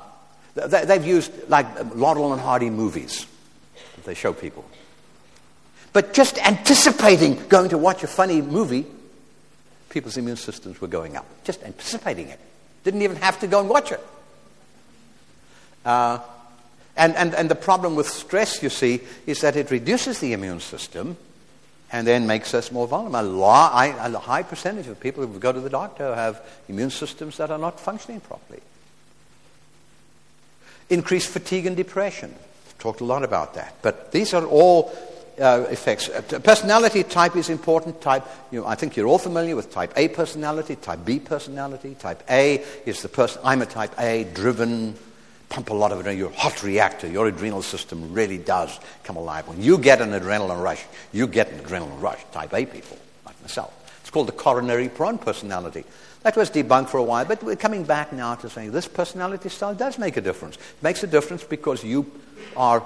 they've 0.56 1.06
used 1.06 1.30
like 1.48 1.94
Laurel 1.94 2.32
and 2.32 2.42
Hardy 2.42 2.70
movies 2.70 3.24
that 3.94 4.04
they 4.04 4.14
show 4.14 4.32
people. 4.32 4.64
But 5.92 6.12
just 6.12 6.44
anticipating 6.44 7.40
going 7.46 7.68
to 7.68 7.78
watch 7.78 8.02
a 8.02 8.08
funny 8.08 8.42
movie, 8.42 8.84
people's 9.90 10.16
immune 10.16 10.34
systems 10.34 10.80
were 10.80 10.88
going 10.88 11.14
up. 11.14 11.24
Just 11.44 11.62
anticipating 11.62 12.26
it. 12.26 12.40
Didn't 12.82 13.02
even 13.02 13.18
have 13.18 13.38
to 13.38 13.46
go 13.46 13.60
and 13.60 13.68
watch 13.68 13.92
it. 13.92 14.00
Uh, 15.84 16.18
and, 16.96 17.14
and, 17.14 17.32
and 17.32 17.48
the 17.48 17.54
problem 17.54 17.94
with 17.94 18.08
stress, 18.08 18.60
you 18.60 18.70
see, 18.70 19.02
is 19.24 19.40
that 19.42 19.54
it 19.54 19.70
reduces 19.70 20.18
the 20.18 20.32
immune 20.32 20.58
system 20.58 21.16
and 21.94 22.04
then 22.08 22.26
makes 22.26 22.54
us 22.54 22.72
more 22.72 22.88
vulnerable. 22.88 23.20
A, 23.20 23.22
lot, 23.22 23.88
a 23.88 24.18
high 24.18 24.42
percentage 24.42 24.88
of 24.88 24.98
people 24.98 25.24
who 25.24 25.38
go 25.38 25.52
to 25.52 25.60
the 25.60 25.70
doctor 25.70 26.12
have 26.12 26.42
immune 26.68 26.90
systems 26.90 27.36
that 27.36 27.52
are 27.52 27.58
not 27.58 27.78
functioning 27.78 28.18
properly. 28.18 28.58
Increased 30.90 31.28
fatigue 31.28 31.66
and 31.66 31.76
depression. 31.76 32.34
Talked 32.80 33.00
a 33.00 33.04
lot 33.04 33.22
about 33.22 33.54
that. 33.54 33.76
But 33.80 34.10
these 34.10 34.34
are 34.34 34.44
all 34.44 34.92
uh, 35.40 35.66
effects. 35.70 36.10
Personality 36.42 37.04
type 37.04 37.36
is 37.36 37.48
important. 37.48 38.00
Type, 38.00 38.24
you 38.50 38.60
know, 38.60 38.66
I 38.66 38.74
think 38.74 38.96
you're 38.96 39.06
all 39.06 39.20
familiar 39.20 39.54
with 39.54 39.70
type 39.70 39.92
A 39.96 40.08
personality, 40.08 40.74
type 40.74 41.04
B 41.04 41.20
personality. 41.20 41.94
Type 41.94 42.24
A 42.28 42.64
is 42.86 43.02
the 43.02 43.08
person, 43.08 43.40
I'm 43.44 43.62
a 43.62 43.66
type 43.66 43.94
A, 44.00 44.24
driven, 44.34 44.96
pump 45.48 45.70
a 45.70 45.74
lot 45.74 45.92
of 45.92 46.04
adrenaline. 46.04 46.18
You're 46.18 46.30
hot 46.30 46.62
reactor. 46.62 47.06
Your 47.06 47.26
adrenal 47.26 47.62
system 47.62 48.12
really 48.12 48.38
does 48.38 48.78
come 49.04 49.16
alive. 49.16 49.46
When 49.48 49.62
you 49.62 49.78
get 49.78 50.00
an 50.00 50.10
adrenaline 50.10 50.62
rush, 50.62 50.84
you 51.12 51.26
get 51.26 51.50
an 51.50 51.60
adrenaline 51.60 52.00
rush. 52.00 52.24
Type 52.32 52.52
A 52.52 52.66
people, 52.66 52.98
like 53.24 53.40
myself. 53.42 53.72
It's 54.00 54.10
called 54.10 54.28
the 54.28 54.32
coronary 54.32 54.88
prone 54.88 55.18
personality. 55.18 55.84
That 56.22 56.36
was 56.36 56.50
debunked 56.50 56.88
for 56.88 56.96
a 56.98 57.02
while, 57.02 57.26
but 57.26 57.42
we're 57.42 57.56
coming 57.56 57.84
back 57.84 58.12
now 58.12 58.34
to 58.36 58.48
saying 58.48 58.72
this 58.72 58.88
personality 58.88 59.50
style 59.50 59.74
does 59.74 59.98
make 59.98 60.16
a 60.16 60.22
difference. 60.22 60.56
It 60.56 60.82
makes 60.82 61.02
a 61.02 61.06
difference 61.06 61.44
because 61.44 61.84
you 61.84 62.10
are 62.56 62.82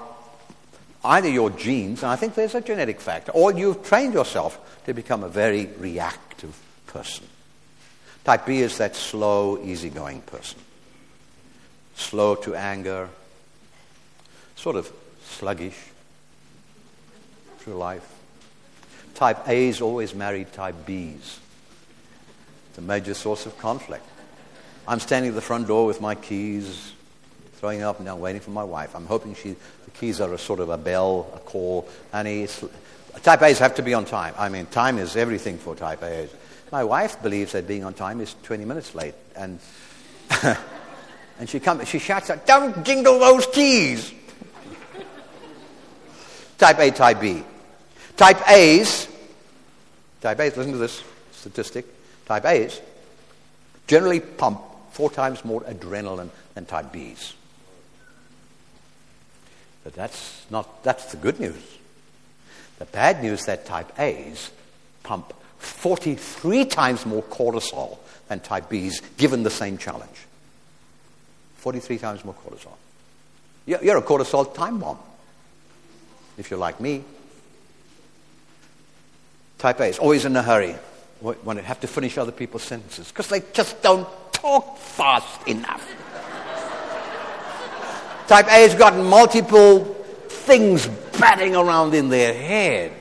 either 1.05 1.29
your 1.29 1.49
genes, 1.49 2.03
and 2.03 2.11
I 2.11 2.17
think 2.17 2.35
there's 2.35 2.55
a 2.55 2.61
genetic 2.61 2.99
factor, 2.99 3.31
or 3.31 3.53
you've 3.53 3.83
trained 3.83 4.13
yourself 4.13 4.59
to 4.85 4.93
become 4.93 5.23
a 5.23 5.29
very 5.29 5.67
reactive 5.77 6.57
person. 6.87 7.25
Type 8.25 8.45
B 8.45 8.59
is 8.59 8.77
that 8.79 8.97
slow, 8.97 9.57
easygoing 9.63 10.21
person. 10.21 10.59
Slow 11.99 12.35
to 12.35 12.55
anger, 12.55 13.09
sort 14.55 14.77
of 14.77 14.91
sluggish 15.23 15.77
through 17.59 17.75
life. 17.75 18.07
Type 19.15 19.47
A's 19.49 19.81
always 19.81 20.15
married 20.15 20.51
type 20.53 20.75
B's. 20.85 21.39
It's 22.69 22.77
a 22.77 22.81
major 22.81 23.13
source 23.13 23.45
of 23.45 23.57
conflict. 23.57 24.05
I'm 24.87 25.01
standing 25.01 25.29
at 25.29 25.35
the 25.35 25.41
front 25.41 25.67
door 25.67 25.85
with 25.85 25.99
my 25.99 26.15
keys, 26.15 26.93
throwing 27.55 27.81
up 27.81 27.97
and 27.97 28.05
down, 28.05 28.21
waiting 28.21 28.41
for 28.41 28.51
my 28.51 28.63
wife. 28.63 28.95
I'm 28.95 29.05
hoping 29.05 29.35
she 29.35 29.55
the 29.85 29.91
Keys 29.91 30.21
are 30.21 30.33
a 30.33 30.37
sort 30.37 30.61
of 30.61 30.69
a 30.69 30.77
bell, 30.77 31.27
a 31.35 31.39
call. 31.39 31.87
And 32.13 32.49
type 33.21 33.41
A's 33.41 33.59
have 33.59 33.75
to 33.75 33.81
be 33.81 33.93
on 33.93 34.05
time. 34.05 34.33
I 34.37 34.49
mean, 34.49 34.67
time 34.67 34.97
is 34.97 35.15
everything 35.15 35.57
for 35.57 35.75
type 35.75 36.01
A's. 36.03 36.29
My 36.71 36.83
wife 36.83 37.21
believes 37.21 37.51
that 37.51 37.67
being 37.67 37.83
on 37.83 37.93
time 37.93 38.21
is 38.21 38.35
20 38.43 38.65
minutes 38.65 38.95
late. 38.95 39.15
And, 39.35 39.59
and 41.39 41.49
she, 41.49 41.59
comes, 41.59 41.87
she 41.87 41.99
shouts 41.99 42.29
out, 42.29 42.45
don't 42.45 42.85
jingle 42.85 43.17
those 43.17 43.47
keys. 43.47 44.13
type 46.57 46.79
A, 46.79 46.91
type 46.91 47.21
B. 47.21 47.43
Type 48.17 48.49
A's, 48.49 49.07
type 50.19 50.39
A's, 50.39 50.57
listen 50.57 50.73
to 50.73 50.77
this 50.77 51.01
statistic. 51.31 51.85
Type 52.25 52.45
A's 52.45 52.81
generally 53.87 54.19
pump 54.19 54.61
four 54.91 55.09
times 55.09 55.43
more 55.45 55.61
adrenaline 55.61 56.29
than 56.53 56.65
type 56.65 56.91
B's. 56.91 57.33
But 59.83 59.93
that's 59.93 60.45
not, 60.51 60.83
that's 60.83 61.05
the 61.05 61.17
good 61.17 61.39
news. 61.39 61.63
The 62.77 62.85
bad 62.85 63.23
news 63.23 63.45
that 63.45 63.65
type 63.65 63.97
A's 63.97 64.51
pump 65.03 65.33
43 65.59 66.65
times 66.65 67.05
more 67.05 67.23
cortisol 67.23 67.97
than 68.27 68.41
type 68.41 68.69
B's 68.69 69.01
given 69.17 69.43
the 69.43 69.49
same 69.49 69.77
challenge. 69.77 70.27
43 71.59 71.97
times 71.97 72.25
more 72.25 72.33
cortisol. 72.33 72.73
You're 73.65 73.97
a 73.97 74.01
cortisol 74.01 74.53
time 74.53 74.79
bomb, 74.79 74.97
if 76.37 76.49
you're 76.49 76.59
like 76.59 76.79
me. 76.79 77.03
Type 79.57 79.79
A 79.81 79.85
is 79.85 79.99
always 79.99 80.25
in 80.25 80.35
a 80.35 80.41
hurry 80.41 80.75
when 81.19 81.57
they 81.57 81.63
have 81.63 81.81
to 81.81 81.87
finish 81.87 82.17
other 82.17 82.31
people's 82.31 82.63
sentences 82.63 83.09
because 83.09 83.27
they 83.27 83.43
just 83.53 83.81
don't 83.81 84.07
talk 84.31 84.77
fast 84.77 85.47
enough. 85.47 85.85
Type 88.27 88.45
A 88.45 88.61
has 88.61 88.75
got 88.75 88.95
multiple 88.95 89.83
things 90.29 90.87
batting 91.19 91.55
around 91.55 91.93
in 91.93 92.09
their 92.09 92.33
head. 92.33 92.93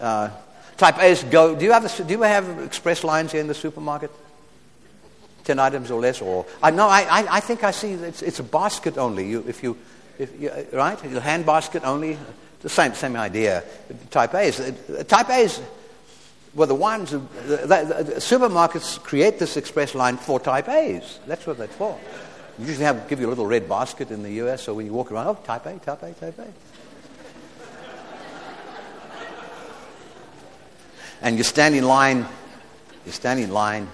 Uh, 0.00 0.30
type 0.76 0.98
A's 1.02 1.24
go. 1.24 1.54
Do 1.54 1.64
you 1.64 1.72
have 1.72 1.82
the, 1.82 2.04
do 2.04 2.14
you 2.14 2.22
have 2.22 2.60
express 2.60 3.04
lines 3.04 3.32
here 3.32 3.40
in 3.40 3.48
the 3.48 3.54
supermarket? 3.54 4.10
Ten 5.44 5.58
items 5.58 5.90
or 5.90 6.00
less, 6.00 6.20
or 6.20 6.46
I 6.62 6.70
no, 6.70 6.88
I, 6.88 7.00
I, 7.02 7.36
I 7.36 7.40
think 7.40 7.64
I 7.64 7.70
see 7.70 7.92
it's, 7.92 8.22
it's 8.22 8.40
a 8.40 8.44
basket 8.44 8.98
only. 8.98 9.28
You, 9.28 9.44
if 9.48 9.62
you, 9.62 9.76
if 10.18 10.38
you, 10.40 10.50
uh, 10.50 10.64
right, 10.72 11.04
a 11.04 11.20
hand 11.20 11.46
basket 11.46 11.82
only. 11.84 12.18
The 12.60 12.68
same 12.68 12.92
same 12.94 13.16
idea. 13.16 13.64
Type 14.10 14.34
A's. 14.34 14.60
Uh, 14.60 14.72
uh, 14.98 15.02
type 15.04 15.30
A's 15.30 15.60
were 16.54 16.66
the 16.66 16.74
ones, 16.74 17.12
the, 17.12 17.18
the, 17.18 17.66
the, 17.66 18.14
supermarkets 18.16 19.00
create 19.02 19.38
this 19.38 19.56
express 19.56 19.94
line 19.94 20.16
for 20.16 20.40
type 20.40 20.68
A's. 20.68 21.20
That's 21.26 21.46
what 21.46 21.58
that's 21.58 21.74
for. 21.74 21.98
You 22.58 22.66
Usually 22.66 22.84
have 22.84 23.08
give 23.08 23.20
you 23.20 23.28
a 23.28 23.30
little 23.30 23.46
red 23.46 23.68
basket 23.68 24.10
in 24.10 24.22
the 24.22 24.32
U.S. 24.32 24.62
So 24.62 24.74
when 24.74 24.86
you 24.86 24.92
walk 24.92 25.12
around, 25.12 25.28
oh, 25.28 25.34
type 25.44 25.64
A, 25.66 25.78
type 25.78 26.02
A, 26.02 26.12
type 26.12 26.38
A. 26.38 26.46
and 31.22 31.38
you 31.38 31.44
stand 31.44 31.74
in 31.74 31.84
line. 31.84 32.26
You 33.06 33.12
stand 33.12 33.40
in 33.40 33.50
line 33.50 33.88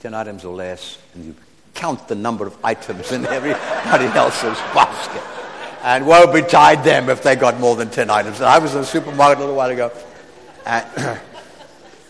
10 0.00 0.14
items 0.14 0.44
or 0.44 0.54
less, 0.54 0.98
and 1.14 1.24
you 1.24 1.34
count 1.74 2.08
the 2.08 2.14
number 2.14 2.46
of 2.46 2.56
items 2.64 3.12
in 3.12 3.26
everybody 3.26 4.06
else's 4.18 4.58
basket. 4.74 5.22
And 5.82 6.06
woe 6.06 6.32
betide 6.32 6.82
them 6.82 7.08
if 7.08 7.22
they 7.22 7.36
got 7.36 7.60
more 7.60 7.76
than 7.76 7.88
10 7.88 8.10
items. 8.10 8.38
And 8.38 8.46
I 8.46 8.58
was 8.58 8.74
in 8.74 8.80
the 8.80 8.86
supermarket 8.86 9.38
a 9.38 9.40
little 9.40 9.56
while 9.56 9.70
ago, 9.70 9.92
and, 10.66 10.86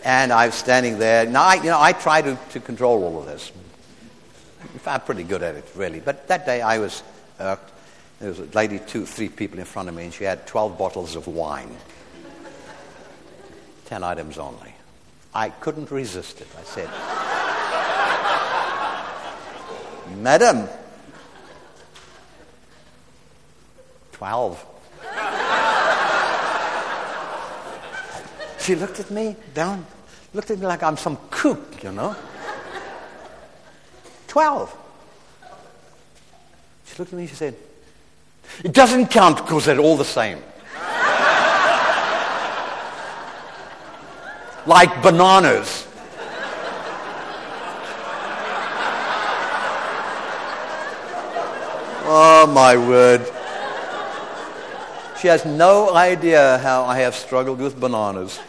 and 0.04 0.32
I 0.32 0.46
was 0.46 0.54
standing 0.54 0.98
there. 0.98 1.26
Now, 1.26 1.44
I, 1.44 1.54
you 1.56 1.64
know, 1.64 1.80
I 1.80 1.92
try 1.92 2.22
to, 2.22 2.38
to 2.50 2.60
control 2.60 3.04
all 3.04 3.20
of 3.20 3.26
this. 3.26 3.52
I'm 4.86 5.00
pretty 5.02 5.24
good 5.24 5.42
at 5.42 5.54
it, 5.54 5.68
really. 5.74 6.00
But 6.00 6.28
that 6.28 6.46
day 6.46 6.62
I 6.62 6.78
was 6.78 7.02
irked. 7.38 7.70
There 8.20 8.30
was 8.30 8.40
a 8.40 8.46
lady, 8.46 8.80
two, 8.80 9.06
three 9.06 9.28
people 9.28 9.58
in 9.58 9.64
front 9.64 9.88
of 9.88 9.94
me, 9.94 10.04
and 10.04 10.14
she 10.14 10.24
had 10.24 10.46
12 10.46 10.78
bottles 10.78 11.14
of 11.14 11.26
wine. 11.28 11.76
10 13.86 14.02
items 14.02 14.38
only. 14.38 14.74
I 15.34 15.50
couldn't 15.50 15.90
resist 15.90 16.40
it. 16.40 16.48
I 16.58 16.62
said, 16.64 16.88
Madam, 20.16 20.68
12. 24.12 24.66
she 28.60 28.74
looked 28.74 29.00
at 29.00 29.10
me 29.10 29.36
down, 29.54 29.86
looked 30.34 30.50
at 30.50 30.58
me 30.58 30.66
like 30.66 30.82
I'm 30.82 30.96
some 30.96 31.16
kook, 31.30 31.82
you 31.82 31.92
know. 31.92 32.16
12. 34.26 34.76
She 36.86 36.98
looked 36.98 37.12
at 37.12 37.18
me 37.18 37.26
she 37.26 37.34
said, 37.34 37.56
It 38.64 38.72
doesn't 38.72 39.08
count 39.08 39.38
because 39.38 39.64
they're 39.64 39.78
all 39.78 39.96
the 39.96 40.04
same. 40.04 40.38
like 44.68 45.02
bananas. 45.02 45.87
Oh, 52.10 52.46
my 52.46 52.74
word. 52.74 53.20
She 55.20 55.28
has 55.28 55.44
no 55.44 55.94
idea 55.94 56.56
how 56.56 56.84
I 56.84 57.00
have 57.00 57.14
struggled 57.14 57.58
with 57.58 57.78
bananas. 57.78 58.40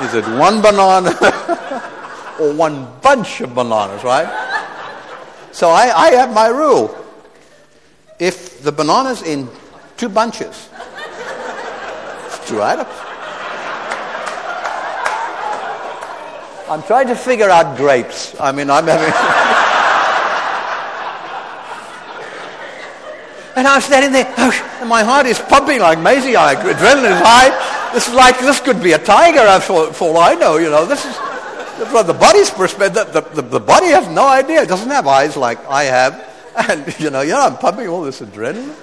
Is 0.00 0.14
it 0.14 0.24
one 0.38 0.62
banana 0.62 1.10
or 2.40 2.52
one 2.54 2.86
bunch 3.02 3.40
of 3.40 3.52
bananas, 3.52 4.04
right? 4.04 4.28
So 5.50 5.70
I, 5.70 5.90
I 5.92 6.10
have 6.12 6.32
my 6.32 6.46
rule. 6.46 6.96
If 8.20 8.62
the 8.62 8.70
banana's 8.70 9.22
in 9.22 9.48
two 9.96 10.08
bunches, 10.08 10.68
it's 12.26 12.48
two 12.48 12.62
items. 12.62 12.94
I'm 16.70 16.84
trying 16.84 17.08
to 17.08 17.16
figure 17.16 17.50
out 17.50 17.76
grapes. 17.76 18.38
I 18.38 18.52
mean, 18.52 18.70
I'm 18.70 18.86
having. 18.86 19.12
And 23.60 23.68
I'm 23.68 23.82
standing 23.82 24.10
there, 24.10 24.24
oh, 24.38 24.78
and 24.80 24.88
my 24.88 25.02
heart 25.02 25.26
is 25.26 25.38
pumping 25.38 25.80
like. 25.80 25.98
Like 25.98 26.24
adrenaline 26.24 27.12
is 27.12 27.20
high. 27.20 27.92
This 27.92 28.08
is 28.08 28.14
like 28.14 28.38
this 28.38 28.58
could 28.58 28.82
be 28.82 28.92
a 28.92 28.98
tiger, 28.98 29.60
for, 29.60 29.92
for 29.92 30.08
all 30.08 30.16
I 30.16 30.32
know. 30.32 30.56
You 30.56 30.70
know, 30.70 30.86
this 30.86 31.04
is 31.04 31.14
from 31.90 32.06
the 32.06 32.14
body's 32.14 32.48
perspective. 32.48 33.12
The, 33.12 33.20
the, 33.20 33.42
the 33.42 33.60
body 33.60 33.88
has 33.88 34.08
no 34.08 34.26
idea. 34.26 34.62
It 34.62 34.68
doesn't 34.70 34.88
have 34.88 35.06
eyes 35.06 35.36
like 35.36 35.62
I 35.66 35.82
have, 35.82 36.26
and 36.70 36.98
you 36.98 37.10
know, 37.10 37.20
yeah, 37.20 37.44
I'm 37.44 37.58
pumping 37.58 37.88
all 37.88 38.00
this 38.00 38.22
adrenaline. 38.22 38.74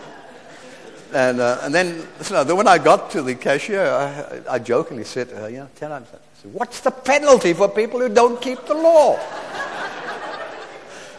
And, 1.11 1.39
uh, 1.39 1.57
and 1.63 1.73
then, 1.73 2.07
then 2.19 2.55
when 2.55 2.67
I 2.67 2.77
got 2.77 3.09
to 3.11 3.23
the 3.23 3.33
cashier, 3.33 3.81
I, 3.81 4.41
I 4.47 4.59
jokingly 4.59 5.05
said, 5.05 5.33
uh, 5.33 5.47
you 5.47 5.57
know, 5.57 5.69
times. 5.75 6.07
Said, 6.39 6.53
What's 6.53 6.81
the 6.81 6.91
penalty 6.91 7.53
for 7.53 7.67
people 7.67 7.99
who 7.99 8.09
don't 8.09 8.39
keep 8.39 8.63
the 8.67 8.75
law? 8.75 9.13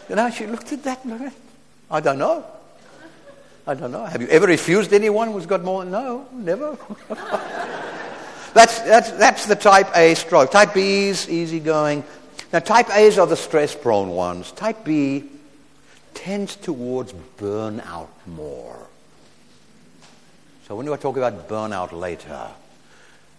you 0.09 0.15
know, 0.15 0.29
she 0.29 0.47
looked 0.47 0.71
at 0.71 0.81
that. 0.83 1.05
I 1.91 1.99
don't 1.99 2.19
know. 2.19 2.45
I 3.67 3.73
don't 3.73 3.91
know. 3.91 4.05
Have 4.05 4.21
you 4.21 4.27
ever 4.29 4.47
refused 4.47 4.93
anyone 4.93 5.31
who's 5.31 5.45
got 5.45 5.63
more? 5.63 5.85
No, 5.85 6.27
never. 6.31 6.77
that's, 8.53 8.79
that's, 8.79 9.11
that's 9.11 9.45
the 9.45 9.55
type 9.55 9.95
A 9.95 10.15
stroke. 10.15 10.51
Type 10.51 10.73
B 10.73 11.07
is 11.07 11.29
easygoing. 11.29 12.03
Now, 12.51 12.59
type 12.59 12.89
A's 12.95 13.19
are 13.19 13.27
the 13.27 13.37
stress 13.37 13.75
prone 13.75 14.09
ones. 14.09 14.51
Type 14.53 14.83
B 14.83 15.29
tends 16.13 16.55
towards 16.55 17.13
burnout 17.37 18.07
more. 18.25 18.87
So, 20.67 20.75
when 20.75 20.85
do 20.85 20.93
I 20.93 20.97
talk 20.97 21.17
about 21.17 21.47
burnout 21.47 21.91
later? 21.91 22.49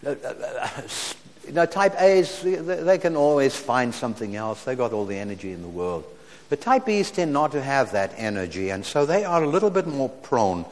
You 1.46 1.54
know, 1.54 1.66
type 1.66 2.00
A's, 2.00 2.42
they 2.42 2.98
can 2.98 3.16
always 3.16 3.56
find 3.56 3.92
something 3.92 4.36
else. 4.36 4.62
They've 4.62 4.78
got 4.78 4.92
all 4.92 5.06
the 5.06 5.16
energy 5.16 5.52
in 5.52 5.62
the 5.62 5.68
world. 5.68 6.04
But 6.51 6.61
type 6.61 6.84
Bs 6.84 7.14
tend 7.14 7.32
not 7.32 7.53
to 7.53 7.62
have 7.62 7.92
that 7.92 8.12
energy, 8.16 8.70
and 8.70 8.84
so 8.84 9.07
they 9.07 9.24
are 9.24 9.42
a 9.42 9.48
little 9.48 9.70
bit 9.70 9.86
more 9.86 10.09
prone 10.09 10.66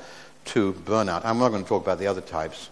to 0.46 0.72
burnout. 0.72 1.24
I'm 1.24 1.38
not 1.38 1.50
going 1.50 1.62
to 1.62 1.68
talk 1.68 1.84
about 1.84 2.00
the 2.00 2.08
other 2.08 2.20
types. 2.20 2.68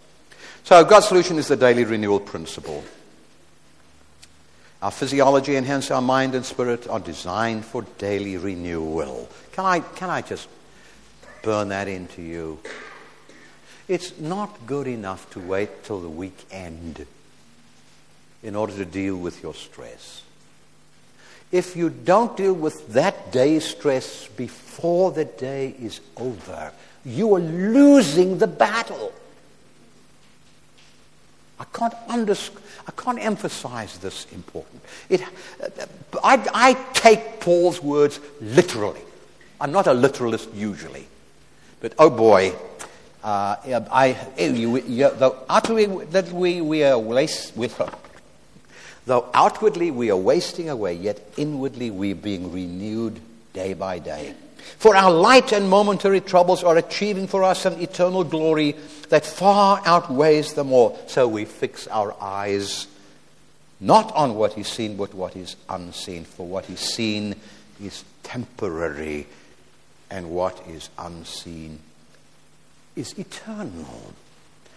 So, 0.65 0.85
God's 0.85 1.07
solution 1.07 1.39
is 1.39 1.47
the 1.47 1.57
daily 1.57 1.85
renewal 1.85 2.19
principle. 2.19 2.83
Our 4.83 4.91
physiology 4.91 5.55
and 5.55 5.65
hence 5.65 5.91
our 5.93 6.03
mind 6.03 6.35
and 6.35 6.45
spirit 6.45 6.89
are 6.89 6.99
designed 6.99 7.65
for 7.65 7.83
daily 7.99 8.37
renewal. 8.37 9.29
Can 9.53 9.65
I, 9.65 9.81
can 9.81 10.11
I 10.11 10.23
just 10.23 10.49
burn 11.43 11.69
that 11.69 11.87
into 11.87 12.23
you? 12.23 12.59
It's 13.87 14.19
not 14.19 14.67
good 14.67 14.89
enough 14.89 15.31
to 15.31 15.41
wait 15.41 15.85
till 15.85 16.01
the 16.01 16.09
weekend 16.09 17.07
in 18.43 18.57
order 18.57 18.75
to 18.75 18.85
deal 18.85 19.17
with 19.17 19.45
your 19.45 19.55
stress 19.55 20.23
if 21.53 21.77
you 21.77 21.91
don't 21.91 22.37
deal 22.37 22.55
with 22.55 22.89
that 22.89 23.33
day's 23.33 23.65
stress 23.65 24.29
before 24.29 25.13
the 25.13 25.25
day 25.25 25.75
is 25.81 26.01
over, 26.17 26.73
you 27.05 27.35
are 27.35 27.41
losing 27.41 28.39
the 28.39 28.47
battle. 28.47 29.13
I 31.59 31.65
can't, 31.73 31.95
unders- 32.09 32.51
I 32.87 32.93
can't 32.93 33.19
emphasize 33.19 33.99
this 33.99 34.27
important. 34.33 34.83
It, 35.09 35.23
I, 36.23 36.47
I 36.53 36.73
take 36.93 37.41
Paul's 37.41 37.83
words 37.83 38.21
literally. 38.41 39.01
I'm 39.61 39.73
not 39.73 39.87
a 39.87 39.95
literalist 39.95 40.53
usually. 40.53 41.07
But 41.81 41.95
oh 41.99 42.11
boy, 42.11 42.55
uh, 43.23 43.57
I, 43.91 44.17
you, 44.39 44.79
you, 44.79 45.11
though 45.15 45.39
utterly 45.49 45.87
that 45.87 46.31
we, 46.33 46.61
we 46.61 46.83
are 46.85 46.99
waste, 46.99 47.57
with 47.57 47.77
her. 47.79 47.91
Though 49.07 49.29
outwardly 49.33 49.91
we 49.91 50.11
are 50.11 50.17
wasting 50.17 50.69
away, 50.69 50.95
yet 50.95 51.21
inwardly 51.37 51.91
we 51.91 52.13
are 52.13 52.17
being 52.17 52.53
renewed 52.53 53.21
day 53.53 53.73
by 53.73 54.01
day. 54.01 54.35
For 54.79 54.97
our 54.97 55.13
light 55.13 55.53
and 55.53 55.71
momentary 55.71 56.21
troubles 56.21 56.65
are 56.65 56.77
achieving 56.77 57.29
for 57.29 57.45
us 57.45 57.65
an 57.65 57.81
eternal 57.81 58.25
glory 58.25 58.75
that 59.09 59.25
far 59.25 59.81
outweighs 59.87 60.55
them 60.55 60.73
all. 60.73 60.99
So 61.07 61.29
we 61.29 61.45
fix 61.45 61.87
our 61.87 62.15
eyes 62.21 62.89
not 63.81 64.13
on 64.15 64.35
what 64.35 64.59
is 64.59 64.67
seen, 64.67 64.97
but 64.97 65.15
what 65.15 65.37
is 65.37 65.55
unseen. 65.69 66.25
For 66.25 66.47
what 66.47 66.69
is 66.69 66.81
seen 66.81 67.37
is 67.81 68.05
temporary, 68.23 69.27
and 70.11 70.31
what 70.31 70.61
is 70.67 70.89
unseen 70.99 71.79
is 72.97 73.17
eternal. 73.19 74.15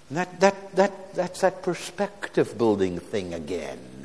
And 0.10 0.18
that, 0.18 0.40
that, 0.40 0.76
that, 0.76 1.16
that's 1.16 1.42
that 1.42 1.64
perspective 1.64 2.58
building 2.58 3.00
thing 3.00 3.34
again. 3.34 3.99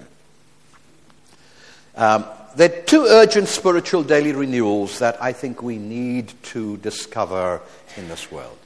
Um, 1.96 2.24
there 2.56 2.72
are 2.72 2.82
two 2.82 3.04
urgent 3.04 3.48
spiritual 3.48 4.02
daily 4.02 4.32
renewals 4.32 4.98
that 5.00 5.20
I 5.22 5.32
think 5.32 5.62
we 5.62 5.78
need 5.78 6.32
to 6.44 6.76
discover 6.78 7.60
in 7.96 8.08
this 8.08 8.30
world. 8.30 8.58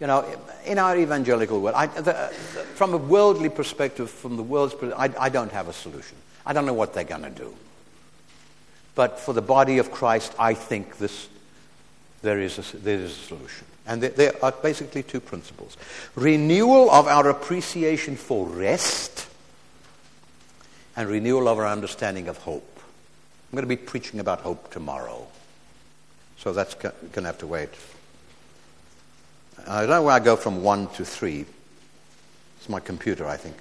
You 0.00 0.06
know, 0.06 0.24
in 0.64 0.78
our 0.78 0.96
evangelical 0.96 1.60
world, 1.60 1.76
I, 1.76 1.86
the, 1.86 2.02
the, 2.02 2.30
from 2.74 2.94
a 2.94 2.96
worldly 2.96 3.50
perspective, 3.50 4.10
from 4.10 4.36
the 4.36 4.42
world's 4.42 4.74
perspective, 4.74 5.16
I, 5.18 5.26
I 5.26 5.28
don't 5.28 5.52
have 5.52 5.68
a 5.68 5.72
solution. 5.72 6.16
I 6.46 6.52
don't 6.52 6.66
know 6.66 6.74
what 6.74 6.94
they're 6.94 7.04
going 7.04 7.22
to 7.22 7.30
do. 7.30 7.54
But 8.94 9.20
for 9.20 9.34
the 9.34 9.42
body 9.42 9.78
of 9.78 9.92
Christ, 9.92 10.34
I 10.38 10.54
think 10.54 10.98
this, 10.98 11.28
there, 12.22 12.40
is 12.40 12.58
a, 12.58 12.76
there 12.78 12.98
is 12.98 13.12
a 13.12 13.14
solution. 13.14 13.66
And 13.86 14.02
there, 14.02 14.10
there 14.10 14.44
are 14.44 14.52
basically 14.52 15.02
two 15.02 15.20
principles 15.20 15.76
renewal 16.14 16.90
of 16.90 17.06
our 17.06 17.28
appreciation 17.28 18.16
for 18.16 18.46
rest 18.46 19.29
and 20.96 21.08
renewal 21.08 21.48
of 21.48 21.58
our 21.58 21.66
understanding 21.66 22.28
of 22.28 22.38
hope. 22.38 22.80
I'm 23.50 23.56
going 23.56 23.62
to 23.62 23.68
be 23.68 23.76
preaching 23.76 24.20
about 24.20 24.40
hope 24.40 24.70
tomorrow. 24.70 25.26
So 26.38 26.52
that's 26.52 26.74
going 26.74 26.94
to 27.12 27.22
have 27.22 27.38
to 27.38 27.46
wait. 27.46 27.70
I 29.66 29.80
don't 29.80 29.90
know 29.90 30.02
where 30.02 30.14
I 30.14 30.20
go 30.20 30.36
from 30.36 30.62
one 30.62 30.88
to 30.94 31.04
three. 31.04 31.44
It's 32.58 32.68
my 32.68 32.80
computer, 32.80 33.26
I 33.26 33.36
think. 33.36 33.56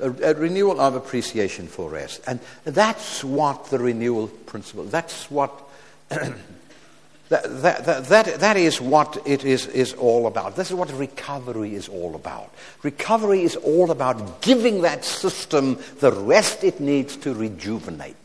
A, 0.00 0.30
a, 0.30 0.34
renewal 0.34 0.80
of 0.80 0.94
appreciation 0.94 1.66
for 1.66 1.90
rest. 1.90 2.20
And 2.26 2.38
that's 2.64 3.24
what 3.24 3.66
the 3.66 3.78
renewal 3.78 4.28
principle, 4.28 4.84
that's 4.84 5.30
what 5.30 5.52
That, 7.28 7.62
that, 7.62 8.04
that, 8.06 8.40
that 8.40 8.56
is 8.56 8.80
what 8.80 9.20
it 9.26 9.44
is, 9.44 9.66
is 9.66 9.92
all 9.94 10.26
about. 10.26 10.56
This 10.56 10.70
is 10.70 10.74
what 10.74 10.90
recovery 10.92 11.74
is 11.74 11.86
all 11.88 12.14
about. 12.14 12.54
Recovery 12.82 13.42
is 13.42 13.54
all 13.56 13.90
about 13.90 14.40
giving 14.40 14.80
that 14.82 15.04
system 15.04 15.78
the 16.00 16.10
rest 16.10 16.64
it 16.64 16.80
needs 16.80 17.16
to 17.18 17.34
rejuvenate. 17.34 18.16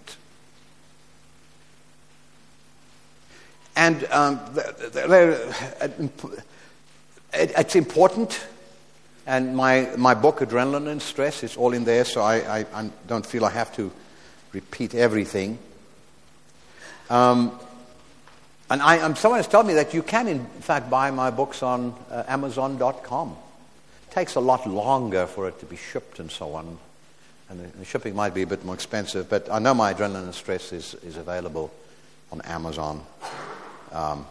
And 3.76 4.06
um, 4.06 4.40
it's 7.34 7.76
important. 7.76 8.46
And 9.26 9.56
my, 9.56 9.90
my 9.98 10.14
book, 10.14 10.40
Adrenaline 10.40 10.88
and 10.88 11.02
Stress, 11.02 11.44
is 11.44 11.58
all 11.58 11.74
in 11.74 11.84
there, 11.84 12.06
so 12.06 12.22
I, 12.22 12.60
I, 12.60 12.66
I 12.74 12.90
don't 13.08 13.26
feel 13.26 13.44
I 13.44 13.50
have 13.50 13.76
to 13.76 13.92
repeat 14.54 14.96
everything. 14.96 15.58
Um, 17.10 17.60
and 18.74 18.82
I, 18.82 19.02
um, 19.02 19.16
someone 19.16 19.38
has 19.38 19.48
told 19.48 19.68
me 19.68 19.76
that 19.76 19.94
you 19.94 20.02
can, 20.02 20.28
in 20.28 20.44
fact, 20.48 20.90
buy 20.90 21.12
my 21.12 21.30
books 21.30 21.62
on 21.62 21.94
uh, 22.10 22.24
Amazon.com. 22.28 23.38
It 24.10 24.12
takes 24.12 24.34
a 24.34 24.40
lot 24.40 24.66
longer 24.66 25.28
for 25.28 25.48
it 25.48 25.60
to 25.60 25.68
be 25.68 25.76
shipped 25.76 26.18
and 26.18 26.32
so 26.32 26.56
on. 26.56 26.80
And 27.52 27.60
the, 27.60 27.78
the 27.78 27.86
shipping 27.86 28.16
might 28.16 28.34
be 28.34 28.42
a 28.42 28.48
bit 28.48 28.66
more 28.66 28.74
expensive, 28.74 29.30
but 29.30 29.48
I 29.52 29.60
know 29.60 29.76
my 29.76 29.94
Adrenaline 29.94 30.24
and 30.24 30.34
Stress 30.34 30.74
is, 30.74 30.96
is 31.04 31.18
available 31.18 31.72
on 32.32 32.42
Amazon. 32.42 33.04
Um, 33.92 34.26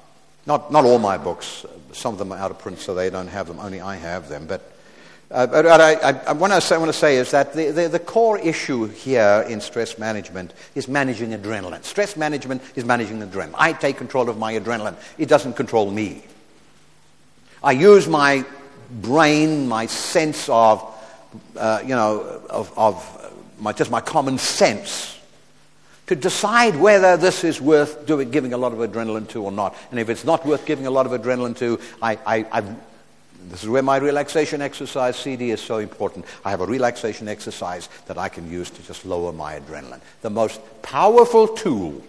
not, 0.44 0.72
not 0.72 0.84
all 0.86 0.98
my 0.98 1.18
books. 1.18 1.64
Some 1.92 2.14
of 2.14 2.18
them 2.18 2.32
are 2.32 2.38
out 2.38 2.50
of 2.50 2.58
print, 2.58 2.80
so 2.80 2.96
they 2.96 3.10
don't 3.10 3.28
have 3.28 3.46
them. 3.46 3.60
Only 3.60 3.80
I 3.80 3.94
have 3.94 4.28
them. 4.28 4.48
But, 4.48 4.71
uh, 5.32 5.46
but 5.46 5.66
I, 5.66 5.94
I, 5.94 6.10
I, 6.26 6.32
want 6.32 6.52
to 6.52 6.92
say 6.92 7.16
is 7.16 7.30
that 7.30 7.54
the, 7.54 7.70
the, 7.70 7.88
the 7.88 7.98
core 7.98 8.38
issue 8.38 8.86
here 8.86 9.44
in 9.48 9.62
stress 9.62 9.98
management 9.98 10.52
is 10.74 10.88
managing 10.88 11.30
adrenaline. 11.30 11.82
Stress 11.84 12.18
management 12.18 12.60
is 12.76 12.84
managing 12.84 13.20
adrenaline. 13.20 13.54
I 13.54 13.72
take 13.72 13.96
control 13.96 14.28
of 14.28 14.36
my 14.36 14.52
adrenaline. 14.52 14.96
It 15.16 15.30
doesn't 15.30 15.54
control 15.54 15.90
me. 15.90 16.22
I 17.64 17.72
use 17.72 18.06
my 18.06 18.44
brain, 18.90 19.68
my 19.68 19.86
sense 19.86 20.50
of, 20.50 20.82
uh, 21.56 21.80
you 21.82 21.94
know, 21.94 22.42
of, 22.50 22.76
of 22.76 23.34
my, 23.58 23.72
just 23.72 23.90
my 23.90 24.02
common 24.02 24.36
sense 24.36 25.18
to 26.08 26.16
decide 26.16 26.76
whether 26.76 27.16
this 27.16 27.42
is 27.42 27.58
worth 27.58 28.06
doing, 28.06 28.30
giving 28.30 28.52
a 28.52 28.58
lot 28.58 28.72
of 28.72 28.78
adrenaline 28.80 29.28
to 29.28 29.44
or 29.44 29.52
not. 29.52 29.74
And 29.90 29.98
if 29.98 30.10
it's 30.10 30.24
not 30.24 30.44
worth 30.44 30.66
giving 30.66 30.86
a 30.86 30.90
lot 30.90 31.06
of 31.06 31.12
adrenaline 31.12 31.56
to, 31.58 31.80
I, 32.02 32.18
I, 32.26 32.60
I, 32.60 32.76
this 33.48 33.62
is 33.62 33.68
where 33.68 33.82
my 33.82 33.96
relaxation 33.96 34.62
exercise 34.62 35.16
CD 35.16 35.50
is 35.50 35.60
so 35.60 35.78
important. 35.78 36.24
I 36.44 36.50
have 36.50 36.60
a 36.60 36.66
relaxation 36.66 37.28
exercise 37.28 37.88
that 38.06 38.18
I 38.18 38.28
can 38.28 38.50
use 38.50 38.70
to 38.70 38.82
just 38.82 39.04
lower 39.04 39.32
my 39.32 39.58
adrenaline. 39.58 40.00
The 40.22 40.30
most 40.30 40.60
powerful 40.82 41.48
tool, 41.48 42.02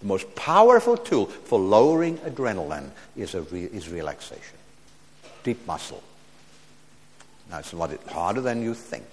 the 0.00 0.06
most 0.06 0.34
powerful 0.34 0.96
tool 0.96 1.26
for 1.26 1.58
lowering 1.58 2.18
adrenaline 2.18 2.90
is, 3.16 3.34
re, 3.34 3.64
is 3.64 3.88
relaxation. 3.88 4.56
Deep 5.44 5.66
muscle. 5.66 6.02
Now, 7.50 7.58
it's 7.58 7.72
a 7.72 7.76
lot 7.76 7.90
harder 8.08 8.40
than 8.40 8.62
you 8.62 8.74
think. 8.74 9.04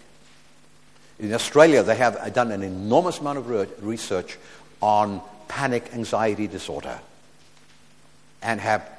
In 1.20 1.34
Australia, 1.34 1.84
they 1.84 1.96
have 1.96 2.34
done 2.34 2.52
an 2.52 2.64
enormous 2.64 3.20
amount 3.20 3.40
of 3.40 3.84
research 3.84 4.38
on 4.82 5.22
panic 5.50 5.94
anxiety 5.94 6.48
disorder 6.48 7.00
and 8.42 8.62
have 8.62 8.90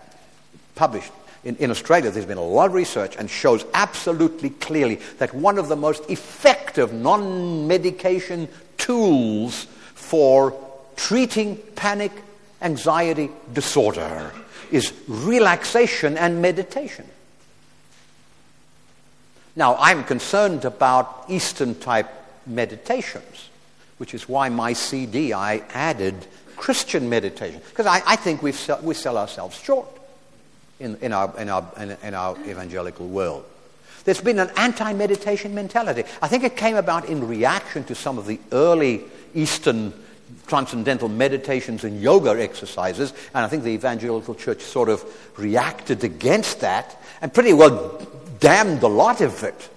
published. 0.74 1.12
In, 1.42 1.56
in, 1.56 1.70
Australia, 1.70 2.10
there's 2.10 2.26
been 2.26 2.36
a 2.36 2.44
lot 2.44 2.66
of 2.66 2.74
research 2.74 3.16
and 3.16 3.30
shows 3.30 3.64
absolutely 3.72 4.50
clearly 4.50 4.96
that 5.18 5.34
one 5.34 5.56
of 5.56 5.68
the 5.68 5.76
most 5.76 6.08
effective 6.10 6.92
non 6.92 7.66
medication 7.66 8.46
tools 8.76 9.64
for 9.94 10.54
treating 10.96 11.56
panic 11.76 12.12
anxiety 12.60 13.30
disorder 13.54 14.32
is 14.70 14.92
relaxation 15.08 16.18
and 16.18 16.42
meditation. 16.42 17.06
Now, 19.56 19.76
I'm 19.78 20.04
concerned 20.04 20.66
about 20.66 21.24
Eastern 21.28 21.74
type 21.74 22.08
meditations, 22.46 23.48
which 23.96 24.12
is 24.14 24.28
why 24.28 24.50
my 24.50 24.74
CD 24.74 25.32
I 25.32 25.62
added 25.72 26.14
Christian 26.56 27.08
meditation, 27.08 27.60
because 27.70 27.86
I, 27.86 28.02
I, 28.06 28.16
think 28.16 28.42
we 28.42 28.52
sell, 28.52 28.80
we 28.82 28.94
sell 28.94 29.16
ourselves 29.16 29.58
short 29.58 29.99
in, 30.80 30.96
in, 30.96 31.12
our, 31.12 31.32
in, 31.38 31.48
our, 31.48 31.64
in, 31.78 31.96
in 32.02 32.14
our 32.14 32.36
evangelical 32.46 33.06
world. 33.06 33.44
There's 34.04 34.20
been 34.20 34.38
an 34.38 34.50
anti 34.56 34.92
meditation 34.94 35.54
mentality. 35.54 36.04
I 36.22 36.28
think 36.28 36.42
it 36.42 36.56
came 36.56 36.76
about 36.76 37.06
in 37.06 37.28
reaction 37.28 37.84
to 37.84 37.94
some 37.94 38.18
of 38.18 38.26
the 38.26 38.40
early 38.50 39.02
Eastern 39.34 39.92
transcendental 40.46 41.08
meditations 41.08 41.84
and 41.84 42.00
yoga 42.00 42.30
exercises, 42.30 43.12
and 43.34 43.44
I 43.44 43.48
think 43.48 43.62
the 43.62 43.70
evangelical 43.70 44.34
church 44.34 44.62
sort 44.62 44.88
of 44.88 45.04
reacted 45.38 46.02
against 46.02 46.60
that 46.60 47.00
and 47.20 47.32
pretty 47.32 47.52
well 47.52 48.00
damned 48.40 48.82
a 48.82 48.88
lot 48.88 49.20
of 49.20 49.44
it. 49.44 49.68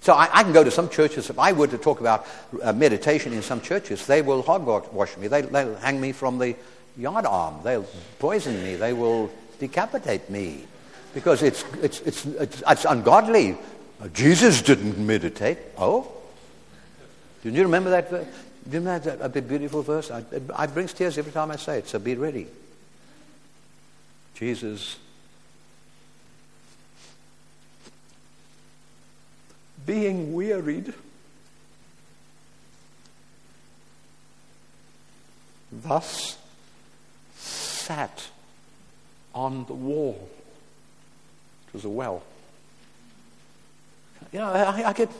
So 0.00 0.14
I, 0.14 0.28
I, 0.32 0.42
can 0.42 0.52
go 0.52 0.64
to 0.64 0.70
some 0.70 0.88
churches. 0.88 1.28
If 1.28 1.38
I 1.38 1.52
were 1.52 1.66
to 1.66 1.76
talk 1.76 2.00
about 2.00 2.26
uh, 2.62 2.72
meditation 2.72 3.34
in 3.34 3.42
some 3.42 3.60
churches, 3.60 4.06
they 4.06 4.22
will 4.22 4.42
hogwash 4.42 5.16
me. 5.18 5.28
They, 5.28 5.42
will 5.42 5.76
hang 5.76 6.00
me 6.00 6.12
from 6.12 6.38
the 6.38 6.56
yard 6.96 7.26
arm. 7.26 7.56
They'll 7.62 7.86
poison 8.18 8.62
me. 8.64 8.76
They 8.76 8.94
will 8.94 9.30
decapitate 9.60 10.28
me 10.30 10.64
because 11.14 11.42
it's, 11.42 11.64
it's, 11.82 12.00
it's, 12.00 12.26
it's, 12.26 12.62
it's 12.66 12.84
ungodly. 12.84 13.56
Uh, 14.00 14.08
Jesus 14.08 14.62
didn't 14.62 14.98
meditate. 14.98 15.58
Oh? 15.78 16.10
Do 17.42 17.50
you 17.50 17.62
remember 17.62 17.90
that? 17.90 18.10
verse? 18.10 18.26
Do 18.64 18.76
you 18.76 18.78
remember 18.80 19.16
that 19.16 19.36
a 19.36 19.42
beautiful 19.42 19.82
verse? 19.82 20.10
It, 20.10 20.32
it 20.32 20.74
brings 20.74 20.92
tears 20.92 21.16
every 21.18 21.32
time 21.32 21.50
I 21.50 21.56
say 21.56 21.78
it, 21.78 21.88
so 21.88 21.98
be 21.98 22.14
ready. 22.14 22.46
Jesus 24.34 24.96
being 29.86 30.32
wearied, 30.34 30.94
thus 35.72 36.38
sat 37.36 38.28
on 39.34 39.64
the 39.66 39.74
wall. 39.74 40.28
It 41.68 41.74
was 41.74 41.84
a 41.84 41.88
well. 41.88 42.22
You 44.32 44.40
know, 44.40 44.52
I, 44.52 44.88
I 44.88 44.92
get, 44.92 45.10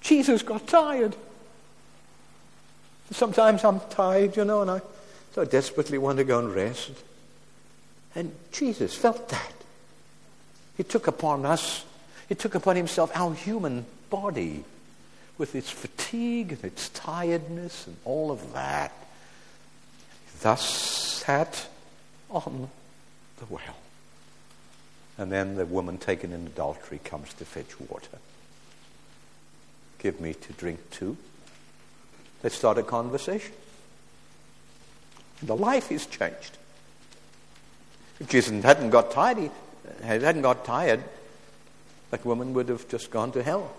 Jesus 0.00 0.42
got 0.42 0.66
tired. 0.66 1.14
Sometimes 3.10 3.64
I'm 3.64 3.80
tired, 3.90 4.36
you 4.36 4.44
know, 4.44 4.62
and 4.62 4.70
I 4.70 4.80
so 5.34 5.44
desperately 5.44 5.98
want 5.98 6.18
to 6.18 6.24
go 6.24 6.38
and 6.38 6.54
rest. 6.54 6.92
And 8.14 8.32
Jesus 8.52 8.94
felt 8.94 9.28
that. 9.28 9.52
He 10.76 10.82
took 10.82 11.06
upon 11.06 11.44
us 11.44 11.84
he 12.28 12.34
took 12.34 12.54
upon 12.54 12.76
himself 12.76 13.10
our 13.14 13.34
human 13.34 13.86
body 14.10 14.64
with 15.36 15.54
its 15.54 15.70
fatigue 15.70 16.52
and 16.52 16.64
its 16.64 16.88
tiredness 16.90 17.86
and 17.86 17.96
all 18.04 18.30
of 18.30 18.52
that. 18.54 18.92
Thus 20.40 20.64
sat 21.24 21.66
on 22.30 22.70
the 23.38 23.46
well. 23.48 23.76
And 25.16 25.30
then 25.30 25.56
the 25.56 25.66
woman 25.66 25.98
taken 25.98 26.32
in 26.32 26.46
adultery 26.46 27.00
comes 27.04 27.32
to 27.34 27.44
fetch 27.44 27.78
water. 27.80 28.18
Give 29.98 30.20
me 30.20 30.34
to 30.34 30.52
drink 30.54 30.90
too. 30.90 31.16
Let's 32.42 32.56
start 32.56 32.78
a 32.78 32.82
conversation. 32.82 33.52
The 35.42 35.56
life 35.56 35.90
is 35.90 36.06
changed. 36.06 36.58
If 38.20 38.28
Jesus 38.28 38.62
hadn't 38.62 38.90
got 38.90 39.10
tired, 39.10 39.38
he 39.38 39.46
uh, 39.46 40.20
hadn't 40.20 40.42
got 40.42 40.64
tired, 40.64 41.02
that 42.10 42.24
woman 42.24 42.54
would 42.54 42.68
have 42.68 42.88
just 42.88 43.10
gone 43.10 43.32
to 43.32 43.42
hell. 43.42 43.72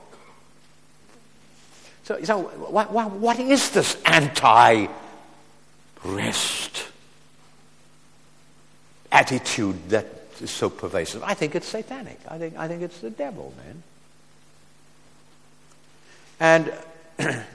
So, 2.03 2.22
so 2.24 2.41
what, 2.41 2.91
what, 2.91 3.12
what 3.12 3.39
is 3.39 3.72
this 3.72 3.97
anti 4.06 4.88
rest 6.03 6.88
attitude 9.12 9.89
that 9.89 10.06
is 10.41 10.51
so 10.51 10.70
pervasive? 10.70 11.24
I 11.24 11.34
think 11.34 11.56
it's 11.56 11.68
satanic. 11.68 12.20
I 12.28 12.38
think, 12.38 12.58
I 12.58 12.68
think 12.68 12.82
it's 12.82 12.99
the 12.99 13.10
devil, 13.10 13.53
man. 13.58 13.84
And, 16.39 16.74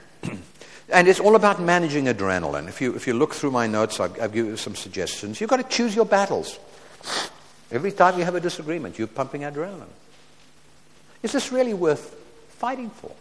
and 0.89 1.07
it's 1.07 1.19
all 1.19 1.35
about 1.35 1.61
managing 1.61 2.05
adrenaline. 2.05 2.67
If 2.67 2.81
you, 2.81 2.95
if 2.95 3.07
you 3.07 3.13
look 3.13 3.33
through 3.33 3.51
my 3.51 3.67
notes, 3.67 3.99
I've, 3.99 4.19
I've 4.19 4.33
given 4.33 4.51
you 4.51 4.57
some 4.57 4.75
suggestions. 4.75 5.39
You've 5.39 5.49
got 5.49 5.57
to 5.57 5.75
choose 5.75 5.95
your 5.95 6.05
battles. 6.05 6.59
Every 7.71 7.91
time 7.91 8.17
you 8.17 8.25
have 8.25 8.35
a 8.35 8.39
disagreement, 8.39 8.97
you're 8.97 9.07
pumping 9.07 9.41
adrenaline. 9.41 9.85
Is 11.23 11.31
this 11.31 11.51
really 11.51 11.73
worth 11.73 12.15
fighting 12.49 12.89
for? 12.89 13.11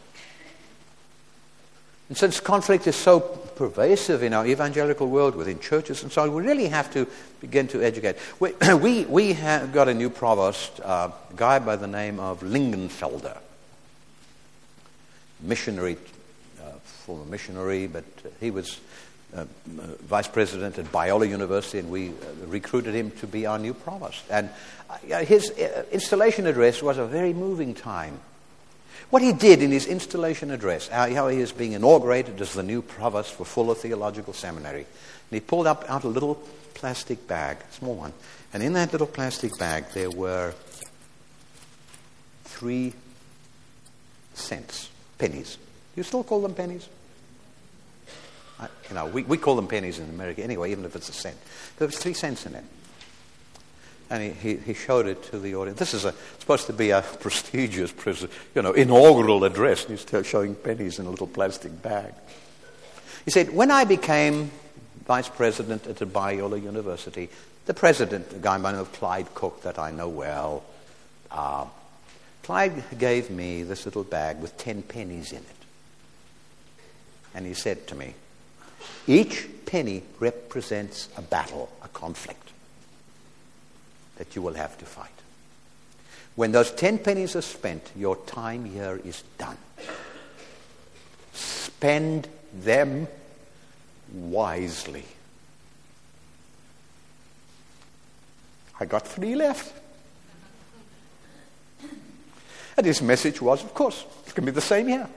And 2.11 2.19
since 2.19 2.41
conflict 2.41 2.89
is 2.89 2.97
so 2.97 3.21
pervasive 3.21 4.25
in 4.25 4.35
our 4.35 4.45
evangelical 4.45 5.09
world, 5.09 5.37
within 5.37 5.61
churches 5.61 6.03
and 6.03 6.11
so 6.11 6.23
on, 6.23 6.35
we 6.35 6.43
really 6.43 6.67
have 6.67 6.93
to 6.93 7.07
begin 7.41 7.69
to 7.69 7.81
educate. 7.85 8.17
We, 8.41 8.53
we, 8.75 9.05
we 9.05 9.33
have 9.35 9.73
got 9.73 9.89
a 9.89 9.95
new 9.95 10.11
provost, 10.11 10.81
uh, 10.81 11.11
a 11.31 11.37
guy 11.37 11.61
by 11.61 11.77
the 11.77 11.87
name 11.87 12.19
of 12.19 12.41
Lingenfelter, 12.41 13.39
missionary, 15.41 15.99
uh, 16.61 16.73
former 16.83 17.25
missionary, 17.27 17.87
but 17.87 18.05
he 18.41 18.51
was 18.51 18.81
uh, 19.33 19.45
vice 20.01 20.27
president 20.27 20.81
at 20.81 20.87
Biola 20.87 21.29
University, 21.29 21.79
and 21.79 21.91
we 21.91 22.09
uh, 22.09 22.13
recruited 22.47 22.93
him 22.93 23.13
to 23.13 23.29
be 23.29 23.47
our 23.47 23.61
new 23.61 23.73
provost. 23.73 24.25
And 24.29 24.51
uh, 24.91 25.25
his 25.25 25.53
uh, 25.53 25.85
installation 25.93 26.49
address 26.49 26.83
was 26.83 26.99
a 26.99 27.07
very 27.07 27.33
moving 27.33 27.73
time. 27.73 28.19
What 29.09 29.23
he 29.23 29.33
did 29.33 29.63
in 29.63 29.71
his 29.71 29.87
installation 29.87 30.51
address, 30.51 30.89
how 30.89 31.29
he 31.29 31.41
is 31.41 31.53
being 31.53 31.73
inaugurated 31.73 32.41
as 32.41 32.53
the 32.53 32.63
new 32.63 32.83
provost 32.83 33.33
for 33.33 33.45
Fuller 33.45 33.75
Theological 33.75 34.33
Seminary, 34.33 34.81
and 34.83 34.87
he 35.31 35.41
pulled 35.41 35.67
up 35.67 35.85
out 35.89 36.05
a 36.05 36.09
little 36.09 36.35
plastic 36.75 37.27
bag, 37.27 37.57
small 37.71 37.95
one, 37.95 38.13
and 38.53 38.63
in 38.63 38.75
that 38.75 38.93
little 38.93 39.07
plastic 39.07 39.59
bag 39.59 39.87
there 39.95 40.11
were 40.11 40.55
three 42.45 42.93
cents, 44.35 44.91
pennies. 45.19 45.57
Do 45.57 45.61
you 45.97 46.03
still 46.03 46.23
call 46.23 46.43
them 46.43 46.55
pennies? 46.55 46.89
I, 48.61 48.69
you 48.89 48.95
know, 48.95 49.07
we, 49.07 49.23
we 49.23 49.39
call 49.39 49.57
them 49.57 49.67
pennies 49.67 49.99
in 49.99 50.09
America 50.11 50.45
anyway, 50.45 50.71
even 50.71 50.85
if 50.85 50.95
it's 50.95 51.09
a 51.09 51.13
cent. 51.13 51.37
There 51.79 51.87
was 51.87 51.99
three 51.99 52.15
cents 52.15 52.47
in 52.47 52.55
it. 52.55 52.65
And 54.11 54.23
he, 54.23 54.31
he, 54.31 54.57
he 54.57 54.75
showed 54.75 55.07
it 55.07 55.23
to 55.31 55.39
the 55.39 55.55
audience. 55.55 55.79
This 55.79 55.95
is 55.95 56.05
a, 56.05 56.13
supposed 56.41 56.67
to 56.67 56.73
be 56.73 56.91
a 56.91 57.01
prestigious, 57.01 57.95
you 58.57 58.63
know, 58.63 58.73
inaugural 58.73 59.45
address. 59.45 59.87
And 59.87 59.97
he's 59.97 60.27
showing 60.27 60.57
pennies 60.57 60.99
in 60.99 61.07
a 61.07 61.11
little 61.11 61.29
plastic 61.29 61.81
bag. 61.81 62.13
He 63.25 63.31
said, 63.31 63.55
when 63.55 63.71
I 63.71 63.85
became 63.85 64.51
vice 65.07 65.29
president 65.29 65.87
at 65.87 65.97
Biola 65.99 66.61
University, 66.61 67.29
the 67.67 67.75
president, 67.75 68.33
a 68.33 68.39
guy 68.39 68.59
by 68.59 68.73
the 68.73 68.79
name 68.79 68.81
of 68.81 68.93
Clyde 68.93 69.33
Cook 69.35 69.63
that 69.63 69.79
I 69.79 69.93
know 69.93 70.09
well, 70.09 70.65
uh, 71.31 71.67
Clyde 72.43 72.83
gave 72.99 73.31
me 73.31 73.63
this 73.63 73.85
little 73.85 74.03
bag 74.03 74.41
with 74.41 74.57
ten 74.57 74.83
pennies 74.83 75.31
in 75.31 75.39
it. 75.39 75.47
And 77.33 77.47
he 77.47 77.55
said 77.55 77.87
to 77.87 77.95
me, 77.95 78.15
each 79.07 79.47
penny 79.67 80.03
represents 80.19 81.09
a 81.17 81.23
battle, 81.23 81.71
a 81.85 81.89
conflict 81.89 82.50
that 84.21 84.37
you 84.37 84.43
will 84.43 84.53
have 84.53 84.77
to 84.77 84.85
fight. 84.85 85.09
When 86.37 86.53
those 86.53 86.71
10 86.73 86.99
pennies 86.99 87.35
are 87.37 87.41
spent, 87.41 87.91
your 87.97 88.17
time 88.27 88.67
here 88.67 89.01
is 89.03 89.25
done. 89.39 89.57
Spend 91.33 92.29
them 92.53 93.09
wisely. 94.13 95.07
I 98.79 98.85
got 98.85 99.09
three 99.09 99.35
left. 99.35 99.73
And 102.77 102.85
his 102.85 103.01
message 103.01 103.41
was, 103.41 103.65
of 103.65 103.73
course, 103.73 104.05
it's 104.23 104.35
going 104.35 104.45
to 104.45 104.53
be 104.53 104.55
the 104.55 104.61
same 104.61 104.89
here. 104.89 105.09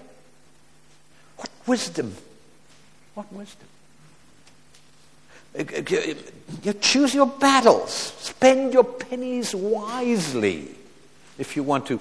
What 1.35 1.49
wisdom! 1.67 2.15
What 3.15 3.33
wisdom! 3.33 3.67
Uh, 5.57 5.61
uh, 5.61 5.81
uh, 5.81 6.13
you 6.63 6.73
choose 6.73 7.13
your 7.13 7.27
battles. 7.27 7.91
Spend 7.91 8.73
your 8.73 8.83
pennies 8.83 9.53
wisely 9.53 10.67
if 11.37 11.55
you 11.55 11.63
want 11.63 11.85
to. 11.87 11.99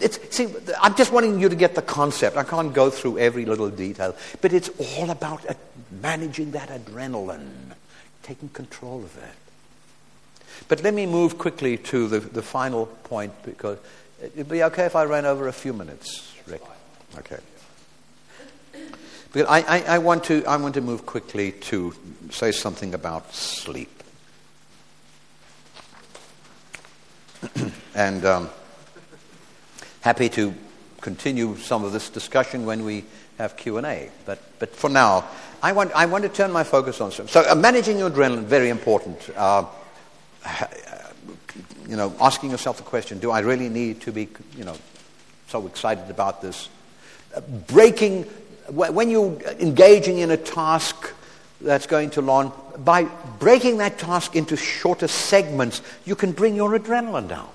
It's, 0.00 0.18
see, 0.34 0.48
I'm 0.80 0.94
just 0.94 1.12
wanting 1.12 1.40
you 1.40 1.48
to 1.48 1.56
get 1.56 1.74
the 1.74 1.82
concept. 1.82 2.36
I 2.36 2.44
can't 2.44 2.72
go 2.72 2.90
through 2.90 3.18
every 3.18 3.44
little 3.44 3.70
detail, 3.70 4.14
but 4.40 4.52
it's 4.52 4.70
all 4.78 5.10
about 5.10 5.44
managing 6.02 6.50
that 6.52 6.68
adrenaline, 6.68 7.74
taking 8.22 8.48
control 8.50 8.98
of 9.02 9.16
it. 9.16 9.34
But 10.68 10.82
let 10.82 10.94
me 10.94 11.06
move 11.06 11.38
quickly 11.38 11.78
to 11.78 12.08
the, 12.08 12.20
the 12.20 12.42
final 12.42 12.86
point 12.86 13.32
because 13.44 13.78
it'd 14.20 14.48
be 14.48 14.62
okay 14.64 14.84
if 14.84 14.94
I 14.94 15.04
ran 15.04 15.24
over 15.24 15.48
a 15.48 15.52
few 15.52 15.72
minutes, 15.72 16.32
Rick. 16.46 16.62
Okay. 17.18 17.38
But 19.32 19.48
I, 19.48 19.60
I, 19.60 19.82
I, 19.94 19.98
want 19.98 20.24
to, 20.24 20.44
I 20.44 20.56
want 20.56 20.74
to 20.74 20.82
move 20.82 21.06
quickly 21.06 21.52
to 21.52 21.94
say 22.30 22.52
something 22.52 22.92
about 22.92 23.34
sleep. 23.34 24.02
and 27.94 28.24
um, 28.26 28.50
happy 30.02 30.28
to 30.30 30.54
continue 31.00 31.56
some 31.56 31.82
of 31.82 31.92
this 31.92 32.10
discussion 32.10 32.66
when 32.66 32.84
we 32.84 33.04
have 33.38 33.56
Q&A. 33.56 34.10
But, 34.26 34.38
but 34.58 34.76
for 34.76 34.90
now, 34.90 35.26
I 35.62 35.72
want, 35.72 35.92
I 35.92 36.06
want 36.06 36.24
to 36.24 36.28
turn 36.28 36.52
my 36.52 36.64
focus 36.64 37.00
on 37.00 37.10
some. 37.10 37.26
So 37.26 37.42
uh, 37.48 37.54
managing 37.54 37.98
your 37.98 38.10
adrenaline, 38.10 38.44
very 38.44 38.68
important. 38.68 39.30
Uh, 39.34 39.64
you 41.88 41.96
know, 41.96 42.14
asking 42.20 42.50
yourself 42.50 42.76
the 42.76 42.82
question, 42.82 43.18
do 43.18 43.30
I 43.30 43.40
really 43.40 43.68
need 43.68 44.02
to 44.02 44.12
be, 44.12 44.28
you 44.56 44.64
know, 44.64 44.76
so 45.48 45.66
excited 45.66 46.10
about 46.10 46.42
this? 46.42 46.68
Uh, 47.34 47.40
breaking 47.40 48.28
when 48.68 49.10
you're 49.10 49.40
engaging 49.60 50.18
in 50.18 50.30
a 50.30 50.36
task 50.36 51.12
that's 51.60 51.86
going 51.86 52.10
to 52.10 52.22
launch, 52.22 52.52
by 52.78 53.04
breaking 53.38 53.78
that 53.78 53.98
task 53.98 54.34
into 54.36 54.56
shorter 54.56 55.08
segments, 55.08 55.82
you 56.04 56.14
can 56.14 56.32
bring 56.32 56.56
your 56.56 56.78
adrenaline 56.78 57.28
down. 57.28 57.48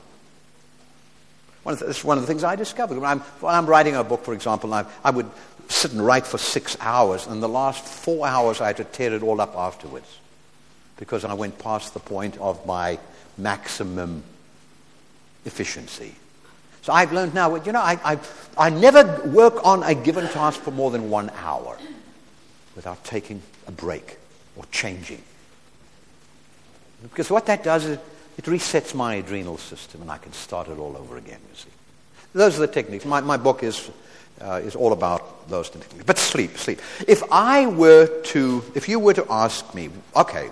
One 1.64 1.74
of 1.74 1.80
the, 1.80 1.86
this 1.86 2.00
is 2.00 2.04
one 2.06 2.18
of 2.18 2.24
the 2.24 2.28
things 2.28 2.44
I 2.44 2.56
discovered. 2.56 2.98
When 2.98 3.10
I'm, 3.10 3.20
when 3.20 3.54
I'm 3.54 3.66
writing 3.66 3.96
a 3.96 4.04
book, 4.04 4.24
for 4.24 4.34
example, 4.34 4.74
I, 4.74 4.86
I 5.04 5.12
would 5.12 5.30
sit 5.68 5.92
and 5.92 6.06
write 6.06 6.26
for 6.26 6.38
six 6.38 6.78
hours, 6.80 7.28
and 7.28 7.44
the 7.44 7.50
last 7.50 7.84
four 7.84 8.26
hours 8.26 8.62
I 8.62 8.68
had 8.68 8.78
to 8.78 8.86
tear 8.86 9.14
it 9.14 9.24
all 9.24 9.42
up 9.42 9.56
afterwards 9.56 10.08
because 10.96 11.26
I 11.26 11.34
went 11.34 11.60
past 11.60 11.94
the 11.94 12.00
point 12.00 12.38
of 12.38 12.66
my 12.66 13.00
maximum 13.38 14.24
efficiency. 15.46 16.16
So 16.88 16.94
I've 16.94 17.12
learned 17.12 17.34
now, 17.34 17.54
you 17.54 17.74
know, 17.74 17.82
I, 17.82 18.00
I, 18.02 18.20
I 18.58 18.70
never 18.70 19.22
work 19.26 19.66
on 19.66 19.84
a 19.84 19.94
given 19.94 20.26
task 20.30 20.62
for 20.62 20.72
more 20.72 20.90
than 20.90 21.10
one 21.10 21.30
hour 21.32 21.78
without 22.78 23.04
taking 23.04 23.42
a 23.68 23.72
break 23.72 24.18
or 24.56 24.64
changing. 24.72 25.22
Because 27.04 27.30
what 27.30 27.46
that 27.48 27.62
does 27.62 27.84
is 27.84 28.00
it 28.38 28.46
resets 28.46 28.96
my 28.96 29.16
adrenal 29.16 29.58
system 29.58 30.02
and 30.02 30.10
I 30.10 30.18
can 30.18 30.32
start 30.32 30.70
it 30.70 30.78
all 30.78 30.96
over 30.96 31.18
again, 31.18 31.40
you 31.50 31.56
see. 31.58 31.70
Those 32.32 32.56
are 32.56 32.62
the 32.62 32.72
techniques. 32.72 33.04
My, 33.04 33.20
my 33.20 33.36
book 33.36 33.64
is, 33.64 33.92
uh, 34.40 34.62
is 34.64 34.74
all 34.74 34.94
about 34.94 35.50
those 35.50 35.70
techniques. 35.70 36.06
But 36.06 36.18
sleep, 36.18 36.58
sleep. 36.58 36.80
If 37.06 37.22
I 37.34 37.66
were 37.66 38.08
to, 38.28 38.64
if 38.76 38.88
you 38.88 39.00
were 39.00 39.14
to 39.16 39.26
ask 39.30 39.76
me, 39.76 39.90
okay, 40.16 40.50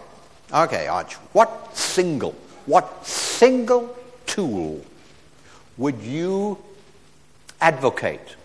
okay, 0.52 0.88
Arch, 0.88 1.14
what 1.32 1.78
single, 1.78 2.36
what 2.66 3.08
single 3.08 3.96
tool 4.26 4.84
would 5.78 6.02
you 6.02 6.58
advocate 7.60 8.36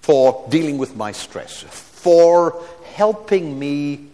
for 0.00 0.46
dealing 0.50 0.78
with 0.78 0.96
my 0.96 1.12
stress, 1.12 1.62
for 1.62 2.62
helping 2.84 3.58
me 3.58 4.06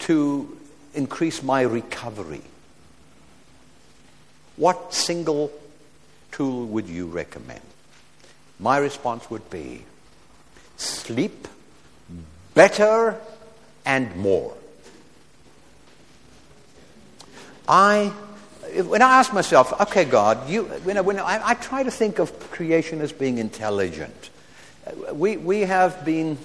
to 0.00 0.56
increase 0.94 1.42
my 1.42 1.62
recovery? 1.62 2.42
What 4.56 4.94
single 4.94 5.52
tool 6.32 6.66
would 6.66 6.88
you 6.88 7.06
recommend? 7.06 7.60
My 8.58 8.78
response 8.78 9.30
would 9.30 9.48
be 9.50 9.84
sleep 10.76 11.46
better 12.54 13.20
and 13.84 14.16
more. 14.16 14.56
I 17.68 18.12
when 18.82 19.02
I 19.02 19.18
ask 19.18 19.32
myself, 19.32 19.78
okay, 19.80 20.04
God, 20.04 20.48
you, 20.48 20.70
you 20.86 20.94
know, 20.94 21.02
when 21.02 21.18
I, 21.18 21.40
I, 21.50 21.54
try 21.54 21.82
to 21.82 21.90
think 21.90 22.18
of 22.18 22.38
creation 22.50 23.00
as 23.00 23.12
being 23.12 23.38
intelligent, 23.38 24.30
uh, 24.86 25.14
we, 25.14 25.36
we 25.36 25.60
have 25.60 26.04
been, 26.04 26.38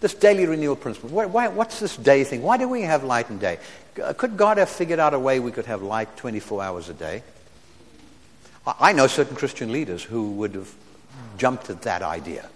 this 0.00 0.14
daily 0.14 0.46
renewal 0.46 0.76
principle, 0.76 1.10
why, 1.10 1.26
why, 1.26 1.48
what's 1.48 1.80
this 1.80 1.96
day 1.96 2.24
thing? 2.24 2.42
Why 2.42 2.56
do 2.56 2.68
we 2.68 2.82
have 2.82 3.04
light 3.04 3.28
and 3.30 3.40
day? 3.40 3.58
Uh, 4.02 4.12
could 4.12 4.36
God 4.36 4.58
have 4.58 4.68
figured 4.68 4.98
out 4.98 5.14
a 5.14 5.18
way 5.18 5.40
we 5.40 5.52
could 5.52 5.66
have 5.66 5.82
light 5.82 6.16
24 6.16 6.62
hours 6.62 6.88
a 6.88 6.94
day? 6.94 7.22
I 8.66 8.92
know 8.92 9.06
certain 9.06 9.36
Christian 9.36 9.70
leaders 9.70 10.02
who 10.02 10.32
would 10.32 10.54
have 10.54 10.72
jumped 11.38 11.70
at 11.70 11.82
that 11.82 12.02
idea. 12.02 12.48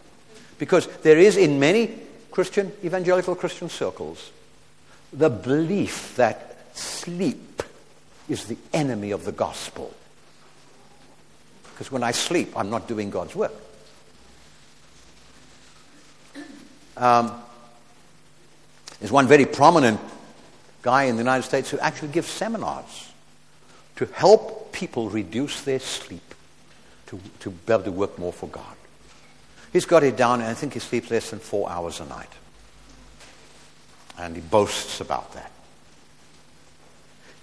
Because 0.59 0.87
there 1.03 1.19
is 1.19 1.37
in 1.37 1.61
many 1.61 1.99
Christian, 2.31 2.73
evangelical 2.85 3.35
Christian 3.35 3.69
circles, 3.69 4.31
the 5.13 5.31
belief 5.31 6.15
that 6.17 6.77
sleep 6.77 7.63
is 8.31 8.45
the 8.45 8.57
enemy 8.73 9.11
of 9.11 9.25
the 9.25 9.33
gospel. 9.33 9.93
Because 11.73 11.91
when 11.91 12.03
I 12.03 12.13
sleep, 12.13 12.57
I'm 12.57 12.71
not 12.71 12.87
doing 12.87 13.11
God's 13.11 13.35
work. 13.35 13.53
Um, 16.97 17.33
there's 19.01 19.11
one 19.11 19.27
very 19.27 19.47
prominent 19.47 19.99
guy 20.83 21.05
in 21.05 21.17
the 21.17 21.23
United 21.23 21.43
States 21.43 21.71
who 21.71 21.79
actually 21.79 22.09
gives 22.09 22.29
seminars 22.29 23.11
to 23.97 24.07
help 24.07 24.73
people 24.73 25.09
reduce 25.09 25.63
their 25.63 25.79
sleep, 25.79 26.35
to, 27.07 27.19
to 27.41 27.51
be 27.51 27.73
able 27.73 27.85
to 27.85 27.93
work 27.93 28.19
more 28.19 28.33
for 28.33 28.49
God. 28.49 28.77
He's 29.73 29.87
got 29.87 30.03
it 30.05 30.17
down, 30.17 30.41
and 30.41 30.49
I 30.49 30.55
think 30.55 30.75
he 30.75 30.81
sleeps 30.81 31.11
less 31.11 31.31
than 31.31 31.39
four 31.39 31.71
hours 31.71 32.01
a 32.01 32.07
night. 32.07 32.31
And 34.19 34.37
he 34.37 34.43
boasts 34.43 35.01
about 35.01 35.33
that. 35.33 35.53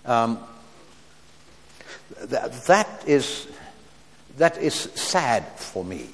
Um, 0.05 0.39
that, 2.09 3.03
is, 3.07 3.47
that 4.37 4.57
is 4.57 4.73
sad 4.73 5.45
for 5.57 5.83
me. 5.83 6.09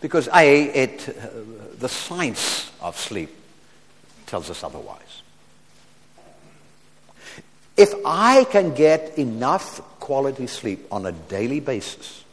Because 0.00 0.28
A, 0.34 0.64
it, 0.64 1.08
uh, 1.08 1.28
the 1.78 1.88
science 1.88 2.70
of 2.80 2.98
sleep 2.98 3.30
tells 4.26 4.50
us 4.50 4.64
otherwise. 4.64 5.22
If 7.76 7.94
I 8.04 8.44
can 8.44 8.74
get 8.74 9.18
enough 9.18 9.80
quality 10.00 10.46
sleep 10.46 10.86
on 10.90 11.06
a 11.06 11.12
daily 11.12 11.60
basis, 11.60 12.24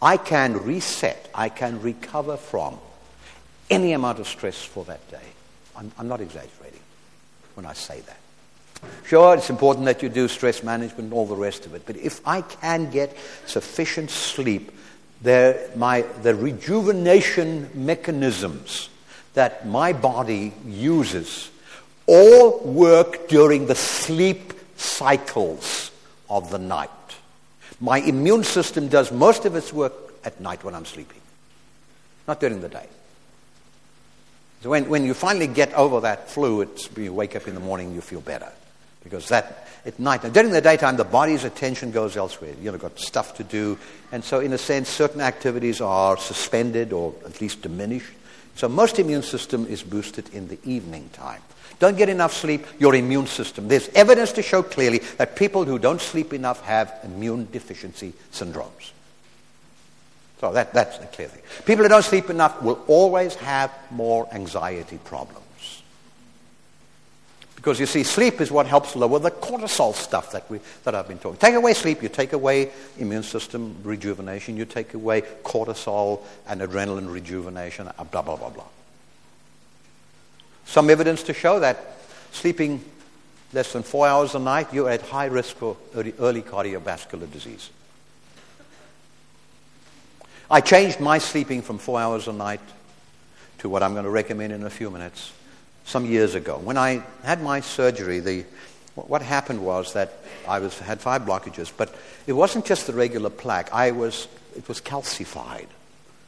I 0.00 0.16
can 0.16 0.62
reset, 0.62 1.28
I 1.34 1.48
can 1.48 1.82
recover 1.82 2.36
from 2.36 2.78
any 3.68 3.92
amount 3.92 4.20
of 4.20 4.28
stress 4.28 4.62
for 4.62 4.84
that 4.84 5.10
day. 5.10 5.28
I'm, 5.76 5.92
I'm 5.98 6.08
not 6.08 6.20
exaggerating 6.20 6.80
when 7.54 7.66
I 7.66 7.72
say 7.72 8.00
that. 8.00 8.18
Sure, 9.04 9.34
it's 9.36 9.50
important 9.50 9.86
that 9.86 10.02
you 10.02 10.08
do 10.08 10.28
stress 10.28 10.62
management 10.62 11.04
and 11.04 11.12
all 11.12 11.26
the 11.26 11.34
rest 11.34 11.66
of 11.66 11.74
it, 11.74 11.82
but 11.86 11.96
if 11.96 12.20
I 12.26 12.42
can 12.42 12.90
get 12.90 13.16
sufficient 13.46 14.10
sleep, 14.10 14.70
there, 15.20 15.70
my, 15.74 16.02
the 16.22 16.34
rejuvenation 16.34 17.70
mechanisms 17.74 18.88
that 19.34 19.66
my 19.66 19.92
body 19.92 20.52
uses 20.66 21.50
all 22.06 22.60
work 22.60 23.28
during 23.28 23.66
the 23.66 23.74
sleep 23.74 24.52
cycles 24.76 25.90
of 26.30 26.50
the 26.50 26.58
night. 26.58 26.90
My 27.80 27.98
immune 27.98 28.44
system 28.44 28.88
does 28.88 29.12
most 29.12 29.44
of 29.44 29.56
its 29.56 29.72
work 29.72 29.92
at 30.24 30.40
night 30.40 30.64
when 30.64 30.74
I'm 30.74 30.84
sleeping, 30.84 31.20
not 32.26 32.40
during 32.40 32.60
the 32.60 32.68
day. 32.68 32.86
So 34.62 34.70
when, 34.70 34.88
when 34.88 35.04
you 35.04 35.14
finally 35.14 35.46
get 35.46 35.72
over 35.74 36.00
that 36.00 36.28
flu, 36.28 36.62
it's, 36.62 36.88
you 36.96 37.12
wake 37.12 37.36
up 37.36 37.46
in 37.46 37.54
the 37.54 37.60
morning, 37.60 37.94
you 37.94 38.00
feel 38.00 38.20
better. 38.20 38.50
Because 39.08 39.28
that, 39.28 39.66
at 39.86 39.98
night, 39.98 40.22
now 40.22 40.28
during 40.28 40.50
the 40.50 40.60
daytime, 40.60 40.96
the 40.96 41.04
body's 41.04 41.44
attention 41.44 41.90
goes 41.90 42.16
elsewhere. 42.16 42.52
You've 42.60 42.78
got 42.78 42.98
stuff 42.98 43.36
to 43.38 43.44
do. 43.44 43.78
And 44.12 44.22
so, 44.22 44.40
in 44.40 44.52
a 44.52 44.58
sense, 44.58 44.90
certain 44.90 45.22
activities 45.22 45.80
are 45.80 46.18
suspended 46.18 46.92
or 46.92 47.14
at 47.24 47.40
least 47.40 47.62
diminished. 47.62 48.12
So, 48.54 48.68
most 48.68 48.98
immune 48.98 49.22
system 49.22 49.66
is 49.66 49.82
boosted 49.82 50.28
in 50.34 50.48
the 50.48 50.58
evening 50.64 51.08
time. 51.14 51.40
Don't 51.78 51.96
get 51.96 52.08
enough 52.08 52.34
sleep, 52.34 52.66
your 52.78 52.94
immune 52.94 53.28
system. 53.28 53.68
There's 53.68 53.88
evidence 53.90 54.32
to 54.32 54.42
show 54.42 54.62
clearly 54.62 54.98
that 55.16 55.36
people 55.36 55.64
who 55.64 55.78
don't 55.78 56.00
sleep 56.00 56.32
enough 56.32 56.60
have 56.62 56.92
immune 57.04 57.48
deficiency 57.50 58.12
syndromes. 58.32 58.92
So 60.40 60.52
that, 60.52 60.74
that's 60.74 60.98
a 60.98 61.06
clear 61.06 61.28
thing. 61.28 61.42
People 61.64 61.84
who 61.84 61.88
don't 61.88 62.04
sleep 62.04 62.30
enough 62.30 62.60
will 62.62 62.82
always 62.88 63.34
have 63.36 63.72
more 63.90 64.28
anxiety 64.32 64.98
problems. 65.04 65.44
Because 67.58 67.80
you 67.80 67.86
see, 67.86 68.04
sleep 68.04 68.40
is 68.40 68.52
what 68.52 68.68
helps 68.68 68.94
lower 68.94 69.18
the 69.18 69.32
cortisol 69.32 69.92
stuff 69.92 70.30
that, 70.30 70.48
we, 70.48 70.60
that 70.84 70.94
I've 70.94 71.08
been 71.08 71.18
talking. 71.18 71.40
Take 71.40 71.56
away 71.56 71.74
sleep, 71.74 72.04
you 72.04 72.08
take 72.08 72.32
away 72.32 72.70
immune 72.98 73.24
system 73.24 73.74
rejuvenation, 73.82 74.56
you 74.56 74.64
take 74.64 74.94
away 74.94 75.22
cortisol 75.42 76.22
and 76.46 76.60
adrenaline 76.60 77.10
rejuvenation, 77.10 77.88
uh, 77.88 78.04
blah, 78.04 78.22
blah, 78.22 78.36
blah, 78.36 78.50
blah. 78.50 78.64
Some 80.66 80.88
evidence 80.88 81.24
to 81.24 81.34
show 81.34 81.58
that 81.58 81.96
sleeping 82.30 82.80
less 83.52 83.72
than 83.72 83.82
four 83.82 84.06
hours 84.06 84.36
a 84.36 84.38
night, 84.38 84.72
you're 84.72 84.88
at 84.88 85.02
high 85.02 85.26
risk 85.26 85.56
for 85.56 85.76
early, 85.96 86.14
early 86.20 86.42
cardiovascular 86.42 87.28
disease. 87.32 87.70
I 90.48 90.60
changed 90.60 91.00
my 91.00 91.18
sleeping 91.18 91.62
from 91.62 91.78
four 91.78 91.98
hours 91.98 92.28
a 92.28 92.32
night 92.32 92.60
to 93.58 93.68
what 93.68 93.82
I'm 93.82 93.94
going 93.94 94.04
to 94.04 94.10
recommend 94.10 94.52
in 94.52 94.62
a 94.62 94.70
few 94.70 94.92
minutes 94.92 95.32
some 95.88 96.04
years 96.04 96.34
ago. 96.34 96.58
When 96.58 96.76
I 96.76 97.02
had 97.24 97.42
my 97.42 97.60
surgery, 97.60 98.20
the, 98.20 98.44
what 98.94 99.22
happened 99.22 99.64
was 99.64 99.94
that 99.94 100.12
I 100.46 100.58
was, 100.58 100.78
had 100.78 101.00
five 101.00 101.22
blockages, 101.22 101.72
but 101.74 101.94
it 102.26 102.34
wasn't 102.34 102.66
just 102.66 102.86
the 102.86 102.92
regular 102.92 103.30
plaque. 103.30 103.72
I 103.72 103.90
was, 103.92 104.28
it 104.54 104.68
was 104.68 104.80
calcified. 104.82 105.66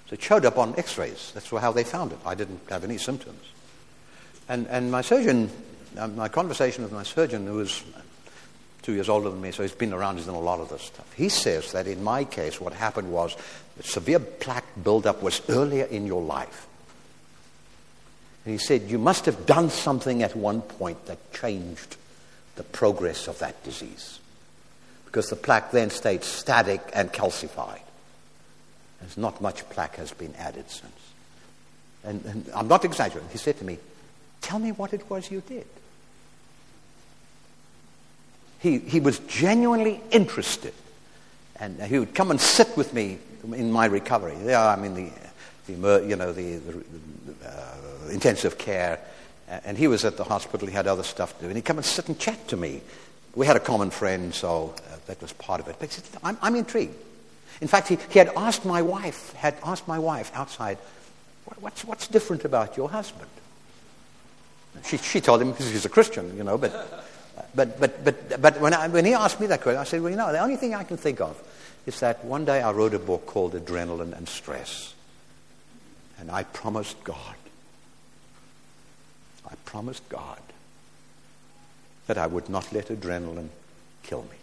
So 0.08 0.14
it 0.14 0.22
showed 0.22 0.46
up 0.46 0.56
on 0.56 0.74
x-rays. 0.78 1.32
That's 1.34 1.50
how 1.50 1.72
they 1.72 1.84
found 1.84 2.12
it. 2.12 2.18
I 2.24 2.34
didn't 2.34 2.60
have 2.70 2.84
any 2.84 2.96
symptoms. 2.96 3.44
And, 4.48 4.66
and 4.68 4.90
my 4.90 5.02
surgeon, 5.02 5.50
um, 5.98 6.16
my 6.16 6.28
conversation 6.28 6.82
with 6.82 6.92
my 6.92 7.02
surgeon, 7.02 7.46
who 7.46 7.56
was 7.56 7.84
two 8.80 8.94
years 8.94 9.10
older 9.10 9.28
than 9.28 9.42
me, 9.42 9.52
so 9.52 9.62
he's 9.62 9.72
been 9.72 9.92
around, 9.92 10.16
he's 10.16 10.26
done 10.26 10.34
a 10.34 10.40
lot 10.40 10.60
of 10.60 10.70
this 10.70 10.82
stuff. 10.82 11.12
He 11.14 11.28
says 11.28 11.72
that 11.72 11.86
in 11.86 12.02
my 12.02 12.24
case, 12.24 12.60
what 12.60 12.72
happened 12.72 13.12
was 13.12 13.36
severe 13.82 14.20
plaque 14.20 14.64
buildup 14.82 15.22
was 15.22 15.42
earlier 15.50 15.84
in 15.84 16.06
your 16.06 16.22
life. 16.22 16.66
And 18.44 18.52
he 18.52 18.58
said, 18.58 18.82
You 18.90 18.98
must 18.98 19.26
have 19.26 19.46
done 19.46 19.70
something 19.70 20.22
at 20.22 20.34
one 20.36 20.62
point 20.62 21.06
that 21.06 21.32
changed 21.32 21.96
the 22.56 22.62
progress 22.62 23.28
of 23.28 23.38
that 23.40 23.62
disease. 23.64 24.18
Because 25.06 25.28
the 25.28 25.36
plaque 25.36 25.72
then 25.72 25.90
stayed 25.90 26.24
static 26.24 26.80
and 26.94 27.12
calcified. 27.12 27.80
There's 29.00 29.16
not 29.16 29.40
much 29.40 29.68
plaque 29.70 29.96
has 29.96 30.12
been 30.12 30.34
added 30.36 30.70
since. 30.70 30.92
And, 32.04 32.24
and 32.24 32.50
I'm 32.54 32.68
not 32.68 32.84
exaggerating. 32.84 33.30
He 33.30 33.38
said 33.38 33.58
to 33.58 33.64
me, 33.64 33.78
Tell 34.40 34.58
me 34.58 34.72
what 34.72 34.92
it 34.94 35.08
was 35.10 35.30
you 35.30 35.42
did. 35.46 35.66
He, 38.60 38.78
he 38.78 39.00
was 39.00 39.18
genuinely 39.20 40.00
interested. 40.10 40.74
And 41.56 41.82
he 41.82 41.98
would 41.98 42.14
come 42.14 42.30
and 42.30 42.40
sit 42.40 42.74
with 42.76 42.94
me 42.94 43.18
in 43.42 43.70
my 43.70 43.86
recovery. 43.86 44.34
There 44.36 44.58
I'm 44.58 44.84
in 44.84 44.94
the, 44.94 45.10
the 45.66 46.06
you 46.06 46.16
know, 46.16 46.32
the, 46.32 46.56
the 46.56 46.84
uh, 47.44 47.69
intensive 48.10 48.58
care. 48.58 49.00
And 49.48 49.76
he 49.76 49.88
was 49.88 50.04
at 50.04 50.16
the 50.16 50.24
hospital. 50.24 50.68
He 50.68 50.74
had 50.74 50.86
other 50.86 51.02
stuff 51.02 51.34
to 51.36 51.40
do. 51.42 51.46
And 51.48 51.56
he'd 51.56 51.64
come 51.64 51.78
and 51.78 51.86
sit 51.86 52.08
and 52.08 52.18
chat 52.18 52.48
to 52.48 52.56
me. 52.56 52.82
We 53.34 53.46
had 53.46 53.56
a 53.56 53.60
common 53.60 53.90
friend, 53.90 54.34
so 54.34 54.74
uh, 54.76 54.96
that 55.06 55.20
was 55.20 55.32
part 55.32 55.60
of 55.60 55.68
it. 55.68 55.76
But 55.78 55.92
said, 55.92 56.04
I'm, 56.22 56.38
I'm 56.42 56.54
intrigued. 56.54 56.94
In 57.60 57.68
fact, 57.68 57.88
he, 57.88 57.98
he 58.10 58.18
had 58.18 58.30
asked 58.36 58.64
my 58.64 58.82
wife, 58.82 59.32
had 59.34 59.56
asked 59.64 59.86
my 59.86 59.98
wife 59.98 60.30
outside, 60.34 60.78
what's, 61.60 61.84
what's 61.84 62.06
different 62.06 62.44
about 62.44 62.76
your 62.76 62.88
husband? 62.88 63.30
She, 64.84 64.96
she 64.98 65.20
told 65.20 65.42
him 65.42 65.54
he's 65.54 65.84
a 65.84 65.88
Christian, 65.88 66.36
you 66.36 66.44
know, 66.44 66.56
but 66.56 67.04
but, 67.54 67.80
but, 67.80 68.04
but, 68.04 68.40
but 68.40 68.60
when, 68.60 68.74
I, 68.74 68.88
when 68.88 69.04
he 69.04 69.14
asked 69.14 69.40
me 69.40 69.46
that 69.48 69.62
question, 69.62 69.80
I 69.80 69.84
said, 69.84 70.02
well, 70.02 70.10
you 70.10 70.16
know, 70.16 70.32
the 70.32 70.40
only 70.40 70.56
thing 70.56 70.74
I 70.74 70.84
can 70.84 70.96
think 70.96 71.20
of 71.20 71.40
is 71.86 72.00
that 72.00 72.24
one 72.24 72.44
day 72.44 72.60
I 72.62 72.72
wrote 72.72 72.94
a 72.94 72.98
book 72.98 73.26
called 73.26 73.54
Adrenaline 73.54 74.16
and 74.16 74.28
Stress. 74.28 74.94
And 76.18 76.30
I 76.30 76.44
promised 76.44 77.02
God, 77.02 77.34
I 79.50 79.54
promised 79.64 80.08
God 80.08 80.40
that 82.06 82.18
I 82.18 82.26
would 82.26 82.48
not 82.48 82.72
let 82.72 82.88
adrenaline 82.88 83.48
kill 84.02 84.22
me. 84.22 84.36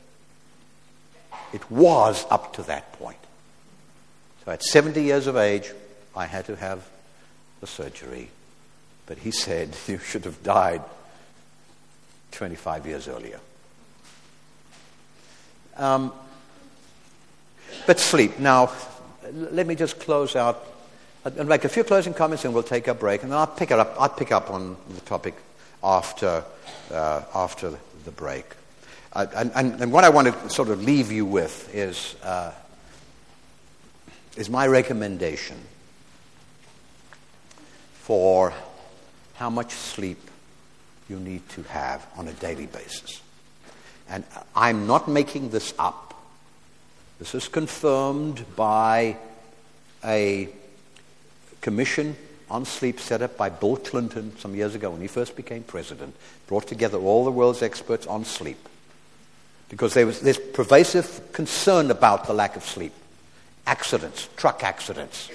It 1.54 1.70
was 1.72 2.26
up 2.30 2.54
to 2.54 2.64
that 2.64 2.94
point. 2.94 3.18
So 4.46 4.52
at 4.52 4.64
70 4.64 5.02
years 5.02 5.28
of 5.28 5.36
age, 5.36 5.72
I 6.16 6.26
had 6.26 6.46
to 6.46 6.56
have 6.56 6.88
the 7.62 7.68
surgery. 7.68 8.30
But 9.06 9.20
he 9.20 9.32
said, 9.32 9.76
You 9.88 9.98
should 10.00 10.26
have 10.26 10.42
died 10.44 10.82
25 12.32 12.86
years 12.86 13.08
earlier. 13.08 13.40
Um, 15.76 16.12
but 17.86 18.00
sleep. 18.00 18.40
Now, 18.40 18.72
let 19.32 19.68
me 19.68 19.76
just 19.76 20.00
close 20.00 20.36
out 20.36 20.66
and 21.36 21.50
make 21.50 21.66
a 21.66 21.70
few 21.70 21.84
closing 21.84 22.14
comments 22.14 22.46
and 22.46 22.54
we'll 22.54 22.64
take 22.64 22.88
a 22.88 22.94
break. 22.94 23.24
And 23.24 23.32
then 23.32 23.40
I'll 23.40 23.48
pick, 23.48 23.72
it 23.72 23.80
up, 23.80 23.96
I'll 24.00 24.10
pick 24.10 24.32
up 24.32 24.50
on 24.50 24.78
the 24.90 25.02
topic 25.02 25.36
after, 25.84 26.44
uh, 26.92 27.22
after 27.36 27.74
the 28.06 28.12
break. 28.12 28.46
Uh, 29.14 29.26
and, 29.36 29.52
and, 29.56 29.82
and, 29.82 29.92
what 29.92 30.04
I 30.04 30.10
want 30.10 30.28
to 30.28 30.50
sort 30.50 30.70
of 30.70 30.84
leave 30.84 31.12
you 31.12 31.26
with 31.26 31.74
is, 31.74 32.16
uh, 32.24 32.52
is 34.36 34.50
my 34.50 34.68
recommendation 34.68 35.58
for 37.94 38.54
how 39.36 39.50
much 39.50 39.72
sleep 39.72 40.20
you 41.10 41.20
need 41.20 41.48
to 41.50 41.64
have 41.64 42.06
on 42.16 42.28
a 42.28 42.34
daily 42.34 42.68
basis. 42.68 43.22
And 44.10 44.24
I'm 44.56 44.88
not 44.88 45.08
making 45.08 45.50
this 45.50 45.74
up. 45.80 46.14
This 47.20 47.34
is 47.34 47.48
confirmed 47.48 48.46
by 48.56 49.18
a 50.04 50.50
commission 51.68 52.16
on 52.50 52.64
sleep 52.64 52.98
set 52.98 53.22
up 53.22 53.36
by 53.36 53.50
Bill 53.50 53.76
Clinton 53.76 54.32
some 54.40 54.56
years 54.56 54.74
ago 54.74 54.90
when 54.90 55.02
he 55.02 55.08
first 55.08 55.36
became 55.36 55.64
president, 55.64 56.16
brought 56.48 56.66
together 56.66 56.98
all 56.98 57.26
the 57.26 57.32
world's 57.32 57.62
experts 57.62 58.08
on 58.08 58.24
sleep. 58.24 58.70
Because 59.68 59.94
there 59.94 60.06
was, 60.06 60.22
this 60.22 60.40
pervasive 60.54 61.34
concern 61.34 61.92
about 61.92 62.26
the 62.26 62.34
lack 62.34 62.56
of 62.56 62.64
sleep. 62.64 62.94
Accidents, 63.66 64.30
truck 64.38 64.64
accidents. 64.64 65.30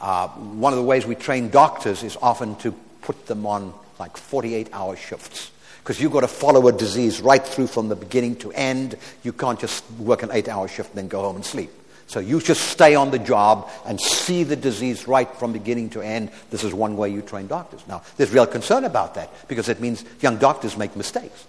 Uh, 0.00 0.28
one 0.28 0.72
of 0.72 0.78
the 0.78 0.82
ways 0.82 1.04
we 1.04 1.14
train 1.14 1.50
doctors 1.50 2.02
is 2.02 2.16
often 2.22 2.56
to 2.56 2.72
put 3.02 3.26
them 3.26 3.44
on 3.44 3.74
like 3.98 4.16
48 4.16 4.70
hour 4.72 4.96
shifts. 4.96 5.50
Because 5.80 6.00
you've 6.00 6.12
got 6.12 6.22
to 6.22 6.28
follow 6.28 6.66
a 6.68 6.72
disease 6.72 7.20
right 7.20 7.46
through 7.46 7.66
from 7.66 7.90
the 7.90 7.96
beginning 7.96 8.36
to 8.36 8.50
end. 8.52 8.96
You 9.22 9.34
can't 9.34 9.60
just 9.60 9.84
work 9.98 10.22
an 10.22 10.30
eight 10.32 10.48
hour 10.48 10.68
shift 10.68 10.92
and 10.92 11.00
then 11.00 11.08
go 11.08 11.20
home 11.20 11.36
and 11.36 11.44
sleep. 11.44 11.70
So 12.14 12.20
you 12.20 12.38
just 12.40 12.68
stay 12.68 12.94
on 12.94 13.10
the 13.10 13.18
job 13.18 13.68
and 13.84 14.00
see 14.00 14.44
the 14.44 14.54
disease 14.54 15.08
right 15.08 15.28
from 15.28 15.52
beginning 15.52 15.90
to 15.90 16.00
end. 16.00 16.30
This 16.48 16.62
is 16.62 16.72
one 16.72 16.96
way 16.96 17.08
you 17.08 17.22
train 17.22 17.48
doctors. 17.48 17.80
Now, 17.88 18.02
there's 18.16 18.30
real 18.30 18.46
concern 18.46 18.84
about 18.84 19.16
that 19.16 19.32
because 19.48 19.68
it 19.68 19.80
means 19.80 20.04
young 20.20 20.36
doctors 20.36 20.76
make 20.76 20.94
mistakes. 20.94 21.44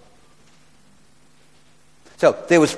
So 2.16 2.36
there 2.48 2.58
was, 2.58 2.76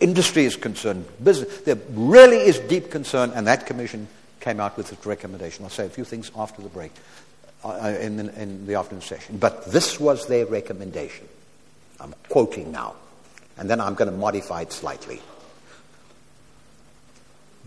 industry 0.00 0.46
is 0.46 0.56
concerned, 0.56 1.04
business, 1.22 1.60
there 1.60 1.76
really 1.90 2.38
is 2.38 2.58
deep 2.58 2.90
concern, 2.90 3.32
and 3.34 3.46
that 3.46 3.66
commission 3.66 4.08
came 4.40 4.58
out 4.58 4.78
with 4.78 4.90
its 4.90 5.04
recommendation. 5.04 5.64
I'll 5.64 5.70
say 5.70 5.84
a 5.84 5.90
few 5.90 6.04
things 6.04 6.30
after 6.34 6.62
the 6.62 6.70
break, 6.70 6.92
uh, 7.62 7.68
uh, 7.68 7.98
in, 8.00 8.16
the, 8.16 8.40
in 8.40 8.66
the 8.66 8.76
afternoon 8.76 9.02
session. 9.02 9.36
But 9.36 9.66
this 9.66 10.00
was 10.00 10.26
their 10.26 10.46
recommendation. 10.46 11.28
I'm 12.00 12.14
quoting 12.30 12.72
now. 12.72 12.94
And 13.58 13.68
then 13.68 13.78
I'm 13.78 13.92
going 13.92 14.10
to 14.10 14.16
modify 14.16 14.62
it 14.62 14.72
slightly. 14.72 15.20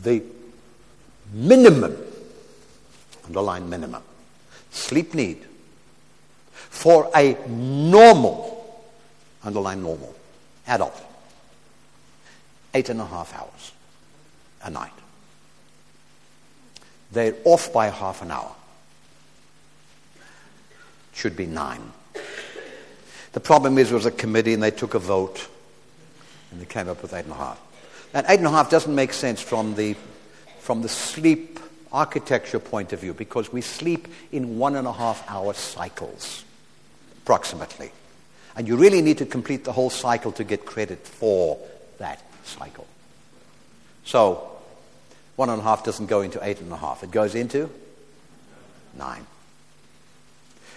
The 0.02 0.24
minimum, 1.32 1.98
underline 3.26 3.70
minimum, 3.70 4.04
sleep 4.72 5.14
need 5.14 5.46
for 6.54 7.10
a 7.16 7.38
normal, 7.48 8.84
underline 9.44 9.82
normal, 9.82 10.16
adult, 10.68 11.00
eight 12.74 12.90
and 12.90 13.00
a 13.00 13.06
half 13.06 13.34
hours 13.34 13.72
a 14.64 14.70
night. 14.70 14.92
They're 17.12 17.36
off 17.46 17.72
by 17.72 17.90
half 17.90 18.22
an 18.24 18.32
hour. 18.32 18.52
Should 21.14 21.38
be 21.38 21.46
nine. 21.46 21.92
The 23.34 23.40
problem 23.40 23.78
is, 23.78 23.92
it 23.92 23.96
was 23.96 24.06
a 24.06 24.12
committee 24.12 24.54
and 24.54 24.64
they 24.64 24.72
took 24.72 24.96
a 24.96 25.00
vote 25.00 25.48
and 26.52 26.60
they 26.60 26.66
came 26.66 26.88
up 26.88 27.02
with 27.02 27.14
eight 27.14 27.26
and 27.26 27.34
a 27.34 27.38
half. 27.38 27.60
And 28.14 28.26
eight 28.30 28.40
and 28.40 28.48
a 28.48 28.52
half 28.52 28.70
doesn't 28.70 28.94
make 28.94 29.14
sense 29.14 29.42
from 29.42 29.76
the, 29.76 29.96
from 30.60 30.82
the 30.82 30.90
sleep 30.90 31.60
architecture 31.92 32.60
point 32.60 32.94
of 32.94 33.00
view 33.00 33.14
because 33.14 33.52
we 33.52 33.62
sleep 33.62 34.08
in 34.32 34.58
one 34.58 34.76
and 34.76 34.88
a 34.88 34.94
half 34.94 35.24
hour 35.30 35.54
cycles, 35.54 36.44
approximately. 37.24 37.92
And 38.56 38.68
you 38.68 38.78
really 38.78 39.02
need 39.02 39.18
to 39.20 39.26
complete 39.26 39.64
the 39.64 39.72
whole 39.72 39.90
cycle 39.90 40.32
to 40.34 40.44
get 40.44 40.66
credit 40.66 41.00
for 41.00 41.58
that 41.98 42.22
cycle. 42.44 42.88
So, 44.06 44.50
one 45.36 45.50
and 45.50 45.60
a 45.60 45.64
half 45.64 45.84
doesn't 45.84 46.08
go 46.08 46.22
into 46.22 46.40
eight 46.44 46.60
and 46.60 46.72
a 46.72 46.78
half, 46.78 47.04
it 47.04 47.12
goes 47.12 47.36
into 47.36 47.70
nine. 48.98 49.26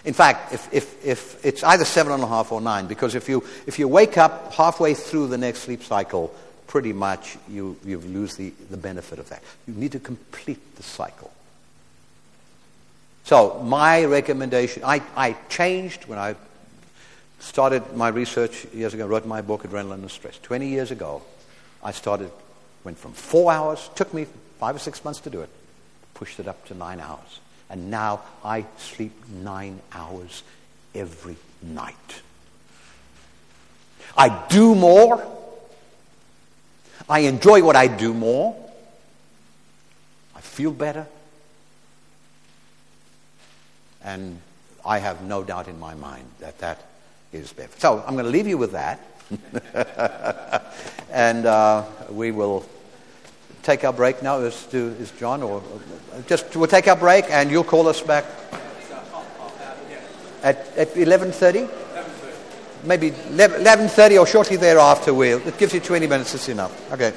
In 0.05 0.13
fact, 0.13 0.53
if, 0.53 0.73
if, 0.73 1.05
if 1.05 1.45
it's 1.45 1.63
either 1.63 1.83
seven 1.83 2.13
and 2.13 2.23
a 2.23 2.27
half 2.27 2.51
or 2.51 2.61
nine, 2.61 2.87
because 2.87 3.13
if 3.13 3.27
you, 3.27 3.43
if 3.65 3.77
you 3.77 3.87
wake 3.87 4.17
up 4.17 4.53
halfway 4.53 4.93
through 4.93 5.27
the 5.27 5.37
next 5.37 5.59
sleep 5.59 5.83
cycle, 5.83 6.33
pretty 6.77 6.93
much 6.93 7.39
you, 7.49 7.75
you 7.83 7.97
lose 7.97 8.35
the, 8.35 8.53
the 8.69 8.77
benefit 8.77 9.17
of 9.17 9.27
that. 9.29 9.41
You 9.67 9.73
need 9.73 9.93
to 9.93 9.99
complete 9.99 10.75
the 10.75 10.83
cycle. 10.83 11.31
So, 13.23 13.59
my 13.63 14.05
recommendation, 14.05 14.83
I, 14.85 15.01
I 15.15 15.35
changed 15.49 16.05
when 16.05 16.19
I 16.19 16.35
started 17.39 17.95
my 17.95 18.09
research 18.09 18.67
years 18.75 18.93
ago, 18.93 19.07
wrote 19.07 19.25
my 19.25 19.41
book, 19.41 19.63
Adrenaline 19.63 20.03
and 20.03 20.11
Stress. 20.11 20.37
20 20.43 20.67
years 20.67 20.91
ago, 20.91 21.23
I 21.83 21.93
started, 21.93 22.29
went 22.83 22.99
from 22.99 23.13
four 23.13 23.51
hours, 23.51 23.89
took 23.95 24.13
me 24.13 24.27
five 24.59 24.75
or 24.75 24.79
six 24.79 25.03
months 25.03 25.21
to 25.21 25.31
do 25.31 25.41
it, 25.41 25.49
pushed 26.13 26.39
it 26.39 26.47
up 26.47 26.63
to 26.67 26.75
nine 26.75 26.99
hours. 26.99 27.39
And 27.71 27.89
now 27.89 28.21
I 28.45 28.67
sleep 28.77 29.13
nine 29.27 29.81
hours 29.91 30.43
every 30.93 31.37
night. 31.63 32.21
I 34.15 34.29
do 34.47 34.75
more. 34.75 35.46
I 37.09 37.19
enjoy 37.19 37.63
what 37.63 37.75
I 37.75 37.87
do 37.87 38.13
more. 38.13 38.55
I 40.35 40.41
feel 40.41 40.71
better. 40.71 41.07
And 44.03 44.39
I 44.85 44.99
have 44.99 45.21
no 45.23 45.43
doubt 45.43 45.67
in 45.67 45.79
my 45.79 45.95
mind 45.95 46.25
that 46.39 46.59
that 46.59 46.85
is 47.31 47.53
better. 47.53 47.71
So 47.77 48.03
I'm 48.05 48.13
going 48.13 48.25
to 48.25 48.31
leave 48.31 48.47
you 48.47 48.57
with 48.57 48.71
that. 48.71 48.99
and 51.11 51.45
uh, 51.45 51.83
we 52.09 52.31
will 52.31 52.65
take 53.63 53.83
our 53.83 53.91
break 53.91 54.23
now. 54.23 54.39
Is, 54.39 54.73
is 54.73 55.11
John 55.11 55.43
or 55.43 55.61
just 56.27 56.55
we'll 56.55 56.67
take 56.67 56.87
our 56.87 56.95
break 56.95 57.25
and 57.29 57.51
you'll 57.51 57.65
call 57.65 57.89
us 57.89 58.01
back 58.01 58.23
at 60.43 60.65
at 60.77 60.95
eleven 60.95 61.33
thirty. 61.33 61.67
Maybe 62.83 63.11
11.30 63.11 64.19
or 64.19 64.27
shortly 64.27 64.57
thereafter, 64.57 65.13
we'll, 65.13 65.45
it 65.47 65.57
gives 65.57 65.73
you 65.73 65.79
20 65.79 66.07
minutes, 66.07 66.35
it's 66.35 66.49
enough. 66.49 66.91
Okay. 66.91 67.13